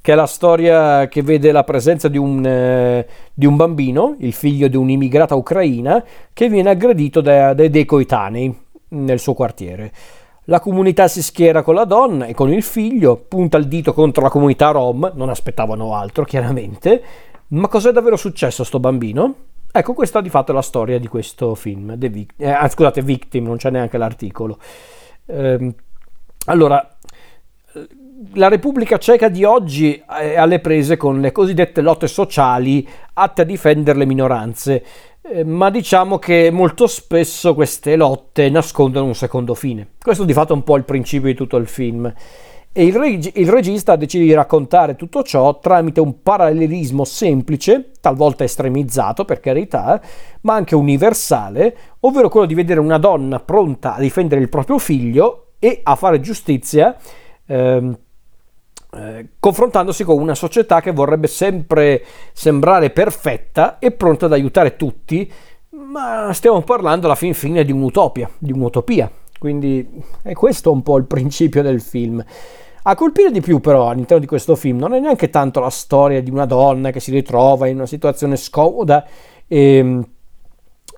[0.00, 4.32] che è la storia che vede la presenza di un, eh, di un bambino, il
[4.32, 6.02] figlio di un'immigrata ucraina,
[6.32, 8.56] che viene aggredito da, dai dei coetanei
[8.88, 9.92] nel suo quartiere.
[10.44, 14.22] La comunità si schiera con la donna e con il figlio, punta il dito contro
[14.22, 17.02] la comunità rom, non aspettavano altro chiaramente,
[17.48, 19.34] ma cos'è davvero successo a sto bambino?
[19.70, 21.96] Ecco, questa di fatto è la storia di questo film.
[21.96, 24.58] Vic- eh, ah, scusate, Victim, non c'è neanche l'articolo.
[25.26, 25.74] Eh,
[26.46, 26.96] allora,
[28.34, 33.44] la Repubblica Ceca di oggi è alle prese con le cosiddette lotte sociali atte a
[33.44, 34.84] difendere le minoranze,
[35.22, 39.86] eh, ma diciamo che molto spesso queste lotte nascondono un secondo fine.
[40.00, 42.12] Questo di fatto è un po' il principio di tutto il film.
[42.72, 48.44] E il, reg- il regista decide di raccontare tutto ciò tramite un parallelismo semplice, talvolta
[48.44, 50.00] estremizzato per carità,
[50.42, 55.52] ma anche universale, ovvero quello di vedere una donna pronta a difendere il proprio figlio
[55.58, 56.96] e a fare giustizia
[57.46, 57.98] ehm,
[58.90, 65.30] eh, confrontandosi con una società che vorrebbe sempre sembrare perfetta e pronta ad aiutare tutti,
[65.70, 69.10] ma stiamo parlando alla fin fine di un'utopia, di un'utopia.
[69.38, 69.88] Quindi
[70.22, 72.22] è questo un po' il principio del film.
[72.82, 76.22] A colpire di più però all'interno di questo film non è neanche tanto la storia
[76.22, 79.06] di una donna che si ritrova in una situazione scomoda
[79.46, 80.00] e,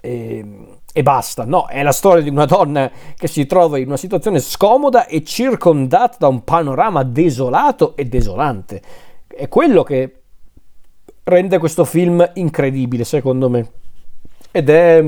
[0.01, 0.47] e
[0.93, 1.45] e basta.
[1.45, 5.23] No, è la storia di una donna che si trova in una situazione scomoda e
[5.23, 8.83] circondata da un panorama desolato e desolante.
[9.27, 10.23] È quello che
[11.25, 13.71] rende questo film incredibile, secondo me.
[14.51, 15.05] Ed è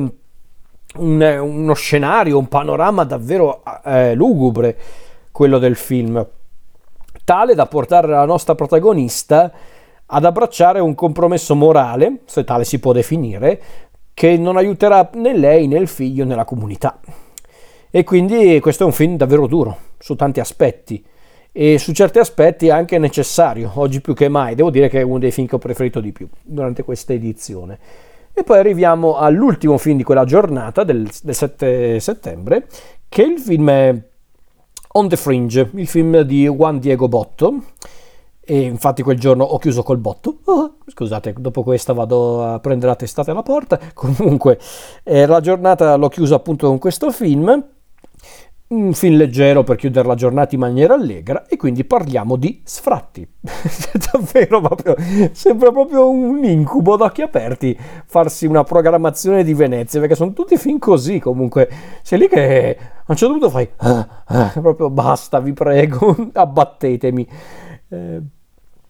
[0.97, 4.77] un, uno scenario, un panorama davvero eh, lugubre,
[5.31, 6.27] quello del film,
[7.25, 9.53] tale da portare la nostra protagonista
[10.07, 13.61] ad abbracciare un compromesso morale, se tale si può definire,
[14.13, 17.01] che non aiuterà né lei né il figlio né la comunità.
[17.91, 21.05] E quindi questo è un film davvero duro su tanti aspetti
[21.53, 24.55] e su certi aspetti anche necessario, oggi più che mai.
[24.55, 27.79] Devo dire che è uno dei film che ho preferito di più durante questa edizione.
[28.35, 32.67] E poi arriviamo all'ultimo film di quella giornata del, del 7 settembre,
[33.09, 34.03] che il film è
[34.95, 37.63] On the Fringe, il film di Juan Diego Botto,
[38.45, 40.39] e infatti quel giorno ho chiuso col botto.
[40.45, 43.79] Oh, scusate, dopo questa vado a prendere la testata alla porta.
[43.95, 44.59] Comunque,
[45.05, 47.65] eh, la giornata l'ho chiusa appunto con questo film.
[48.73, 53.29] Un film leggero per chiudere la giornata in maniera allegra e quindi parliamo di sfratti.
[54.11, 54.97] Davvero proprio,
[55.33, 60.79] sembra proprio un incubo d'occhi aperti farsi una programmazione di Venezia perché sono tutti film
[60.79, 61.69] così comunque.
[62.01, 67.29] Sei lì che a un certo punto fai ah, ah, proprio basta, vi prego, abbattetemi.
[67.91, 68.23] Eh,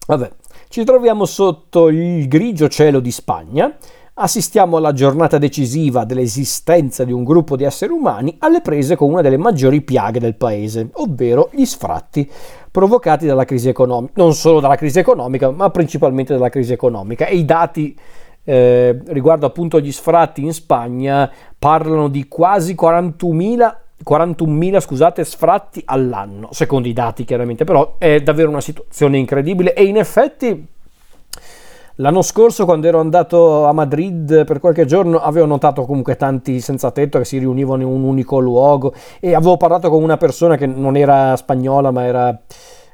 [0.07, 0.31] vabbè,
[0.69, 3.75] ci troviamo sotto il grigio cielo di Spagna,
[4.15, 9.21] assistiamo alla giornata decisiva dell'esistenza di un gruppo di esseri umani alle prese con una
[9.21, 12.29] delle maggiori piaghe del paese, ovvero gli sfratti
[12.69, 17.25] provocati dalla crisi economica, non solo dalla crisi economica, ma principalmente dalla crisi economica.
[17.25, 17.97] E i dati
[18.43, 26.49] eh, riguardo appunto gli sfratti in Spagna parlano di quasi 41.000 41.000 scusate, sfratti all'anno,
[26.51, 30.67] secondo i dati chiaramente, però è davvero una situazione incredibile e in effetti
[31.97, 36.89] L'anno scorso, quando ero andato a Madrid per qualche giorno, avevo notato comunque tanti senza
[36.89, 40.65] tetto che si riunivano in un unico luogo e avevo parlato con una persona che
[40.65, 42.41] non era spagnola, ma era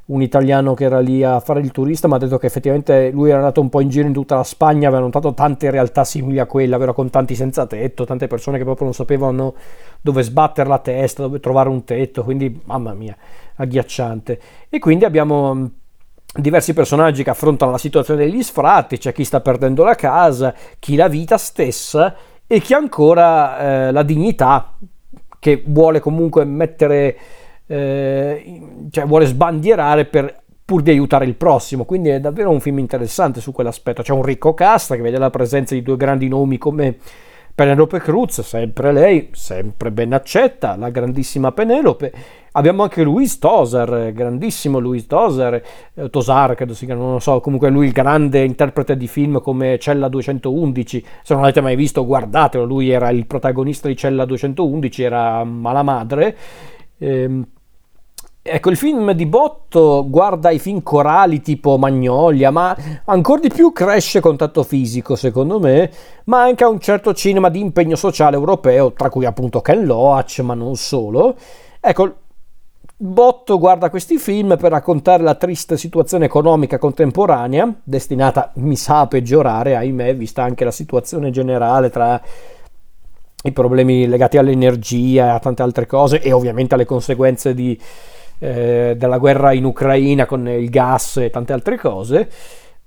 [0.08, 3.30] un italiano che era lì a fare il turista mi ha detto che effettivamente lui
[3.30, 6.40] era andato un po' in giro in tutta la Spagna, aveva notato tante realtà simili
[6.40, 6.94] a quella, vero?
[6.94, 9.54] con tanti senza tetto, tante persone che proprio non sapevano
[10.02, 13.16] dove sbattere la testa, dove trovare un tetto, quindi mamma mia,
[13.56, 14.40] agghiacciante.
[14.68, 15.70] E quindi abbiamo
[16.34, 20.96] diversi personaggi che affrontano la situazione degli sfratti, c'è chi sta perdendo la casa, chi
[20.96, 22.16] la vita stessa
[22.46, 24.74] e chi ancora eh, la dignità
[25.40, 27.18] che vuole comunque mettere
[27.66, 31.86] eh, cioè vuole sbandierare per, pur di aiutare il prossimo.
[31.86, 34.04] Quindi è davvero un film interessante su quell'aspetto.
[34.04, 36.98] C'è un ricco cast che vede la presenza di due grandi nomi come
[37.60, 42.14] Penelope Cruz, sempre lei, sempre ben accetta, la grandissima Penelope.
[42.54, 45.62] Abbiamo anche Luis Tosar, grandissimo Luis Tosar,
[45.94, 49.42] eh, Tosar credo si chiama, non lo so, comunque lui il grande interprete di film
[49.42, 54.24] come Cella 211, se non l'avete mai visto guardatelo, lui era il protagonista di Cella
[54.24, 56.38] 211, era Malamadre.
[56.98, 57.46] Ehm,
[58.52, 63.72] Ecco, il film di Botto guarda i film corali tipo Magnolia, ma ancora di più
[63.72, 65.92] cresce contatto fisico, secondo me,
[66.26, 70.40] ma anche a un certo cinema di impegno sociale europeo, tra cui appunto Ken Loach,
[70.40, 71.36] ma non solo.
[71.80, 72.14] Ecco,
[72.98, 79.08] Botto guarda questi film per raccontare la triste situazione economica contemporanea, destinata, mi sa, a
[79.08, 82.20] peggiorare, ahimè, vista anche la situazione generale tra
[83.44, 87.80] i problemi legati all'energia e a tante altre cose e ovviamente alle conseguenze di
[88.40, 92.30] eh, della guerra in Ucraina con il gas e tante altre cose.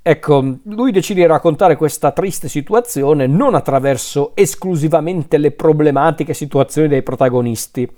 [0.04, 7.04] Ecco, lui decide di raccontare questa triste situazione non attraverso esclusivamente le problematiche situazioni dei
[7.04, 7.88] protagonisti,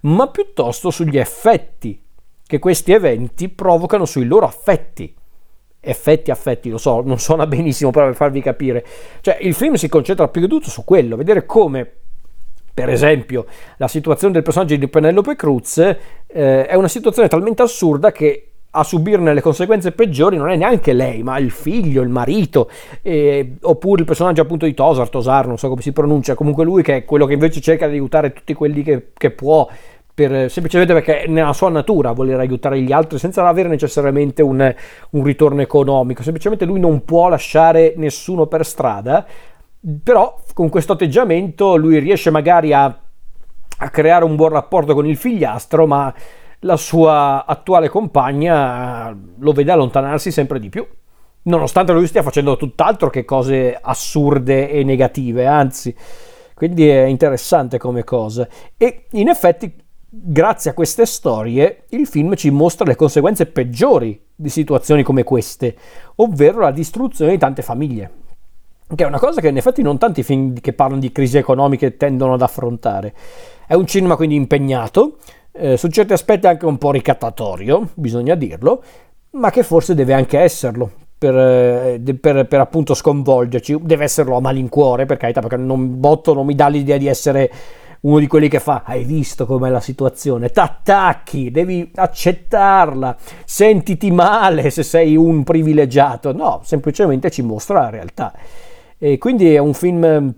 [0.00, 2.02] ma piuttosto sugli effetti
[2.44, 5.14] che questi eventi provocano sui loro affetti.
[5.78, 8.84] Effetti, affetti, lo so, non suona benissimo, però per farvi capire.
[9.20, 11.92] Cioè, il film si concentra più che tutto su quello, vedere come
[12.74, 13.46] per esempio,
[13.76, 18.84] la situazione del personaggio di Penelope Cruz eh, è una situazione talmente assurda che a
[18.84, 22.70] subirne le conseguenze peggiori non è neanche lei, ma il figlio, il marito,
[23.02, 26.82] eh, oppure il personaggio appunto di Tosar, Tosar, non so come si pronuncia, comunque lui
[26.82, 29.68] che è quello che invece cerca di aiutare tutti quelli che, che può,
[30.14, 34.74] per, semplicemente perché è nella sua natura voler aiutare gli altri senza avere necessariamente un,
[35.10, 39.26] un ritorno economico, semplicemente lui non può lasciare nessuno per strada
[40.02, 45.16] però con questo atteggiamento lui riesce magari a, a creare un buon rapporto con il
[45.16, 46.14] figliastro, ma
[46.60, 50.86] la sua attuale compagna lo vede allontanarsi sempre di più,
[51.44, 55.94] nonostante lui stia facendo tutt'altro che cose assurde e negative, anzi,
[56.54, 58.46] quindi è interessante come cosa.
[58.76, 59.74] E in effetti,
[60.08, 65.74] grazie a queste storie, il film ci mostra le conseguenze peggiori di situazioni come queste,
[66.16, 68.20] ovvero la distruzione di tante famiglie
[68.94, 71.96] che è una cosa che in effetti non tanti film che parlano di crisi economiche
[71.96, 73.14] tendono ad affrontare.
[73.66, 75.16] È un cinema quindi impegnato,
[75.52, 78.82] eh, su certi aspetti anche un po' ricattatorio, bisogna dirlo,
[79.32, 80.90] ma che forse deve anche esserlo.
[81.22, 86.34] Per, eh, per, per appunto sconvolgerci, deve esserlo a malincuore per carità, perché non, Botto
[86.34, 87.50] non mi dà l'idea di essere
[88.02, 94.70] uno di quelli che fa hai visto com'è la situazione, t'attacchi, devi accettarla, sentiti male
[94.70, 98.32] se sei un privilegiato, no, semplicemente ci mostra la realtà.
[99.04, 100.32] E quindi è un film,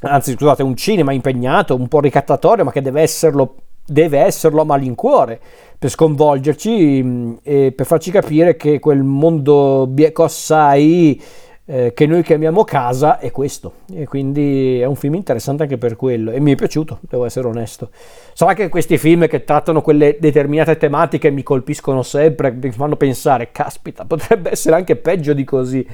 [0.00, 4.64] anzi scusate, un cinema impegnato, un po' ricattatorio, ma che deve esserlo, deve esserlo a
[4.64, 5.38] malincuore
[5.78, 11.20] per sconvolgerci mm, e per farci capire che quel mondo bieco assai
[11.70, 13.72] eh, che noi chiamiamo casa è questo.
[13.92, 16.30] E quindi è un film interessante anche per quello.
[16.30, 17.90] E mi è piaciuto, devo essere onesto.
[18.32, 23.50] Sarà che questi film che trattano quelle determinate tematiche mi colpiscono sempre, mi fanno pensare,
[23.52, 25.86] caspita, potrebbe essere anche peggio di così,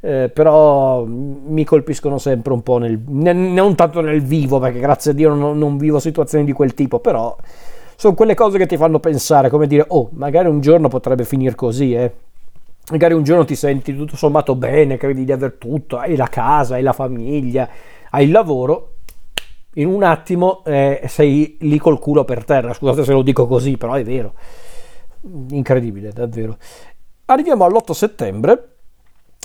[0.00, 5.14] eh, però mi colpiscono sempre un po' nel, non tanto nel vivo, perché grazie a
[5.14, 7.34] Dio non, non vivo situazioni di quel tipo, però
[7.96, 11.54] sono quelle cose che ti fanno pensare, come dire, oh, magari un giorno potrebbe finire
[11.54, 12.12] così, eh
[12.90, 16.74] magari un giorno ti senti tutto sommato bene, credi di aver tutto, hai la casa,
[16.74, 17.68] hai la famiglia,
[18.10, 18.94] hai il lavoro,
[19.74, 23.76] in un attimo eh, sei lì col culo per terra, scusate se lo dico così,
[23.76, 24.34] però è vero,
[25.50, 26.56] incredibile davvero.
[27.26, 28.66] Arriviamo all'8 settembre.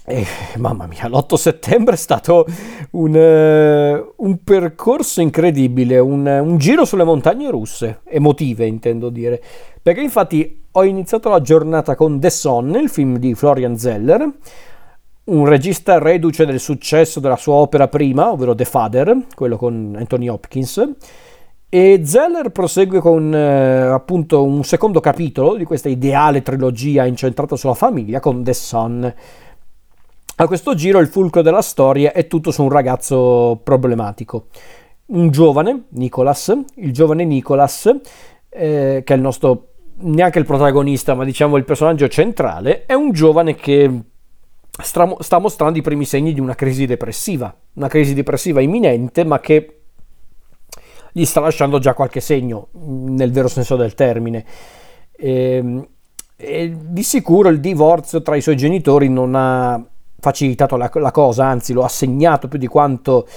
[0.09, 2.45] E mamma mia, l'8 settembre è stato
[2.91, 9.43] un, uh, un percorso incredibile, un, un, giro sulle montagne russe, emotive intendo dire,
[9.81, 14.32] perché infatti ho iniziato la giornata con The Son, il film di Florian Zeller,
[15.24, 20.28] un regista reduce del successo della sua opera prima, ovvero The Father, quello con Anthony
[20.28, 20.88] Hopkins,
[21.68, 27.74] e Zeller prosegue con eh, appunto un secondo capitolo di questa ideale trilogia incentrata sulla
[27.74, 29.14] famiglia con The Son
[30.36, 34.45] A questo giro il fulcro della storia è tutto su un ragazzo problematico.
[35.08, 37.88] Un giovane, Nicholas, il giovane Nicholas,
[38.49, 43.11] eh, che è il nostro, neanche il protagonista, ma diciamo il personaggio centrale, è un
[43.11, 44.02] giovane che
[44.82, 49.40] sta, sta mostrando i primi segni di una crisi depressiva, una crisi depressiva imminente, ma
[49.40, 49.82] che
[51.11, 54.45] gli sta lasciando già qualche segno, nel vero senso del termine.
[55.11, 55.88] E, ehm,
[56.40, 59.84] e di sicuro il divorzio tra i suoi genitori non ha
[60.19, 63.28] facilitato la, la cosa, anzi lo ha segnato più di quanto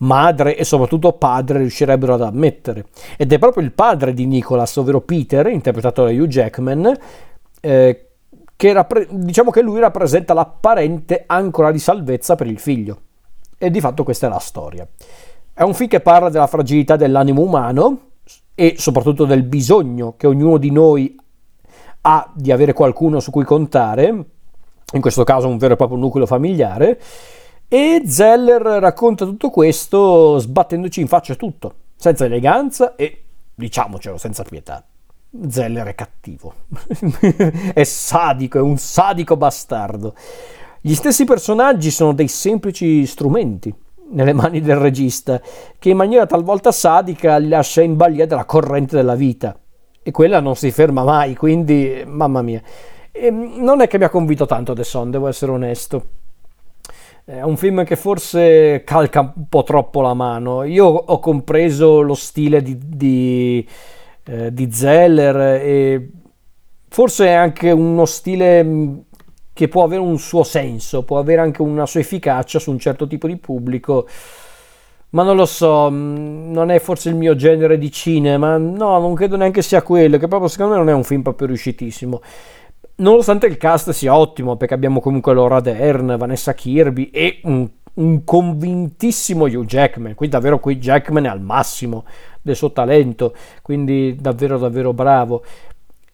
[0.00, 2.86] madre e soprattutto padre riuscirebbero ad ammettere.
[3.16, 6.92] Ed è proprio il padre di Nicholas, ovvero Peter, interpretato da Hugh Jackman,
[7.60, 8.06] eh,
[8.56, 13.00] che rappre- diciamo che lui rappresenta l'apparente ancora di salvezza per il figlio.
[13.58, 14.86] E di fatto questa è la storia.
[15.52, 17.98] È un film che parla della fragilità dell'animo umano
[18.54, 21.14] e soprattutto del bisogno che ognuno di noi
[22.02, 24.24] ha di avere qualcuno su cui contare
[24.92, 26.98] in questo caso un vero e proprio nucleo familiare,
[27.72, 33.22] e Zeller racconta tutto questo sbattendoci in faccia tutto, senza eleganza e,
[33.54, 34.84] diciamocelo, senza pietà.
[35.48, 36.52] Zeller è cattivo,
[37.72, 40.16] è sadico, è un sadico bastardo.
[40.80, 43.72] Gli stessi personaggi sono dei semplici strumenti
[44.10, 45.40] nelle mani del regista,
[45.78, 49.56] che in maniera talvolta sadica li lascia in balia della corrente della vita.
[50.02, 52.60] E quella non si ferma mai, quindi, mamma mia.
[53.12, 56.18] E ehm, non è che mi ha convinto tanto The Son, devo essere onesto.
[57.30, 60.64] È un film che forse calca un po' troppo la mano.
[60.64, 63.64] Io ho compreso lo stile di, di,
[64.24, 66.10] eh, di Zeller e
[66.88, 68.98] forse è anche uno stile mm,
[69.52, 73.06] che può avere un suo senso, può avere anche una sua efficacia su un certo
[73.06, 74.08] tipo di pubblico.
[75.10, 79.14] Ma non lo so, mm, non è forse il mio genere di cinema, no, non
[79.14, 82.20] credo neanche sia quello, che proprio secondo me non è un film proprio riuscitissimo
[83.00, 88.24] nonostante il cast sia ottimo, perché abbiamo comunque Laura Dern, Vanessa Kirby e un, un
[88.24, 92.04] convintissimo Hugh Jackman, qui davvero qui Jackman è al massimo
[92.40, 95.44] del suo talento, quindi davvero davvero bravo.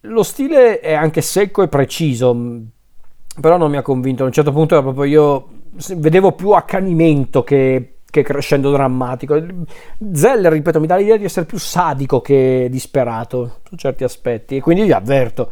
[0.01, 2.35] Lo stile è anche secco e preciso,
[3.39, 5.47] però non mi ha convinto, a un certo punto proprio io
[5.95, 9.43] vedevo più accanimento che, che crescendo drammatico.
[10.13, 14.61] Zeller, ripeto, mi dà l'idea di essere più sadico che disperato su certi aspetti e
[14.61, 15.49] quindi vi avverto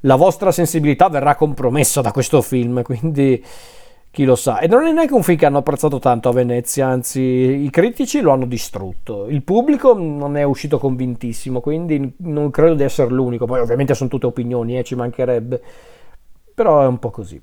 [0.00, 3.44] la vostra sensibilità verrà compromessa da questo film, quindi
[4.10, 4.58] chi lo sa.
[4.58, 8.20] E non è neanche un film che hanno apprezzato tanto a Venezia, anzi i critici
[8.20, 9.26] lo hanno distrutto.
[9.28, 13.46] Il pubblico non è uscito convintissimo, quindi non credo di essere l'unico.
[13.46, 15.62] Poi ovviamente sono tutte opinioni, eh, ci mancherebbe.
[16.54, 17.40] Però è un po' così.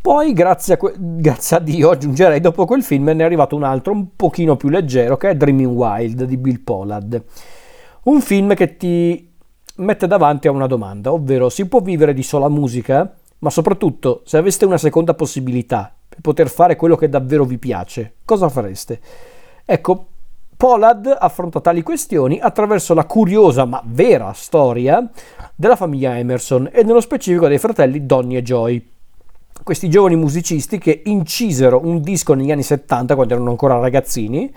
[0.00, 3.64] Poi, grazie a, que- grazie a, Dio, aggiungerei, dopo quel film ne è arrivato un
[3.64, 7.22] altro un pochino più leggero, che è Dreaming Wild di Bill Pollard.
[8.04, 9.29] Un film che ti
[9.80, 13.14] mette davanti a una domanda, ovvero si può vivere di sola musica?
[13.38, 18.14] Ma soprattutto, se aveste una seconda possibilità per poter fare quello che davvero vi piace,
[18.24, 19.00] cosa fareste?
[19.64, 20.06] Ecco,
[20.56, 25.08] Pollard affronta tali questioni attraverso la curiosa ma vera storia
[25.54, 28.88] della famiglia Emerson e nello specifico dei fratelli Donny e Joy.
[29.62, 34.52] Questi giovani musicisti che incisero un disco negli anni 70 quando erano ancora ragazzini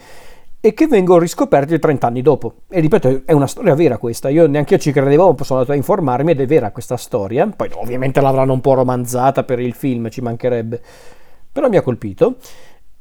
[0.65, 2.53] e che vengono riscoperti 30 anni dopo.
[2.69, 5.75] E ripeto, è una storia vera questa, io neanche io ci credevo, sono andato a
[5.75, 7.45] informarmi ed è vera questa storia.
[7.53, 10.81] Poi ovviamente l'avranno un po' romanzata per il film, ci mancherebbe,
[11.51, 12.37] però mi ha colpito.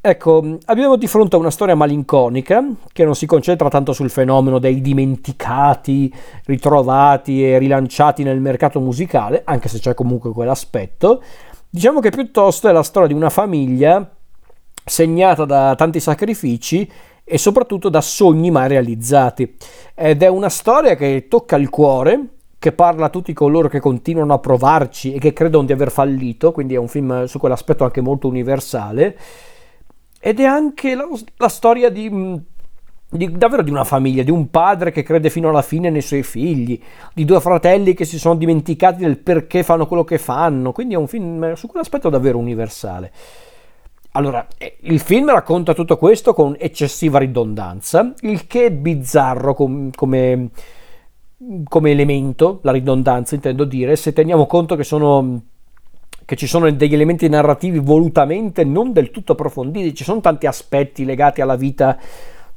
[0.01, 4.59] Ecco, abbiamo di fronte a una storia malinconica che non si concentra tanto sul fenomeno
[4.59, 6.13] dei dimenticati,
[6.47, 11.23] ritrovati e rilanciati nel mercato musicale, anche se c'è comunque quell'aspetto.
[11.71, 14.05] Diciamo che piuttosto è la storia di una famiglia
[14.85, 16.91] segnata da tanti sacrifici
[17.25, 19.57] e soprattutto da sogni mai realizzati.
[19.95, 22.29] Ed è una storia che tocca il cuore,
[22.59, 26.53] che parla a tutti coloro che continuano a provarci e che credono di aver fallito,
[26.53, 29.17] quindi è un film su quell'aspetto anche molto universale.
[30.21, 31.05] Ed è anche la,
[31.39, 32.09] la storia di,
[33.11, 36.23] di, davvero di una famiglia, di un padre che crede fino alla fine nei suoi
[36.23, 36.81] figli,
[37.13, 40.99] di due fratelli che si sono dimenticati del perché fanno quello che fanno, quindi è
[40.99, 43.11] un film su quell'aspetto davvero universale.
[44.13, 49.91] Allora, eh, il film racconta tutto questo con eccessiva ridondanza, il che è bizzarro com-
[49.95, 50.51] come,
[51.67, 55.41] come, elemento, la ridondanza intendo dire, se teniamo conto che, sono,
[56.27, 61.07] che ci sono degli elementi narrativi volutamente non del tutto approfonditi, ci sono tanti aspetti
[61.07, 61.97] legati alla vita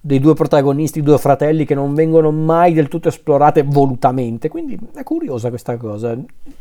[0.05, 5.03] dei due protagonisti, due fratelli che non vengono mai del tutto esplorate volutamente, quindi è
[5.03, 6.15] curiosa questa cosa.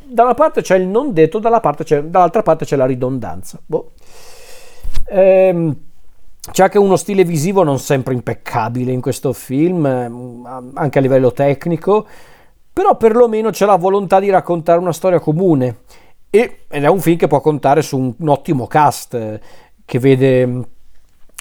[0.06, 3.60] Da una parte c'è il non detto, parte dall'altra parte c'è la ridondanza.
[3.66, 3.90] Boh.
[5.06, 5.76] Ehm,
[6.50, 11.32] c'è anche uno stile visivo non sempre impeccabile in questo film, ehm, anche a livello
[11.32, 12.06] tecnico,
[12.72, 15.78] però perlomeno c'è la volontà di raccontare una storia comune.
[16.30, 19.40] Ed è un film che può contare su un, un ottimo cast
[19.84, 20.68] che vede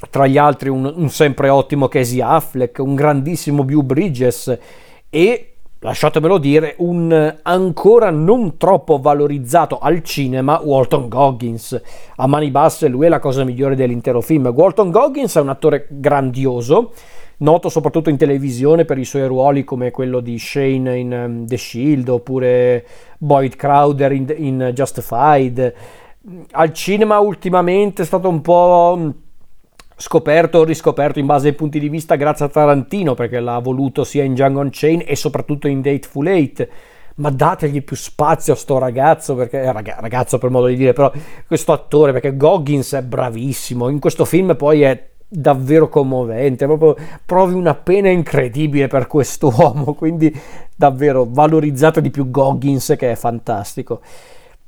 [0.10, 4.58] tra gli altri un, un sempre ottimo Casey Affleck, un grandissimo Bew Bridges
[5.10, 5.53] e
[5.84, 11.80] lasciatemelo dire, un ancora non troppo valorizzato al cinema Walton Goggins.
[12.16, 14.48] A mani basse lui è la cosa migliore dell'intero film.
[14.48, 16.94] Walton Goggins è un attore grandioso,
[17.38, 21.58] noto soprattutto in televisione per i suoi ruoli come quello di Shane in um, The
[21.58, 22.86] Shield oppure
[23.18, 25.74] Boyd Crowder in, in Justified.
[26.52, 29.14] Al cinema ultimamente è stato un po'
[29.96, 34.04] scoperto o riscoperto in base ai punti di vista grazie a Tarantino perché l'ha voluto
[34.04, 36.68] sia in Django Unchained e soprattutto in Dateful Eight.
[37.16, 41.12] Ma dategli più spazio a sto ragazzo perché eh, ragazzo per modo di dire però
[41.46, 47.54] questo attore perché Goggins è bravissimo in questo film poi è davvero commovente proprio provi
[47.54, 50.36] una pena incredibile per quest'uomo quindi
[50.76, 54.02] davvero valorizzate di più Goggins che è fantastico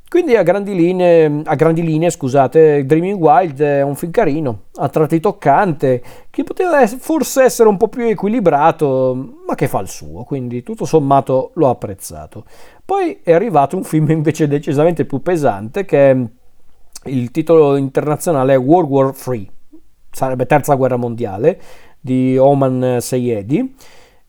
[0.08, 4.88] quindi a grandi linee, a grandi linee scusate, Dreaming Wild è un film carino, a
[4.88, 10.24] tratti toccante, che poteva forse essere un po' più equilibrato, ma che fa il suo,
[10.24, 12.46] quindi tutto sommato l'ho apprezzato.
[12.86, 16.28] Poi è arrivato un film invece decisamente più pesante, che
[17.06, 19.52] il titolo internazionale è World War III,
[20.12, 21.60] sarebbe Terza Guerra Mondiale,
[22.00, 23.76] di Oman Seyedi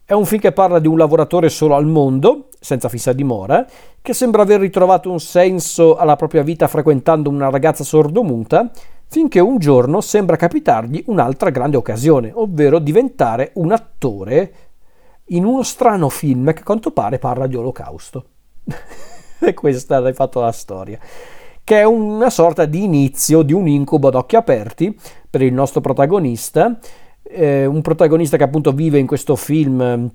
[0.09, 3.65] è un film che parla di un lavoratore solo al mondo, senza fissa dimora,
[4.03, 8.69] che sembra aver ritrovato un senso alla propria vita frequentando una ragazza sordomuta,
[9.07, 14.53] finché un giorno sembra capitargli un'altra grande occasione, ovvero diventare un attore
[15.27, 18.27] in uno strano film che a quanto pare parla di olocausto.
[19.39, 20.99] e questa l'hai fatto la storia.
[21.63, 24.97] Che è una sorta di inizio di un incubo ad occhi aperti
[25.31, 26.77] per il nostro protagonista,
[27.23, 30.11] eh, un protagonista che appunto vive in questo film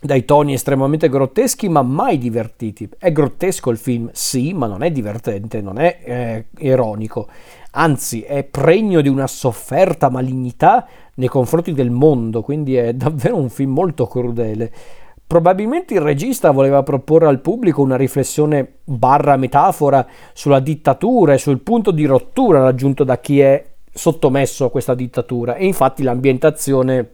[0.00, 2.88] dai toni estremamente grotteschi ma mai divertiti.
[2.98, 7.28] È grottesco il film, sì, ma non è divertente, non è eh, ironico,
[7.72, 13.48] anzi è pregno di una sofferta malignità nei confronti del mondo, quindi è davvero un
[13.48, 14.72] film molto crudele.
[15.26, 21.60] Probabilmente il regista voleva proporre al pubblico una riflessione barra metafora sulla dittatura e sul
[21.60, 27.08] punto di rottura raggiunto da chi è sottomesso a questa dittatura e infatti l'ambientazione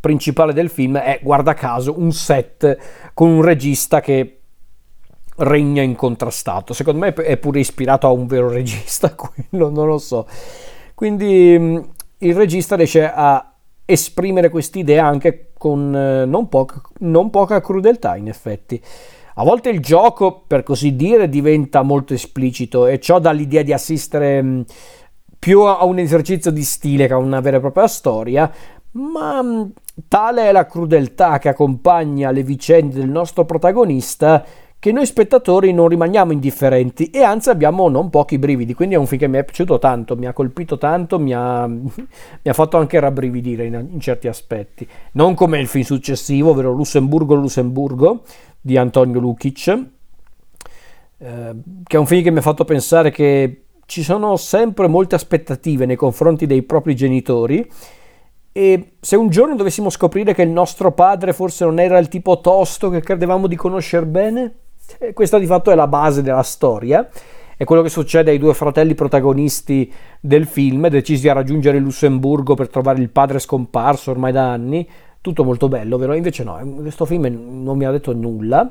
[0.00, 4.40] principale del film è guarda caso un set con un regista che
[5.38, 6.72] regna incontrastato.
[6.72, 10.26] Secondo me è pure ispirato a un vero regista quello non lo so.
[10.94, 11.78] Quindi mm,
[12.18, 13.52] il regista riesce a
[13.84, 18.82] esprimere quest'idea anche con eh, non, poca, non poca crudeltà in effetti.
[19.40, 23.72] A volte il gioco, per così dire, diventa molto esplicito e ciò dà l'idea di
[23.72, 24.60] assistere mm,
[25.38, 28.50] più a un esercizio di stile che a una vera e propria storia,
[28.92, 29.62] ma mm,
[30.08, 34.44] tale è la crudeltà che accompagna le vicende del nostro protagonista
[34.80, 39.06] che noi spettatori non rimaniamo indifferenti e anzi abbiamo non pochi brividi, quindi è un
[39.06, 41.90] film che mi è piaciuto tanto, mi ha colpito tanto, mi ha, mi
[42.44, 47.34] ha fatto anche rabbrividire in, in, certi aspetti, non come il film successivo, ovvero Lussemburgo
[47.34, 48.22] Lussemburgo
[48.60, 49.66] di Antonio Lukic,
[51.18, 55.16] eh, che è un film che mi ha fatto pensare che ci sono sempre molte
[55.16, 57.68] aspettative nei confronti dei propri genitori
[58.52, 62.40] e se un giorno dovessimo scoprire che il nostro padre forse non era il tipo
[62.40, 64.54] tosto che credevamo di conoscere bene,
[64.98, 67.08] eh, questa di fatto è la base della storia.
[67.56, 72.54] È quello che succede ai due fratelli protagonisti del film, decisi a raggiungere il Lussemburgo
[72.54, 74.88] per trovare il padre scomparso ormai da anni.
[75.20, 76.14] Tutto molto bello, vero?
[76.14, 77.26] Invece no, questo film
[77.62, 78.70] non mi ha detto nulla.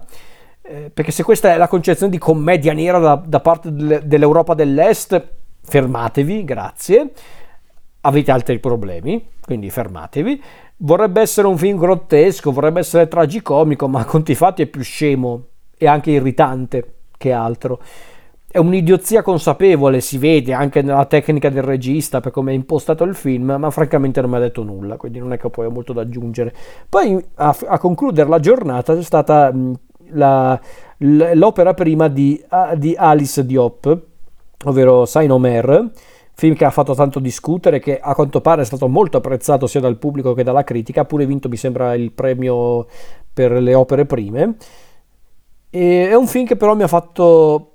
[0.61, 5.21] Eh, perché se questa è la concezione di commedia nera da, da parte dell'Europa dell'Est,
[5.63, 7.11] fermatevi, grazie.
[8.07, 10.41] Avete altri problemi, quindi fermatevi.
[10.77, 15.43] Vorrebbe essere un film grottesco, vorrebbe essere tragicomico, ma conti fatti è più scemo
[15.77, 17.81] e anche irritante che altro.
[18.49, 23.13] È un'idiozia consapevole, si vede anche nella tecnica del regista per come è impostato il
[23.13, 25.91] film, ma francamente non mi ha detto nulla, quindi non è che poi ho molto
[25.91, 26.53] da aggiungere.
[26.87, 29.53] Poi a, a concludere la giornata c'è stata
[30.11, 30.57] la,
[30.99, 32.41] l'opera prima di,
[32.77, 34.01] di, Alice Diop,
[34.63, 35.91] ovvero Saint Omer,
[36.39, 39.79] film che ha fatto tanto discutere, che a quanto pare è stato molto apprezzato sia
[39.79, 42.85] dal pubblico che dalla critica, ha pure vinto mi sembra il premio
[43.33, 44.55] per le opere prime.
[45.71, 47.71] E è un film che però mi ha fatto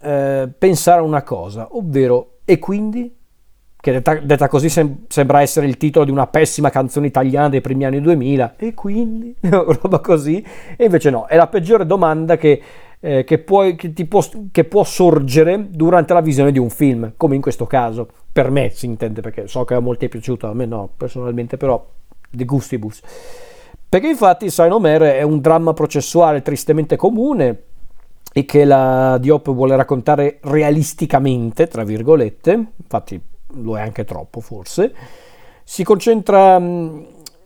[0.00, 3.16] eh, pensare a una cosa, ovvero e quindi?
[3.76, 7.60] Che detta, detta così sem- sembra essere il titolo di una pessima canzone italiana dei
[7.60, 10.40] primi anni 2000, e quindi, roba così,
[10.76, 12.62] e invece no, è la peggiore domanda che,
[13.04, 17.34] eh, che, puoi, che, può, che può sorgere durante la visione di un film, come
[17.34, 20.54] in questo caso, per me si intende, perché so che a molti è piaciuto, a
[20.54, 21.84] me no, personalmente, però,
[22.30, 23.00] de gustibus.
[23.88, 27.64] Perché infatti Saint Omer è un dramma processuale tristemente comune,
[28.32, 33.20] e che la Diop vuole raccontare realisticamente, tra virgolette, infatti
[33.56, 34.94] lo è anche troppo forse,
[35.64, 36.58] si concentra,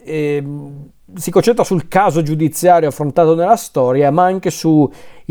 [0.07, 0.45] eh,
[1.15, 4.91] si concentra sul caso giudiziario affrontato nella storia, ma anche sui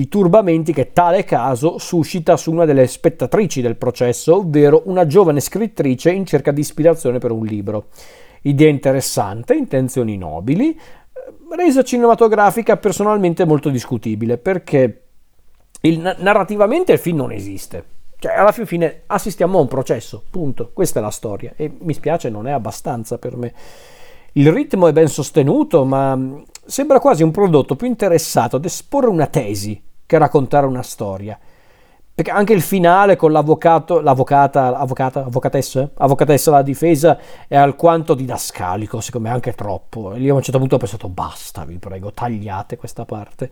[0.09, 6.11] turbamenti che tale caso suscita su una delle spettatrici del processo, ovvero una giovane scrittrice
[6.11, 7.87] in cerca di ispirazione per un libro.
[8.41, 10.79] Idea interessante, intenzioni nobili, eh,
[11.55, 15.01] resa cinematografica personalmente molto discutibile perché
[15.81, 17.93] il, narrativamente il film non esiste.
[18.17, 20.71] Cioè, alla fine assistiamo a un processo, punto.
[20.73, 21.53] Questa è la storia.
[21.55, 23.53] E mi spiace, non è abbastanza per me.
[24.37, 26.19] Il ritmo è ben sostenuto, ma
[26.65, 31.39] sembra quasi un prodotto più interessato ad esporre una tesi che raccontare una storia.
[32.13, 37.17] Perché anche il finale con l'avvocato, l'avvocata, avvocata, avvocatessa, avvocatessa la difesa
[37.47, 40.13] è alquanto didascalico, secondo me anche troppo.
[40.13, 43.49] E lì a un certo punto ho pensato basta, vi prego, tagliate questa parte.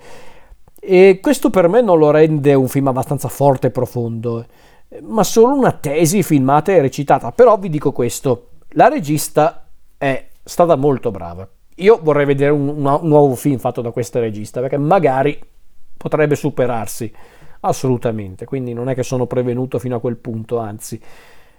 [0.81, 4.45] E questo per me non lo rende un film abbastanza forte e profondo,
[5.03, 7.31] ma solo una tesi filmata e recitata.
[7.31, 9.65] Però vi dico questo, la regista
[9.97, 11.47] è stata molto brava.
[11.77, 15.39] Io vorrei vedere un, un nuovo film fatto da questa regista, perché magari
[15.97, 17.11] potrebbe superarsi
[17.61, 18.45] assolutamente.
[18.45, 20.99] Quindi non è che sono prevenuto fino a quel punto, anzi.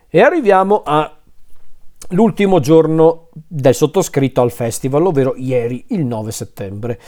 [0.08, 7.00] E arriviamo all'ultimo giorno del sottoscritto al festival, ovvero ieri, il 9 settembre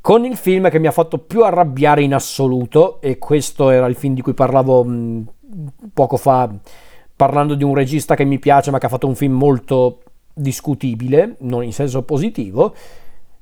[0.00, 3.94] con il film che mi ha fatto più arrabbiare in assoluto, e questo era il
[3.94, 5.22] film di cui parlavo mm,
[5.92, 6.50] poco fa,
[7.14, 10.00] parlando di un regista che mi piace ma che ha fatto un film molto
[10.38, 12.74] discutibile, non in senso positivo,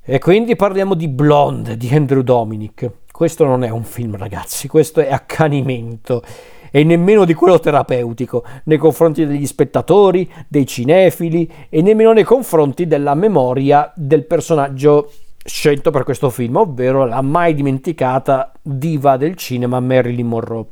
[0.03, 2.89] e quindi parliamo di Blonde di Andrew Dominic.
[3.11, 6.23] Questo non è un film, ragazzi, questo è accanimento
[6.71, 12.87] e nemmeno di quello terapeutico nei confronti degli spettatori, dei cinefili e nemmeno nei confronti
[12.87, 15.11] della memoria del personaggio
[15.43, 20.65] scelto per questo film, ovvero la mai dimenticata diva del cinema Marilyn Monroe.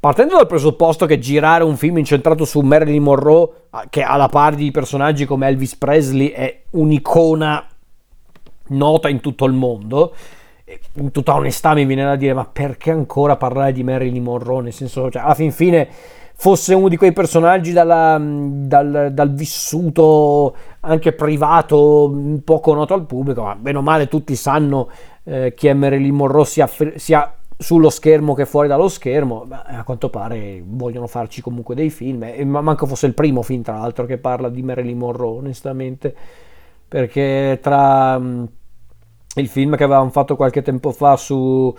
[0.00, 3.48] Partendo dal presupposto che girare un film incentrato su Marilyn Monroe,
[3.90, 7.66] che alla pari di personaggi come Elvis Presley è un'icona
[8.68, 10.14] nota in tutto il mondo,
[10.94, 14.62] in tutta onestà mi viene da dire ma perché ancora parlare di Marilyn Monroe?
[14.62, 15.88] Nel senso, cioè, alla fin fine
[16.40, 23.42] fosse uno di quei personaggi dalla, dal, dal, vissuto anche privato poco noto al pubblico,
[23.42, 24.88] ma bene o male tutti sanno
[25.24, 29.84] eh, chi è Marilyn Monroe sia, sia, sullo schermo che fuori dallo schermo, Beh, a
[29.84, 34.06] quanto pare vogliono farci comunque dei film, e manco fosse il primo film tra l'altro
[34.06, 36.14] che parla di Marilyn Monroe onestamente,
[36.86, 38.48] perché tra um,
[39.34, 41.74] il film che avevamo fatto qualche tempo fa su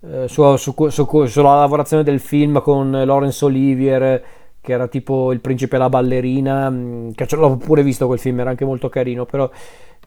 [0.00, 4.22] eh, su, su, su, sulla lavorazione del film con Laurence Olivier
[4.60, 6.72] che era tipo il principe e la ballerina
[7.14, 9.50] che l'ho pure visto quel film era anche molto carino però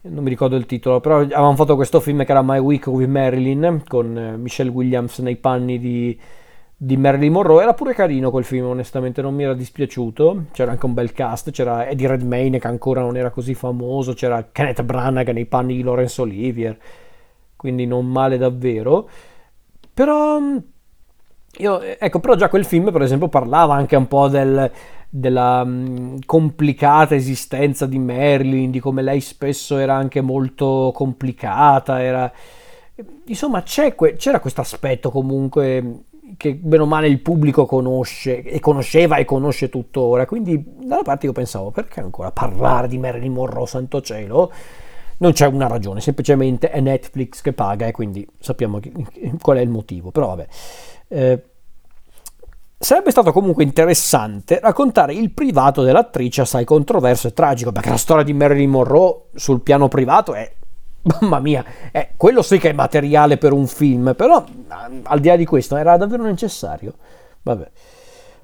[0.04, 3.08] non mi ricordo il titolo però avevamo fatto questo film che era My Week with
[3.08, 6.20] Marilyn con eh, Michelle Williams nei panni di,
[6.76, 7.62] di Marilyn Monroe.
[7.62, 10.46] Era pure carino quel film onestamente non mi era dispiaciuto.
[10.52, 14.50] C'era anche un bel cast c'era Eddie Redmayne che ancora non era così famoso c'era
[14.52, 16.78] Kenneth Branagh nei panni di Laurence Olivier
[17.62, 19.08] quindi non male davvero.
[19.94, 20.58] Però, mm,
[21.62, 24.70] io, ecco, però già quel film, per esempio, parlava anche un po' del,
[25.10, 32.32] della um, complicata esistenza di Marilyn, di come lei spesso era anche molto complicata, era...
[33.26, 33.64] Insomma,
[33.96, 36.04] que- c'era questo aspetto comunque
[36.38, 40.26] che bene o male il pubblico conosce e conosceva e conosce tuttora.
[40.26, 44.52] Quindi da una parte io pensavo perché ancora parlare di Marilyn Monroe, santo cielo?
[45.22, 48.80] non c'è una ragione, semplicemente è Netflix che paga e quindi sappiamo
[49.40, 50.12] qual è il motivo.
[50.12, 50.48] Però vabbè.
[51.08, 51.44] Eh,
[52.82, 58.24] sarebbe stato comunque interessante raccontare il privato dell'attrice assai controverso e tragico, perché la storia
[58.24, 60.52] di Marilyn Monroe sul piano privato è
[61.20, 64.44] mamma mia, eh, quello sì che è materiale per un film, però
[65.04, 66.94] al di là di questo era davvero necessario.
[67.44, 67.70] Vabbè.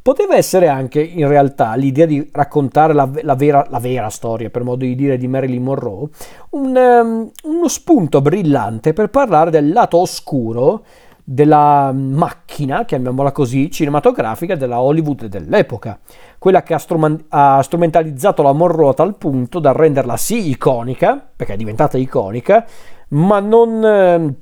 [0.03, 4.63] Poteva essere anche in realtà l'idea di raccontare la, la, vera, la vera, storia, per
[4.63, 6.07] modo di dire, di Marilyn Monroe,
[6.51, 10.83] un, um, uno spunto brillante per parlare del lato oscuro
[11.29, 15.99] della macchina, chiamiamola così, cinematografica della Hollywood dell'epoca,
[16.39, 21.21] quella che ha, strum- ha strumentalizzato la Monroe a tal punto da renderla sì iconica,
[21.35, 22.65] perché è diventata iconica,
[23.09, 23.83] ma non...
[23.83, 24.35] Eh,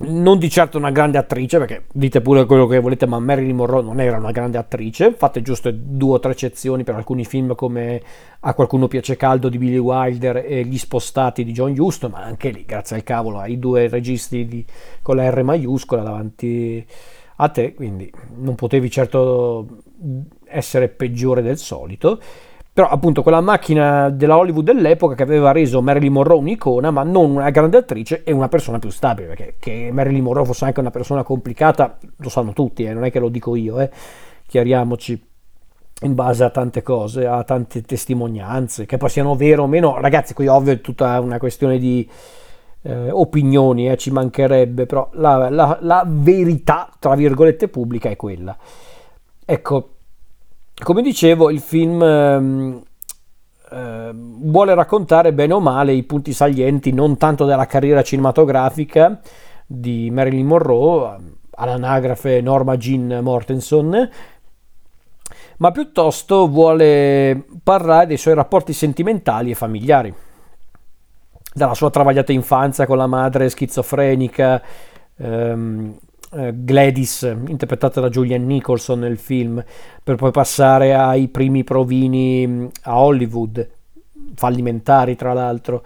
[0.00, 3.82] non di certo una grande attrice, perché dite pure quello che volete, ma Marilyn Monroe
[3.82, 5.12] non era una grande attrice.
[5.12, 8.00] Fate giusto due o tre eccezioni per alcuni film come
[8.40, 12.50] A qualcuno piace caldo di Billy Wilder e Gli spostati di John Huston, ma anche
[12.50, 14.64] lì, grazie al cavolo, hai due registi di,
[15.02, 16.86] con la R maiuscola davanti
[17.40, 19.82] a te, quindi non potevi certo
[20.44, 22.20] essere peggiore del solito.
[22.78, 27.32] Però appunto quella macchina della Hollywood dell'epoca che aveva reso Marilyn Monroe un'icona, ma non
[27.32, 30.92] una grande attrice e una persona più stabile, perché che Marilyn Monroe fosse anche una
[30.92, 33.90] persona complicata, lo sanno tutti, eh, non è che lo dico io, eh.
[34.46, 35.26] chiariamoci
[36.02, 40.32] in base a tante cose, a tante testimonianze, che poi siano vere o meno, ragazzi,
[40.32, 42.08] qui ovvio è tutta una questione di
[42.82, 48.56] eh, opinioni, eh, ci mancherebbe, però la, la, la verità, tra virgolette, pubblica è quella.
[49.44, 49.88] Ecco,
[50.82, 52.82] come dicevo, il film ehm,
[53.70, 59.20] eh, vuole raccontare bene o male i punti salienti non tanto della carriera cinematografica
[59.66, 61.16] di Marilyn Monroe,
[61.50, 64.10] all'anagrafe Norma Jean Mortenson,
[65.58, 70.14] ma piuttosto vuole parlare dei suoi rapporti sentimentali e familiari,
[71.52, 74.62] dalla sua travagliata infanzia con la madre schizofrenica,
[75.16, 79.62] ehm, eh, Gladys, interpretata da Julian Nicholson nel film,
[80.02, 83.68] per poi passare ai primi provini mm, a Hollywood,
[84.34, 85.84] fallimentari tra l'altro.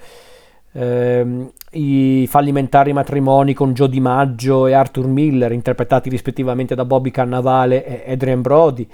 [0.72, 8.04] Eh, i fallimentari matrimoni con Joe DiMaggio e Arthur Miller, interpretati rispettivamente da Bobby Cannavale
[8.04, 8.86] e Adrian Brody,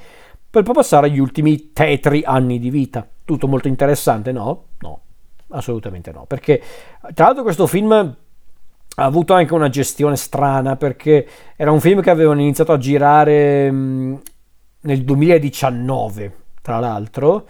[0.51, 3.07] per poi passare agli ultimi tetri anni di vita.
[3.25, 4.65] Tutto molto interessante, no?
[4.81, 5.01] No,
[5.49, 6.63] assolutamente no, perché
[7.15, 8.17] tra l'altro questo film
[8.99, 11.27] ha avuto anche una gestione strana perché
[11.57, 14.21] era un film che avevano iniziato a girare mh,
[14.81, 17.47] nel 2019, tra l'altro.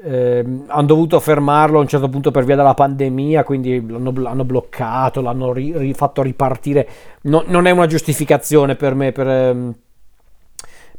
[0.00, 4.44] Eh, hanno dovuto fermarlo a un certo punto per via della pandemia, quindi l'hanno, l'hanno
[4.44, 6.88] bloccato, l'hanno ri, ri, fatto ripartire.
[7.22, 9.74] No, non è una giustificazione per me per, ehm,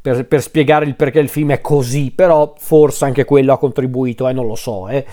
[0.01, 4.27] per, per, spiegare il perché il film è così, però forse anche quello ha contribuito,
[4.27, 4.89] eh, non lo so.
[4.89, 5.05] Eh.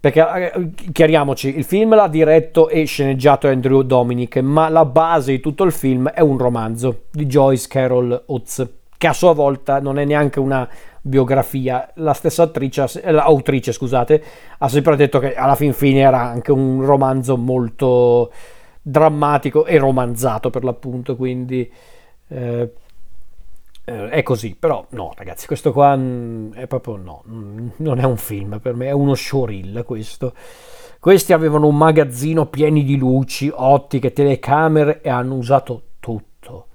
[0.00, 5.40] Perché eh, chiariamoci, il film l'ha diretto e sceneggiato Andrew Dominic, ma la base di
[5.40, 9.98] tutto il film è un romanzo di Joyce Carol Oates, che a sua volta non
[9.98, 10.68] è neanche una
[11.00, 11.90] biografia.
[11.94, 14.22] La stessa attrice, l'autrice, scusate,
[14.58, 18.30] ha sempre detto che alla fin fine era anche un romanzo molto
[18.80, 21.70] drammatico e romanzato per l'appunto, quindi
[22.28, 22.72] eh,
[23.88, 28.04] eh, è così, però no ragazzi, questo qua mm, è proprio no, mm, non è
[28.04, 30.34] un film per me, è uno showreel questo.
[31.00, 36.66] Questi avevano un magazzino pieno di luci, ottiche, telecamere e hanno usato tutto.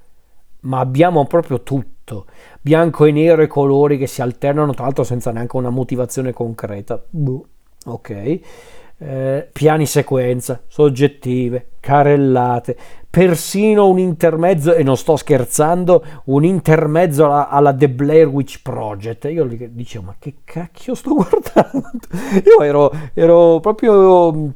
[0.61, 2.25] Ma abbiamo proprio tutto.
[2.61, 7.03] Bianco e nero e colori che si alternano, tra l'altro senza neanche una motivazione concreta.
[7.09, 7.45] Buh,
[7.85, 8.39] ok.
[8.97, 12.77] Eh, piani sequenza, soggettive, carellate,
[13.09, 19.25] persino un intermezzo, e non sto scherzando, un intermezzo alla, alla The Blair Witch Project.
[19.25, 21.89] Io dicevo, ma che cacchio sto guardando?
[22.45, 24.53] Io ero, ero proprio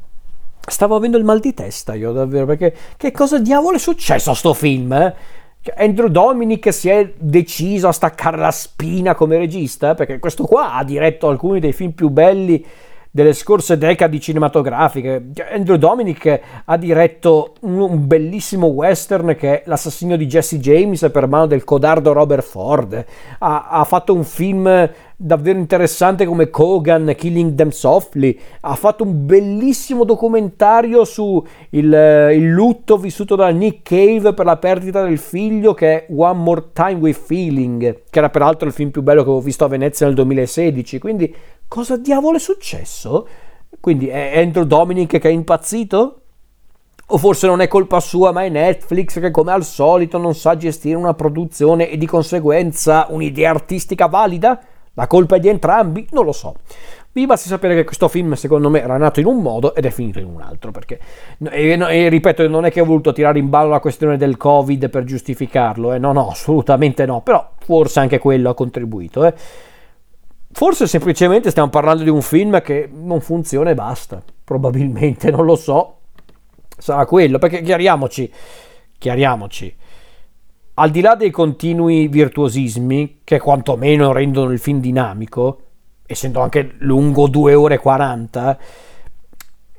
[0.69, 4.35] stavo avendo il mal di testa io davvero perché che cosa diavolo è successo a
[4.35, 5.15] sto film eh?
[5.61, 10.73] Cioè, Andrew Dominic si è deciso a staccare la spina come regista perché questo qua
[10.75, 12.65] ha diretto alcuni dei film più belli
[13.11, 15.29] delle scorse decadi cinematografiche.
[15.51, 21.47] Andrew Dominic ha diretto un, bellissimo western che è L'assassino di Jesse James per mano
[21.47, 23.05] del codardo Robert Ford.
[23.39, 24.89] Ha, ha fatto un film
[25.19, 28.37] davvero interessante come Kogan Killing Them Softly.
[28.61, 34.57] Ha fatto un bellissimo documentario su il, il lutto vissuto da Nick Cave per la
[34.57, 38.91] perdita del figlio che è One More Time with Feeling, che era peraltro il film
[38.91, 40.99] più bello che avevo visto a Venezia nel 2016.
[40.99, 41.35] Quindi
[41.67, 43.27] cosa diavolo è successo?
[43.79, 46.21] Quindi è Andrew Dominic che è impazzito?
[47.09, 50.57] O forse non è colpa sua, ma è Netflix che come al solito non sa
[50.57, 54.59] gestire una produzione e di conseguenza un'idea artistica valida?
[54.93, 56.07] La colpa è di entrambi?
[56.11, 56.55] Non lo so.
[57.11, 59.89] Vi basti sapere che questo film secondo me era nato in un modo ed è
[59.89, 60.99] finito in un altro, perché,
[61.49, 64.89] e, e ripeto, non è che ho voluto tirare in ballo la questione del Covid
[64.89, 65.99] per giustificarlo, eh?
[65.99, 69.25] no, no, assolutamente no, però forse anche quello ha contribuito.
[69.25, 69.33] Eh?
[70.57, 74.23] Forse semplicemente stiamo parlando di un film che non funziona e basta.
[74.43, 75.99] Probabilmente, non lo so.
[76.75, 78.33] Sarà quello, perché chiariamoci,
[78.97, 79.75] chiariamoci.
[80.73, 85.61] Al di là dei continui virtuosismi, che quantomeno rendono il film dinamico,
[86.07, 88.59] essendo anche lungo 2 ore e 40,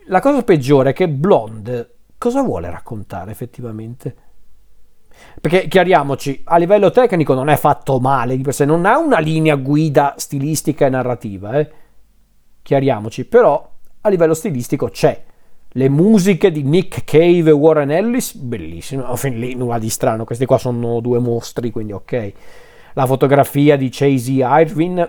[0.06, 4.14] la cosa peggiore è che Blonde cosa vuole raccontare effettivamente?
[5.40, 9.18] Perché chiariamoci, a livello tecnico non è fatto male di per sé, non ha una
[9.18, 11.70] linea guida stilistica e narrativa, eh?
[12.62, 13.70] chiariamoci, però
[14.00, 15.24] a livello stilistico c'è.
[15.72, 20.46] Le musiche di Nick Cave e Warren Ellis, bellissime, fin lì nulla di strano, questi
[20.46, 22.32] qua sono due mostri, quindi ok.
[22.94, 25.08] La fotografia di Chasey Irvin,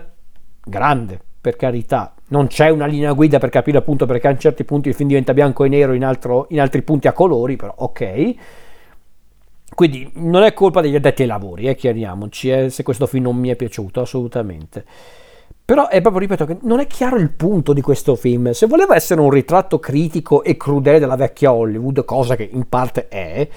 [0.64, 2.14] grande, per carità.
[2.28, 5.34] Non c'è una linea guida per capire appunto perché a certi punti il film diventa
[5.34, 8.34] bianco e nero, in, altro, in altri punti a colori, però ok.
[9.74, 13.36] Quindi non è colpa degli addetti ai lavori, eh, chiariamoci, eh, se questo film non
[13.36, 14.84] mi è piaciuto assolutamente.
[15.64, 18.50] Però è proprio, ripeto, che non è chiaro il punto di questo film.
[18.50, 23.06] Se voleva essere un ritratto critico e crudele della vecchia Hollywood, cosa che in parte
[23.06, 23.48] è,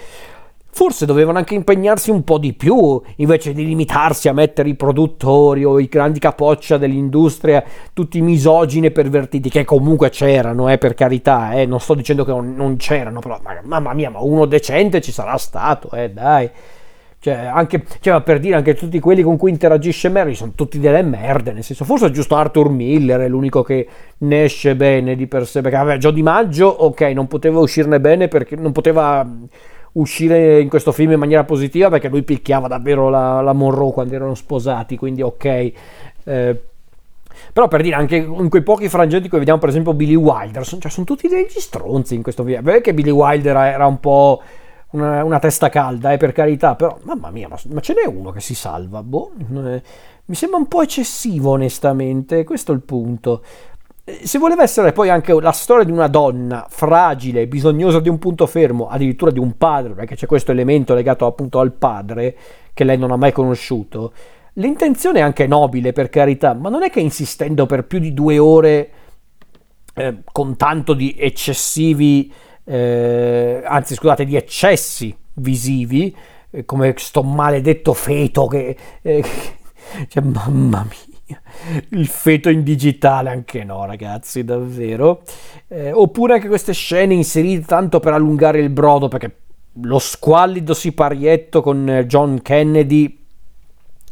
[0.75, 5.63] Forse dovevano anche impegnarsi un po' di più, invece di limitarsi a mettere i produttori
[5.63, 7.63] o i grandi capoccia dell'industria,
[7.93, 12.31] tutti misogini e pervertiti, che comunque c'erano, eh, per carità, eh, non sto dicendo che
[12.31, 16.49] non, c'erano, però ma, mamma mia, ma uno decente ci sarà stato, eh, dai.
[17.19, 21.03] Cioè, anche, cioè, per dire, anche tutti quelli con cui interagisce Mary sono tutti delle
[21.03, 23.87] merde, nel senso, forse è giusto Arthur Miller, è l'unico che
[24.17, 27.99] ne esce bene di per sé, perché vabbè, Joe Di Maggio, ok, non poteva uscirne
[27.99, 29.23] bene perché non poteva
[29.93, 34.15] uscire in questo film in maniera positiva perché lui picchiava davvero la, la Monroe quando
[34.15, 35.45] erano sposati, quindi ok.
[36.25, 36.61] Eh,
[37.51, 40.81] però per dire anche in quei pochi frangenti che vediamo per esempio Billy Wilder, sono,
[40.81, 42.61] cioè, sono tutti degli stronzi in questo film.
[42.61, 44.41] Vedi che Billy Wilder era un po'
[44.91, 48.31] una, una testa calda, eh, per carità, però mamma mia, ma, ma, ce n'è uno
[48.31, 49.81] che si salva, boh, eh,
[50.25, 53.43] mi sembra un po' eccessivo onestamente, questo è il punto.
[54.05, 58.19] Eh, se voleva essere poi anche la storia di una donna fragile, bisognosa di un
[58.19, 62.35] punto fermo, addirittura di un padre, perché c'è questo elemento legato appunto al padre
[62.73, 64.11] che lei non ha mai conosciuto,
[64.55, 68.37] l'intenzione è anche nobile per carità, ma non è che insistendo per più di due
[68.39, 68.91] ore
[69.93, 72.31] eh, con tanto di eccessivi,
[72.65, 76.13] eh, anzi scusate, di eccessi visivi,
[76.49, 78.75] eh, come sto maledetto feto che...
[79.01, 79.23] Eh,
[80.09, 81.12] cioè, mamma mia
[81.89, 85.23] il feto in digitale, anche no, ragazzi, davvero.
[85.67, 89.37] Eh, oppure anche queste scene inserite tanto per allungare il brodo, perché
[89.81, 93.21] lo squallido siparietto con eh, John Kennedy.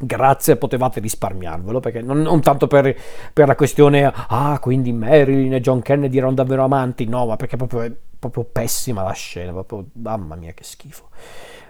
[0.04, 2.96] Grazie, potevate risparmiarvelo perché non, non tanto per,
[3.32, 7.56] per, la questione, ah, quindi Marilyn e John Kennedy erano davvero amanti, no, ma perché
[7.56, 11.10] proprio, è proprio pessima la scena, proprio, mamma mia, che schifo.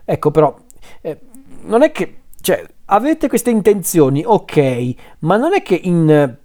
[0.06, 0.56] Ecco, però,
[1.02, 1.20] eh,
[1.64, 6.38] non è che cioè, avete queste intenzioni, ok, ma non è che in,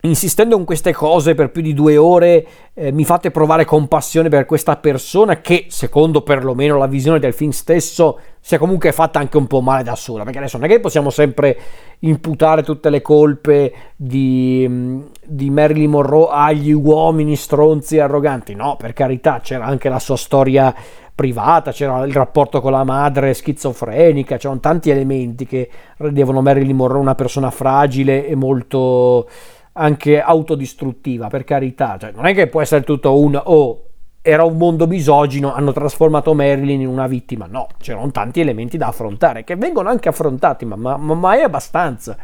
[0.00, 4.44] insistendo con queste cose per più di due ore eh, mi fate provare compassione per
[4.44, 9.36] questa persona che, secondo perlomeno la visione del film stesso, si è comunque fatta anche
[9.36, 10.24] un po' male da sola.
[10.24, 11.56] Perché adesso non è che possiamo sempre
[12.00, 18.54] imputare tutte le colpe di, di Marilyn Monroe agli uomini stronzi e arroganti.
[18.56, 20.74] No, per carità, c'era anche la sua storia
[21.14, 25.68] privata, c'era il rapporto con la madre schizofrenica, c'erano tanti elementi che
[25.98, 29.28] rendevano Marilyn Monroe una persona fragile e molto
[29.74, 33.84] anche autodistruttiva, per carità, cioè, non è che può essere tutto un oh,
[34.20, 38.88] era un mondo misogino, hanno trasformato Marilyn in una vittima, no, c'erano tanti elementi da
[38.88, 42.16] affrontare che vengono anche affrontati, ma, ma, ma abbastanza.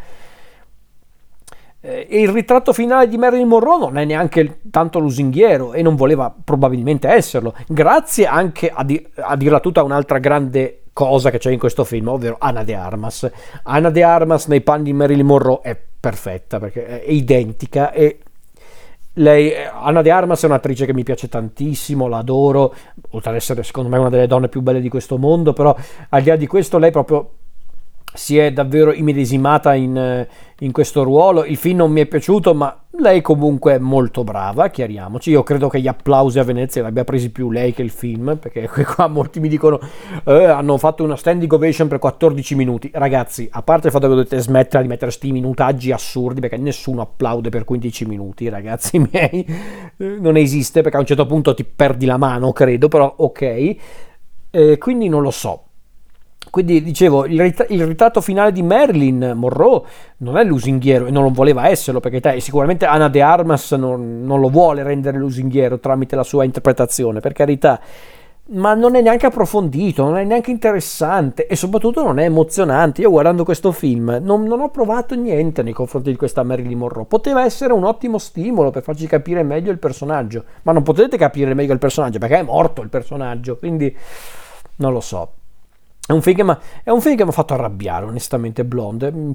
[1.81, 5.95] Eh, e il ritratto finale di Marilyn Monroe non è neanche tanto lusinghiero e non
[5.95, 11.53] voleva probabilmente esserlo, grazie anche a, di- a dirla tutta un'altra grande cosa che c'è
[11.53, 13.31] in questo film, ovvero Anna de Armas.
[13.63, 18.19] Anna de Armas nei panni di Marilyn Monroe è perfetta perché è identica e
[19.15, 22.75] lei, Anna de Armas è un'attrice che mi piace tantissimo, l'adoro,
[23.11, 25.77] oltre ad essere secondo me una delle donne più belle di questo mondo, però
[26.09, 27.31] al di là di questo lei proprio
[28.15, 30.27] si è davvero immedesimata in,
[30.59, 31.45] in, questo ruolo.
[31.45, 35.31] Il film non mi è piaciuto, ma lei comunque è molto brava, chiariamoci.
[35.31, 38.37] Io credo che gli applausi a Venezia li abbia presi più lei che il film,
[38.41, 39.79] perché qua molti mi dicono
[40.25, 42.91] eh, hanno fatto una standing ovation per 14 minuti.
[42.93, 47.03] Ragazzi, a parte il fatto che dovete smettere di mettere questi minutaggi assurdi, perché nessuno
[47.03, 49.47] applaude per 15 minuti, ragazzi miei,
[49.97, 53.77] non esiste, perché a un certo punto ti perdi la mano, credo, però ok.
[54.51, 55.68] Eh, quindi non lo so
[56.51, 59.83] quindi dicevo, il, rit- il, ritratto finale di Marilyn Monroe
[60.19, 64.23] non è lusinghiero e non lo voleva esserlo perché te, sicuramente Anna de Armas non,
[64.25, 67.81] non, lo vuole rendere lusinghiero tramite la sua interpretazione, per carità,
[68.51, 73.03] ma non è neanche approfondito, non è neanche interessante e soprattutto non è emozionante.
[73.03, 77.05] Io guardando questo film non, non ho provato niente nei confronti di questa Marilyn Monroe.
[77.05, 81.53] Poteva essere un ottimo stimolo per farci capire meglio il personaggio, ma non potete capire
[81.53, 83.95] meglio il personaggio perché è morto il personaggio, quindi
[84.77, 85.33] non lo so.
[86.09, 89.13] È un film che mi ha fatto arrabbiare, onestamente, Blonde.
[89.13, 89.31] Mm,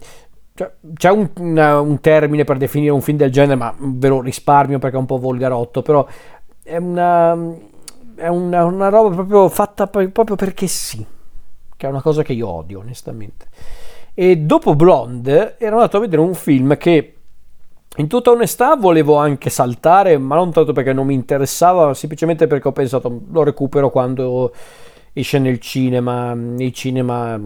[0.55, 4.79] cioè, c'è un, un, termine per definire un film del genere, ma ve lo risparmio
[4.79, 6.03] perché è un po' volgarotto, però
[6.63, 7.37] è una,
[8.15, 11.05] è una, una roba proprio fatta proprio perché sì,
[11.77, 13.45] che è una cosa che io odio, onestamente.
[14.15, 17.17] E dopo Blonde ero andato a vedere un film che
[17.97, 22.67] in tutta onestà volevo anche saltare, ma non tanto perché non mi interessava, semplicemente perché
[22.67, 24.51] ho pensato lo recupero quando
[25.13, 27.39] esce nel cinema, nei cinema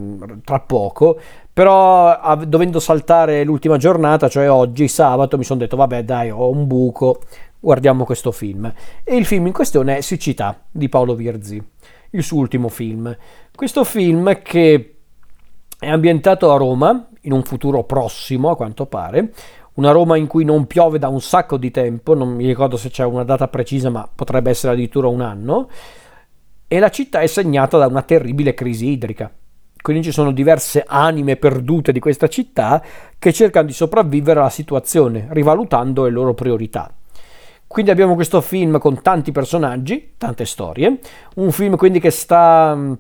[0.44, 1.19] tra poco,
[1.52, 6.65] però dovendo saltare l'ultima giornata, cioè oggi, sabato, mi sono detto vabbè dai, ho un
[6.65, 7.22] buco,
[7.60, 8.72] guardiamo questo film.
[9.03, 11.61] E il film in questione è Siccità di Paolo Virzi,
[12.11, 13.15] il suo ultimo film.
[13.53, 14.95] Questo film che
[15.80, 19.34] è ambientato a Roma, in un futuro prossimo a quanto pare,
[19.73, 22.89] una Roma in cui non piove da un sacco di tempo, non mi ricordo se
[22.89, 25.69] c'è una data precisa, ma potrebbe essere addirittura un anno,
[26.68, 29.31] e la città è segnata da una terribile crisi idrica.
[29.81, 32.84] Quindi ci sono diverse anime perdute di questa città
[33.18, 36.91] che cercano di sopravvivere alla situazione, rivalutando le loro priorità.
[37.65, 40.99] Quindi abbiamo questo film con tanti personaggi, tante storie,
[41.35, 42.98] un film quindi che sta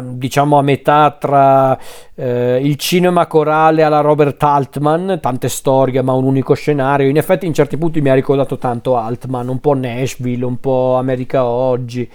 [0.00, 1.78] diciamo a metà tra
[2.14, 7.08] eh, il cinema corale alla Robert Altman, tante storie ma un unico scenario.
[7.08, 10.96] In effetti in certi punti mi ha ricordato tanto Altman, un po' Nashville, un po'
[10.96, 12.08] America Oggi.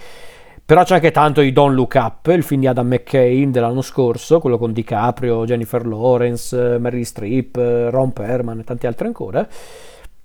[0.64, 4.38] Però c'è anche tanto di Don't Look Up, il film di Adam McCain dell'anno scorso,
[4.38, 7.56] quello con DiCaprio, Jennifer Lawrence, Mary Streep,
[7.90, 9.48] Ron Perman e tanti altri ancora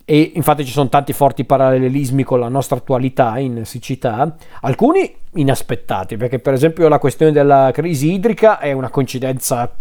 [0.05, 6.17] e infatti ci sono tanti forti parallelismi con la nostra attualità in siccità, alcuni inaspettati,
[6.17, 9.71] perché per esempio la questione della crisi idrica è una coincidenza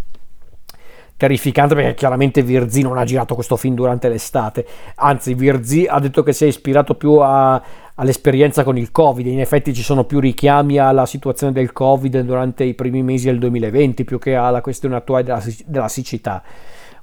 [1.17, 4.67] terrificante perché chiaramente Virzi non ha girato questo film durante l'estate,
[4.97, 7.61] anzi Virzi ha detto che si è ispirato più a,
[7.95, 12.65] all'esperienza con il Covid, in effetti ci sono più richiami alla situazione del Covid durante
[12.65, 16.43] i primi mesi del 2020 più che alla questione attuale della, della siccità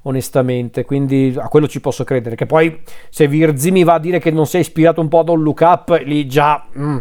[0.02, 2.36] onestamente, quindi a quello ci posso credere.
[2.36, 5.28] Che poi se Virzi mi va a dire che non è ispirato un po' ad
[5.28, 6.96] un look up, lì già, mm,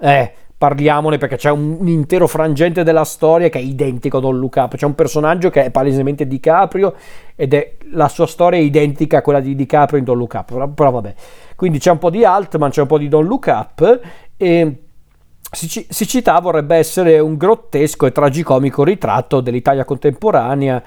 [0.00, 4.56] eh, parliamone perché c'è un, un, intero frangente della storia che è identico un look
[4.56, 4.76] up.
[4.76, 6.94] C'è un personaggio che è palesemente DiCaprio
[7.34, 10.52] ed è la sua storia è identica a quella di DiCaprio in Look Up.
[10.52, 11.14] Però, però vabbè,
[11.56, 14.00] quindi c'è un po' di Altman, c'è un po' di Look Up
[14.36, 14.76] e.
[15.54, 20.82] Siccità vorrebbe essere un grottesco e tragicomico ritratto dell'Italia contemporanea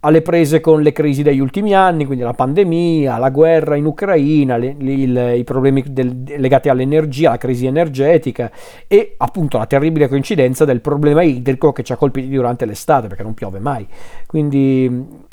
[0.00, 4.56] alle prese con le crisi degli ultimi anni, quindi la pandemia, la guerra in Ucraina,
[4.56, 8.50] le, le, i problemi del, legati all'energia, la crisi energetica
[8.86, 13.22] e appunto la terribile coincidenza del problema idrico che ci ha colpiti durante l'estate perché
[13.22, 13.86] non piove mai.
[14.26, 15.24] Quindi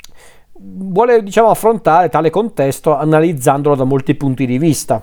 [0.56, 5.02] vuole diciamo affrontare tale contesto analizzandolo da molti punti di vista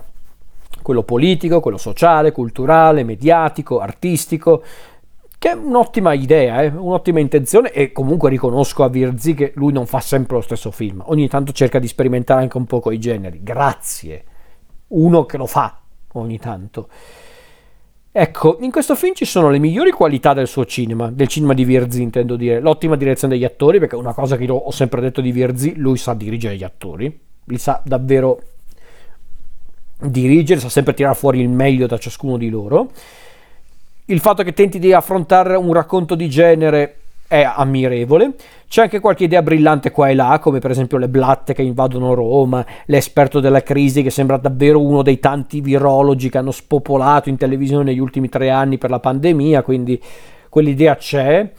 [0.81, 4.63] quello politico, quello sociale, culturale, mediatico, artistico,
[5.41, 6.67] che è un'ottima idea, eh?
[6.67, 11.01] un'ottima intenzione e comunque riconosco a Virzi che lui non fa sempre lo stesso film,
[11.07, 14.23] ogni tanto cerca di sperimentare anche un po' con i generi, grazie,
[14.89, 15.79] uno che lo fa
[16.11, 16.89] ogni tanto.
[18.11, 21.65] Ecco, in questo film ci sono le migliori qualità del suo cinema, del cinema di
[21.65, 25.21] Virzi intendo dire, l'ottima direzione degli attori, perché una cosa che io ho sempre detto
[25.21, 28.39] di Virzi, lui sa dirigere gli attori, li sa davvero
[30.03, 32.91] dirigere, sa sempre tirare fuori il meglio da ciascuno di loro
[34.11, 36.97] il fatto che tenti di affrontare un racconto di genere
[37.27, 38.33] è ammirevole.
[38.67, 42.13] C'è anche qualche idea brillante qua e là, come per esempio le blatte che invadono
[42.13, 47.37] Roma, l'esperto della crisi che sembra davvero uno dei tanti virologi che hanno spopolato in
[47.37, 50.01] televisione negli ultimi tre anni per la pandemia, quindi
[50.49, 51.49] quell'idea c'è.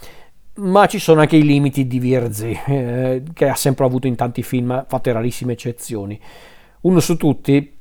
[0.54, 4.42] Ma ci sono anche i limiti di Virzi, eh, che ha sempre avuto in tanti
[4.42, 6.20] film, fatte rarissime eccezioni.
[6.82, 7.78] Uno su tutti,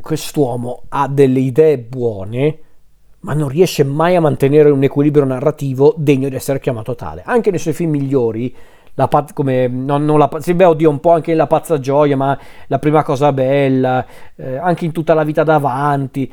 [0.00, 2.58] quest'uomo ha delle idee buone,
[3.24, 7.22] ma non riesce mai a mantenere un equilibrio narrativo degno di essere chiamato tale.
[7.24, 8.54] Anche nei suoi film migliori,
[8.94, 12.16] la paz- come, non, non la, sì, beh, oddio, un po' anche La pazza gioia,
[12.16, 14.04] ma La prima cosa bella,
[14.36, 16.30] eh, anche in Tutta la vita davanti,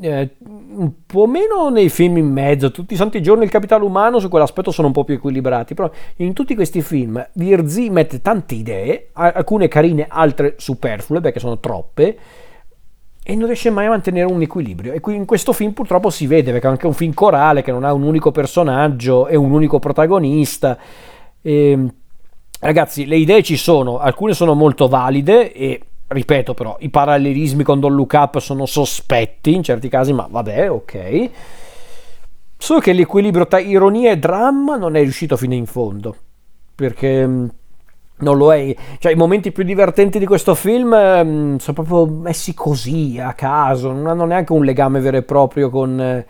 [0.00, 0.30] eh,
[0.74, 4.28] un po' meno nei film in mezzo, tutti i santi giorni il capitale umano su
[4.28, 9.10] quell'aspetto sono un po' più equilibrati, però in tutti questi film Virzi mette tante idee,
[9.12, 12.18] alcune carine, altre superflue perché sono troppe,
[13.24, 14.92] e non riesce mai a mantenere un equilibrio.
[14.92, 17.70] E qui in questo film purtroppo si vede perché è anche un film corale che
[17.70, 20.76] non ha un unico personaggio e un unico protagonista.
[21.40, 21.94] E, ehm,
[22.60, 27.80] ragazzi, le idee ci sono, alcune sono molto valide e ripeto però, i parallelismi con
[27.80, 31.30] Don Look Up sono sospetti in certi casi, ma vabbè, ok.
[32.56, 36.16] Solo che l'equilibrio tra ironia e dramma non è riuscito fino in fondo.
[36.74, 37.50] Perché
[38.22, 38.74] non lo è.
[38.98, 43.92] Cioè, i momenti più divertenti di questo film eh, sono proprio messi così a caso,
[43.92, 46.26] non hanno neanche un legame vero e proprio con, eh,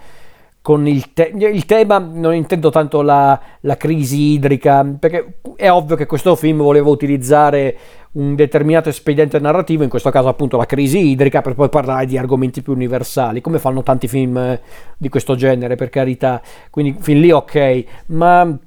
[0.60, 1.98] con il, te- il, tema.
[1.98, 7.76] Non intendo tanto la, la, crisi idrica, perché è ovvio che questo film voleva utilizzare
[8.12, 12.18] un determinato espediente narrativo, in questo caso appunto la crisi idrica, per poi parlare di
[12.18, 14.60] argomenti più universali, come fanno tanti film eh,
[14.96, 16.40] di questo genere, per carità.
[16.70, 18.58] Quindi fin lì ok, ma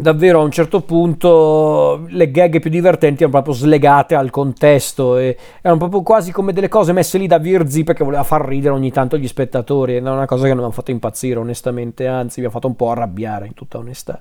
[0.00, 5.36] davvero a un certo punto le gag più divertenti erano proprio slegate al contesto e
[5.60, 8.92] erano proprio quasi come delle cose messe lì da Virzi perché voleva far ridere ogni
[8.92, 12.40] tanto gli spettatori ed è una cosa che non mi ha fatto impazzire onestamente anzi
[12.40, 14.20] mi ha fatto un po' arrabbiare in tutta onestà.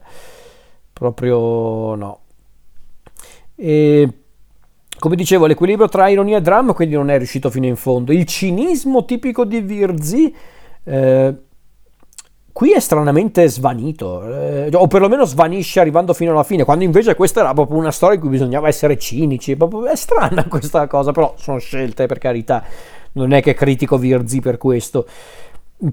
[0.91, 2.20] Proprio no.
[3.56, 4.10] E
[4.98, 8.12] come dicevo l'equilibrio tra ironia e dramma quindi non è riuscito fino in fondo.
[8.12, 10.36] Il cinismo tipico di Virzi
[10.84, 11.36] eh,
[12.58, 17.42] qui è stranamente svanito, eh, o perlomeno svanisce arrivando fino alla fine, quando invece questa
[17.42, 21.60] era proprio una storia in cui bisognava essere cinici, è strana questa cosa, però sono
[21.60, 22.64] scelte per carità,
[23.12, 25.06] non è che critico Virzi per questo.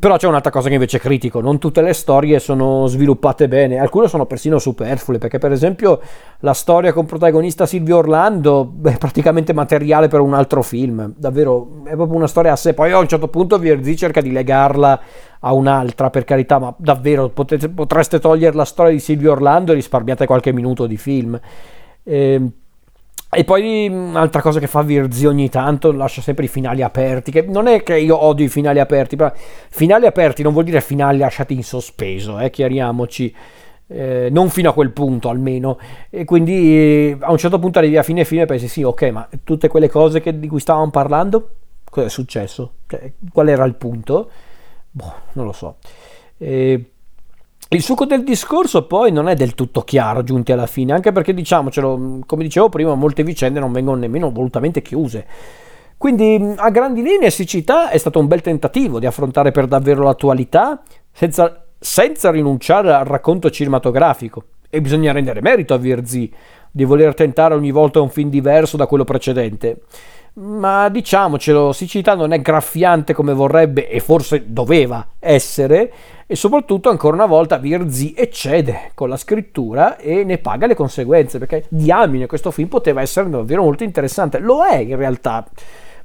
[0.00, 4.08] Però c'è un'altra cosa che invece critico, non tutte le storie sono sviluppate bene, alcune
[4.08, 6.00] sono persino superflue, perché per esempio
[6.38, 11.96] la storia con protagonista Silvio Orlando è praticamente materiale per un altro film, davvero è
[11.96, 14.98] proprio una storia a sé, poi a un certo punto Virzi cerca di legarla
[15.40, 19.74] a un'altra, per carità, ma davvero potete, potreste togliere la storia di Silvio Orlando e
[19.74, 21.38] risparmiate qualche minuto di film.
[22.02, 22.40] Eh,
[23.34, 27.42] e poi un'altra cosa che fa Virzi ogni tanto lascia sempre i finali aperti, che
[27.42, 31.18] non è che io odio i finali aperti, però finali aperti non vuol dire finali
[31.18, 33.34] lasciati in sospeso, eh, chiariamoci.
[33.86, 35.78] Eh, non fino a quel punto almeno
[36.08, 39.02] e quindi eh, a un certo punto arrivi a fine film e pensi sì ok
[39.10, 41.50] ma tutte quelle cose che, di cui stavamo parlando
[41.90, 42.76] cosa è successo?
[42.86, 44.30] Cioè, qual era il punto?
[44.90, 45.76] Boh, non lo so
[46.38, 46.92] eh,
[47.74, 51.34] il succo del discorso poi non è del tutto chiaro giunti alla fine, anche perché
[51.34, 55.26] diciamocelo, come dicevo prima, molte vicende non vengono nemmeno volutamente chiuse.
[55.96, 60.82] Quindi a grandi linee Siccità è stato un bel tentativo di affrontare per davvero l'attualità
[61.10, 64.44] senza, senza rinunciare al racconto cinematografico.
[64.68, 66.32] E bisogna rendere merito a Virzi
[66.74, 69.82] di voler tentare ogni volta un film diverso da quello precedente
[70.34, 75.92] ma diciamocelo, Siccità non è graffiante come vorrebbe e forse doveva essere,
[76.26, 81.38] e soprattutto ancora una volta Virzi eccede con la scrittura e ne paga le conseguenze,
[81.38, 85.46] perché diamine questo film poteva essere davvero molto interessante, lo è in realtà.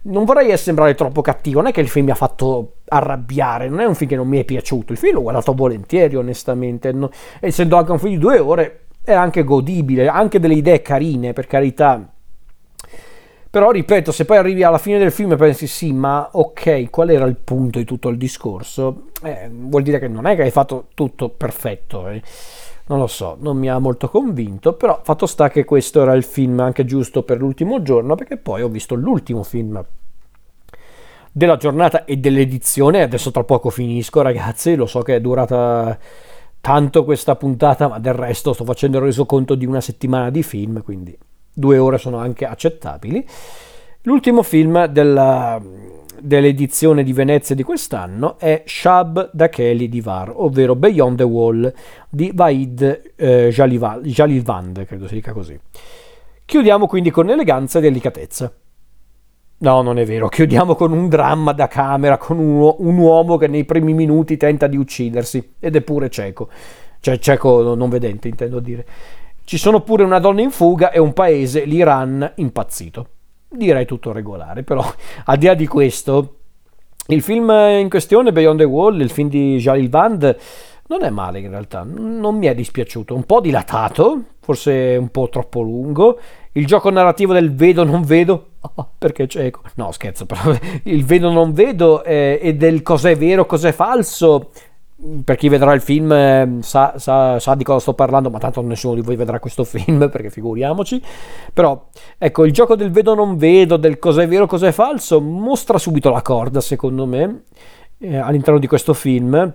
[0.02, 3.80] Non vorrei sembrare troppo cattivo, non è che il film mi ha fatto arrabbiare, non
[3.80, 7.10] è un film che non mi è piaciuto, il film l'ho guardato volentieri onestamente, no?
[7.40, 11.48] essendo anche un film di due ore è anche godibile, anche delle idee carine per
[11.48, 12.10] carità
[13.52, 17.10] però ripeto, se poi arrivi alla fine del film e pensi sì, ma ok, qual
[17.10, 19.08] era il punto di tutto il discorso?
[19.24, 22.08] Eh, vuol dire che non è che hai fatto tutto perfetto.
[22.10, 22.22] Eh.
[22.86, 26.24] Non lo so, non mi ha molto convinto, però fatto sta che questo era il
[26.24, 29.84] film anche giusto per l'ultimo giorno, perché poi ho visto l'ultimo film
[31.32, 35.98] della giornata e dell'edizione, adesso tra poco finisco ragazzi, lo so che è durata
[36.62, 40.84] tanto questa puntata, ma del resto sto facendo il resoconto di una settimana di film,
[40.84, 41.18] quindi
[41.54, 43.26] due ore sono anche accettabili.
[44.04, 45.62] L'ultimo film della,
[46.22, 51.74] dell'edizione di Venezia di quest'anno è Shab Dakeli Divar, ovvero Beyond the Wall
[52.10, 55.60] di Vaid eh, Jalilvand, credo si dica così.
[56.46, 58.52] Chiudiamo quindi con eleganza e delicatezza.
[59.62, 63.48] No, non è vero, chiudiamo con un dramma da camera, con un, un uomo che
[63.48, 66.48] nei primi minuti tenta di uccidersi, ed è pure cieco,
[67.02, 68.86] cioè cieco non vedente intendo dire.
[69.44, 73.08] Ci sono pure una donna in fuga e un paese, l'Iran, impazzito.
[73.50, 74.82] Direi tutto regolare, però
[75.26, 76.36] al di là di questo,
[77.08, 80.38] il film in questione, Beyond the Wall, il film di Jalil Vand,
[80.88, 85.28] non è male in realtà, non mi è dispiaciuto, un po' dilatato, forse un po'
[85.28, 86.18] troppo lungo,
[86.54, 88.49] il gioco narrativo del vedo non vedo,
[88.98, 90.54] perché cieco, no scherzo, però
[90.84, 94.52] il vedo non vedo eh, e del cos'è vero, cos'è falso,
[95.24, 98.62] per chi vedrà il film eh, sa, sa, sa, di cosa sto parlando, ma tanto
[98.62, 101.02] nessuno di voi vedrà questo film perché figuriamoci.
[101.54, 101.88] Però
[102.18, 106.22] ecco, il gioco del vedo non vedo, del cos'è vero, cos'è falso, mostra subito la
[106.22, 107.44] corda, secondo me,
[108.00, 109.54] eh, all'interno di questo film.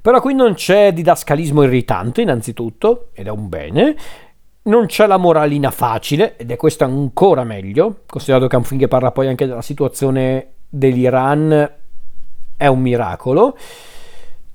[0.00, 3.96] Però qui non c'è didascalismo irritante, innanzitutto, ed è un bene.
[4.66, 9.28] Non c'è la moralina facile, ed è questo ancora meglio, considerato che è parla poi
[9.28, 11.72] anche della situazione dell'Iran,
[12.56, 13.56] è un miracolo.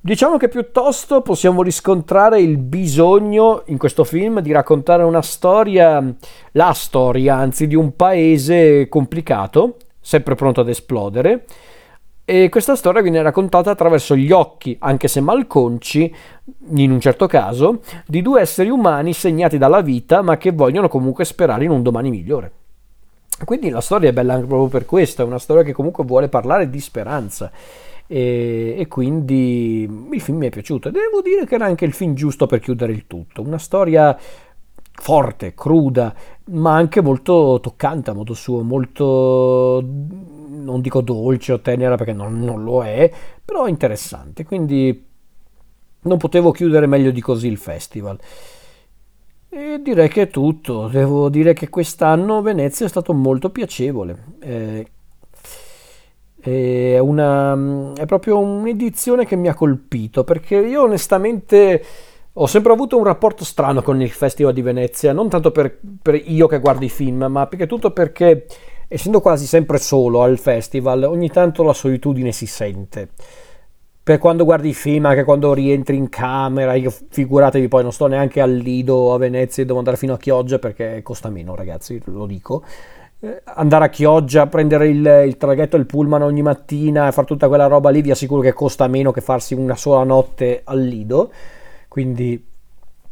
[0.01, 6.03] Diciamo che piuttosto possiamo riscontrare il bisogno in questo film di raccontare una storia,
[6.51, 11.45] la storia anzi di un paese complicato, sempre pronto ad esplodere,
[12.23, 16.13] e questa storia viene raccontata attraverso gli occhi, anche se malconci,
[16.75, 21.25] in un certo caso, di due esseri umani segnati dalla vita ma che vogliono comunque
[21.25, 22.51] sperare in un domani migliore.
[23.43, 26.29] Quindi la storia è bella anche proprio per questo, è una storia che comunque vuole
[26.29, 27.51] parlare di speranza.
[28.05, 30.89] E, e, quindi il film mi è piaciuto.
[30.89, 34.17] E devo dire che era anche il film giusto per chiudere il tutto, una storia
[34.93, 36.13] forte, cruda,
[36.51, 39.83] ma anche molto toccante a modo suo, molto
[40.63, 43.11] non dico dolce o tenera perché non, non lo è,
[43.43, 45.05] però interessante, quindi
[46.03, 48.17] non potevo chiudere meglio di così il festival.
[49.49, 54.23] E direi che è tutto, devo dire che quest'anno Venezia è stato molto piacevole.
[54.39, 54.87] Eh,
[56.39, 61.83] è, una, è proprio un'edizione che mi ha colpito perché io onestamente
[62.33, 66.15] ho sempre avuto un rapporto strano con il Festival di Venezia, non tanto per, per
[66.15, 68.47] io che guardo i film, ma più che tutto perché
[68.93, 73.07] essendo quasi sempre solo al festival, ogni tanto la solitudine si sente.
[74.03, 78.07] per quando guardi i film, anche quando rientri in camera, io figuratevi poi non sto
[78.07, 82.25] neanche al Lido a Venezia, devo andare fino a Chioggia perché costa meno ragazzi, lo
[82.25, 82.63] dico.
[83.21, 87.27] Eh, andare a Chioggia, prendere il, il traghetto e il pullman ogni mattina e fare
[87.27, 90.81] tutta quella roba lì, vi assicuro che costa meno che farsi una sola notte al
[90.81, 91.31] Lido,
[91.87, 92.50] quindi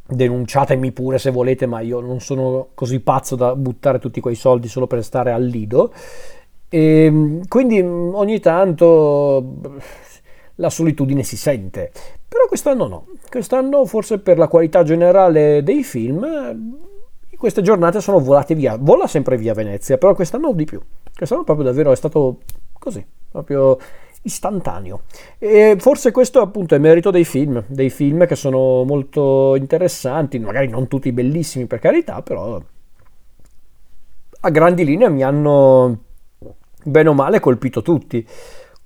[0.09, 4.67] denunciatemi pure se volete, ma io non sono così pazzo da buttare tutti quei soldi
[4.67, 5.93] solo per stare al Lido.
[6.67, 9.55] E ehm, quindi ogni tanto
[10.55, 11.91] la solitudine si sente.
[12.27, 16.87] Però quest'anno no, quest'anno forse per la qualità generale dei film,
[17.37, 20.79] queste giornate sono volate via, vola sempre via Venezia, però quest'anno di più.
[21.15, 22.39] Quest'anno proprio davvero è stato
[22.77, 23.77] così, proprio
[24.21, 25.01] istantaneo.
[25.37, 30.67] E forse questo appunto è merito dei film, dei film che sono molto interessanti, magari
[30.67, 32.61] non tutti bellissimi per carità, però
[34.41, 35.97] a grandi linee mi hanno
[36.83, 38.25] bene o male colpito tutti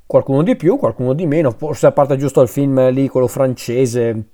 [0.05, 4.27] qualcuno di più, qualcuno di meno, forse a parte giusto il film lì, quello francese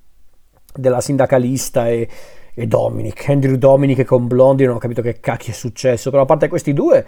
[0.73, 2.07] della sindacalista e,
[2.53, 6.25] e Dominic, Andrew Dominic con Blondie, non ho capito che cacchio è successo, però a
[6.25, 7.05] parte questi due,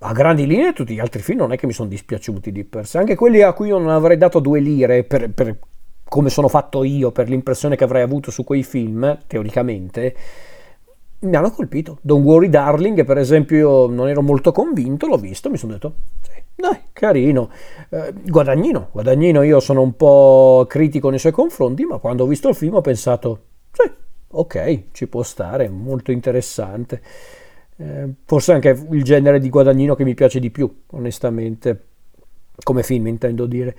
[0.00, 2.86] a grandi linee tutti gli altri film non è che mi sono dispiaciuti di per
[2.86, 5.58] sé, anche quelli a cui io non avrei dato due lire per, per
[6.08, 10.16] come sono fatto io, per l'impressione che avrei avuto su quei film, teoricamente,
[11.20, 11.98] mi hanno colpito.
[12.00, 15.94] Don't Worry Darling, per esempio, io non ero molto convinto, l'ho visto, mi sono detto,
[16.22, 17.50] sì, dai, carino.
[17.90, 22.48] Eh, guadagnino, guadagnino, io sono un po' critico nei suoi confronti, ma quando ho visto
[22.48, 23.42] il film ho pensato,
[23.72, 23.90] sì,
[24.28, 27.02] ok, ci può stare, molto interessante.
[27.80, 31.84] Eh, forse anche il genere di guadagnino che mi piace di più, onestamente,
[32.62, 33.76] come film intendo dire.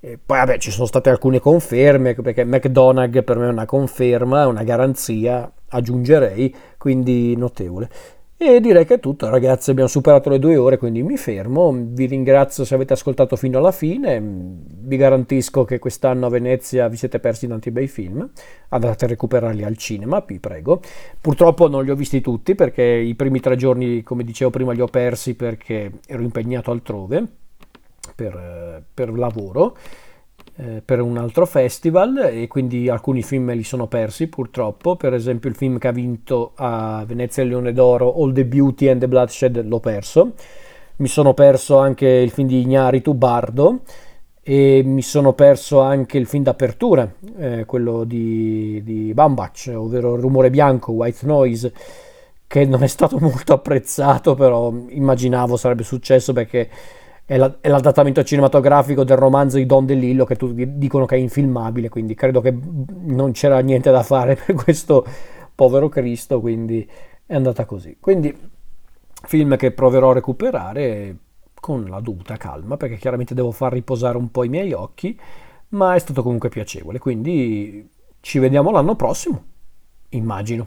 [0.00, 4.46] E poi vabbè ci sono state alcune conferme perché McDonagh per me è una conferma,
[4.46, 7.90] una garanzia, aggiungerei, quindi notevole.
[8.42, 9.70] E direi che è tutto, ragazzi.
[9.70, 11.76] Abbiamo superato le due ore, quindi mi fermo.
[11.78, 14.18] Vi ringrazio se avete ascoltato fino alla fine.
[14.18, 18.26] Vi garantisco che quest'anno a Venezia vi siete persi tanti bei film.
[18.70, 20.80] Andate a recuperarli al cinema, vi prego.
[21.20, 24.80] Purtroppo non li ho visti tutti perché i primi tre giorni, come dicevo prima, li
[24.80, 27.22] ho persi perché ero impegnato altrove
[28.16, 29.76] per, per lavoro
[30.62, 35.14] eh, per un altro festival e quindi alcuni film me li sono persi purtroppo, per
[35.14, 39.00] esempio il film che ha vinto a Venezia il Leone d'Oro, All the Beauty and
[39.00, 40.34] the Bloodshed, l'ho perso,
[40.96, 43.80] mi sono perso anche il film di Ignaritu, Bardo,
[44.42, 50.50] e mi sono perso anche il film d'apertura, eh, quello di, di Bambach, ovvero rumore
[50.50, 51.72] bianco, White Noise,
[52.46, 56.68] che non è stato molto apprezzato, però immaginavo sarebbe successo perché
[57.30, 61.18] è, la, è, l'adattamento cinematografico del romanzo di Don DeLillo che tutti dicono che è
[61.18, 65.06] infilmabile, quindi credo che non c'era niente da fare per questo
[65.54, 66.84] povero Cristo, quindi
[67.24, 67.98] è andata così.
[68.00, 68.36] Quindi
[69.22, 71.16] film che proverò a recuperare
[71.54, 75.16] con la dovuta calma, perché chiaramente devo far riposare un po' i miei occhi,
[75.68, 77.88] ma è stato comunque piacevole, quindi
[78.18, 79.44] ci vediamo l'anno prossimo,
[80.08, 80.66] immagino.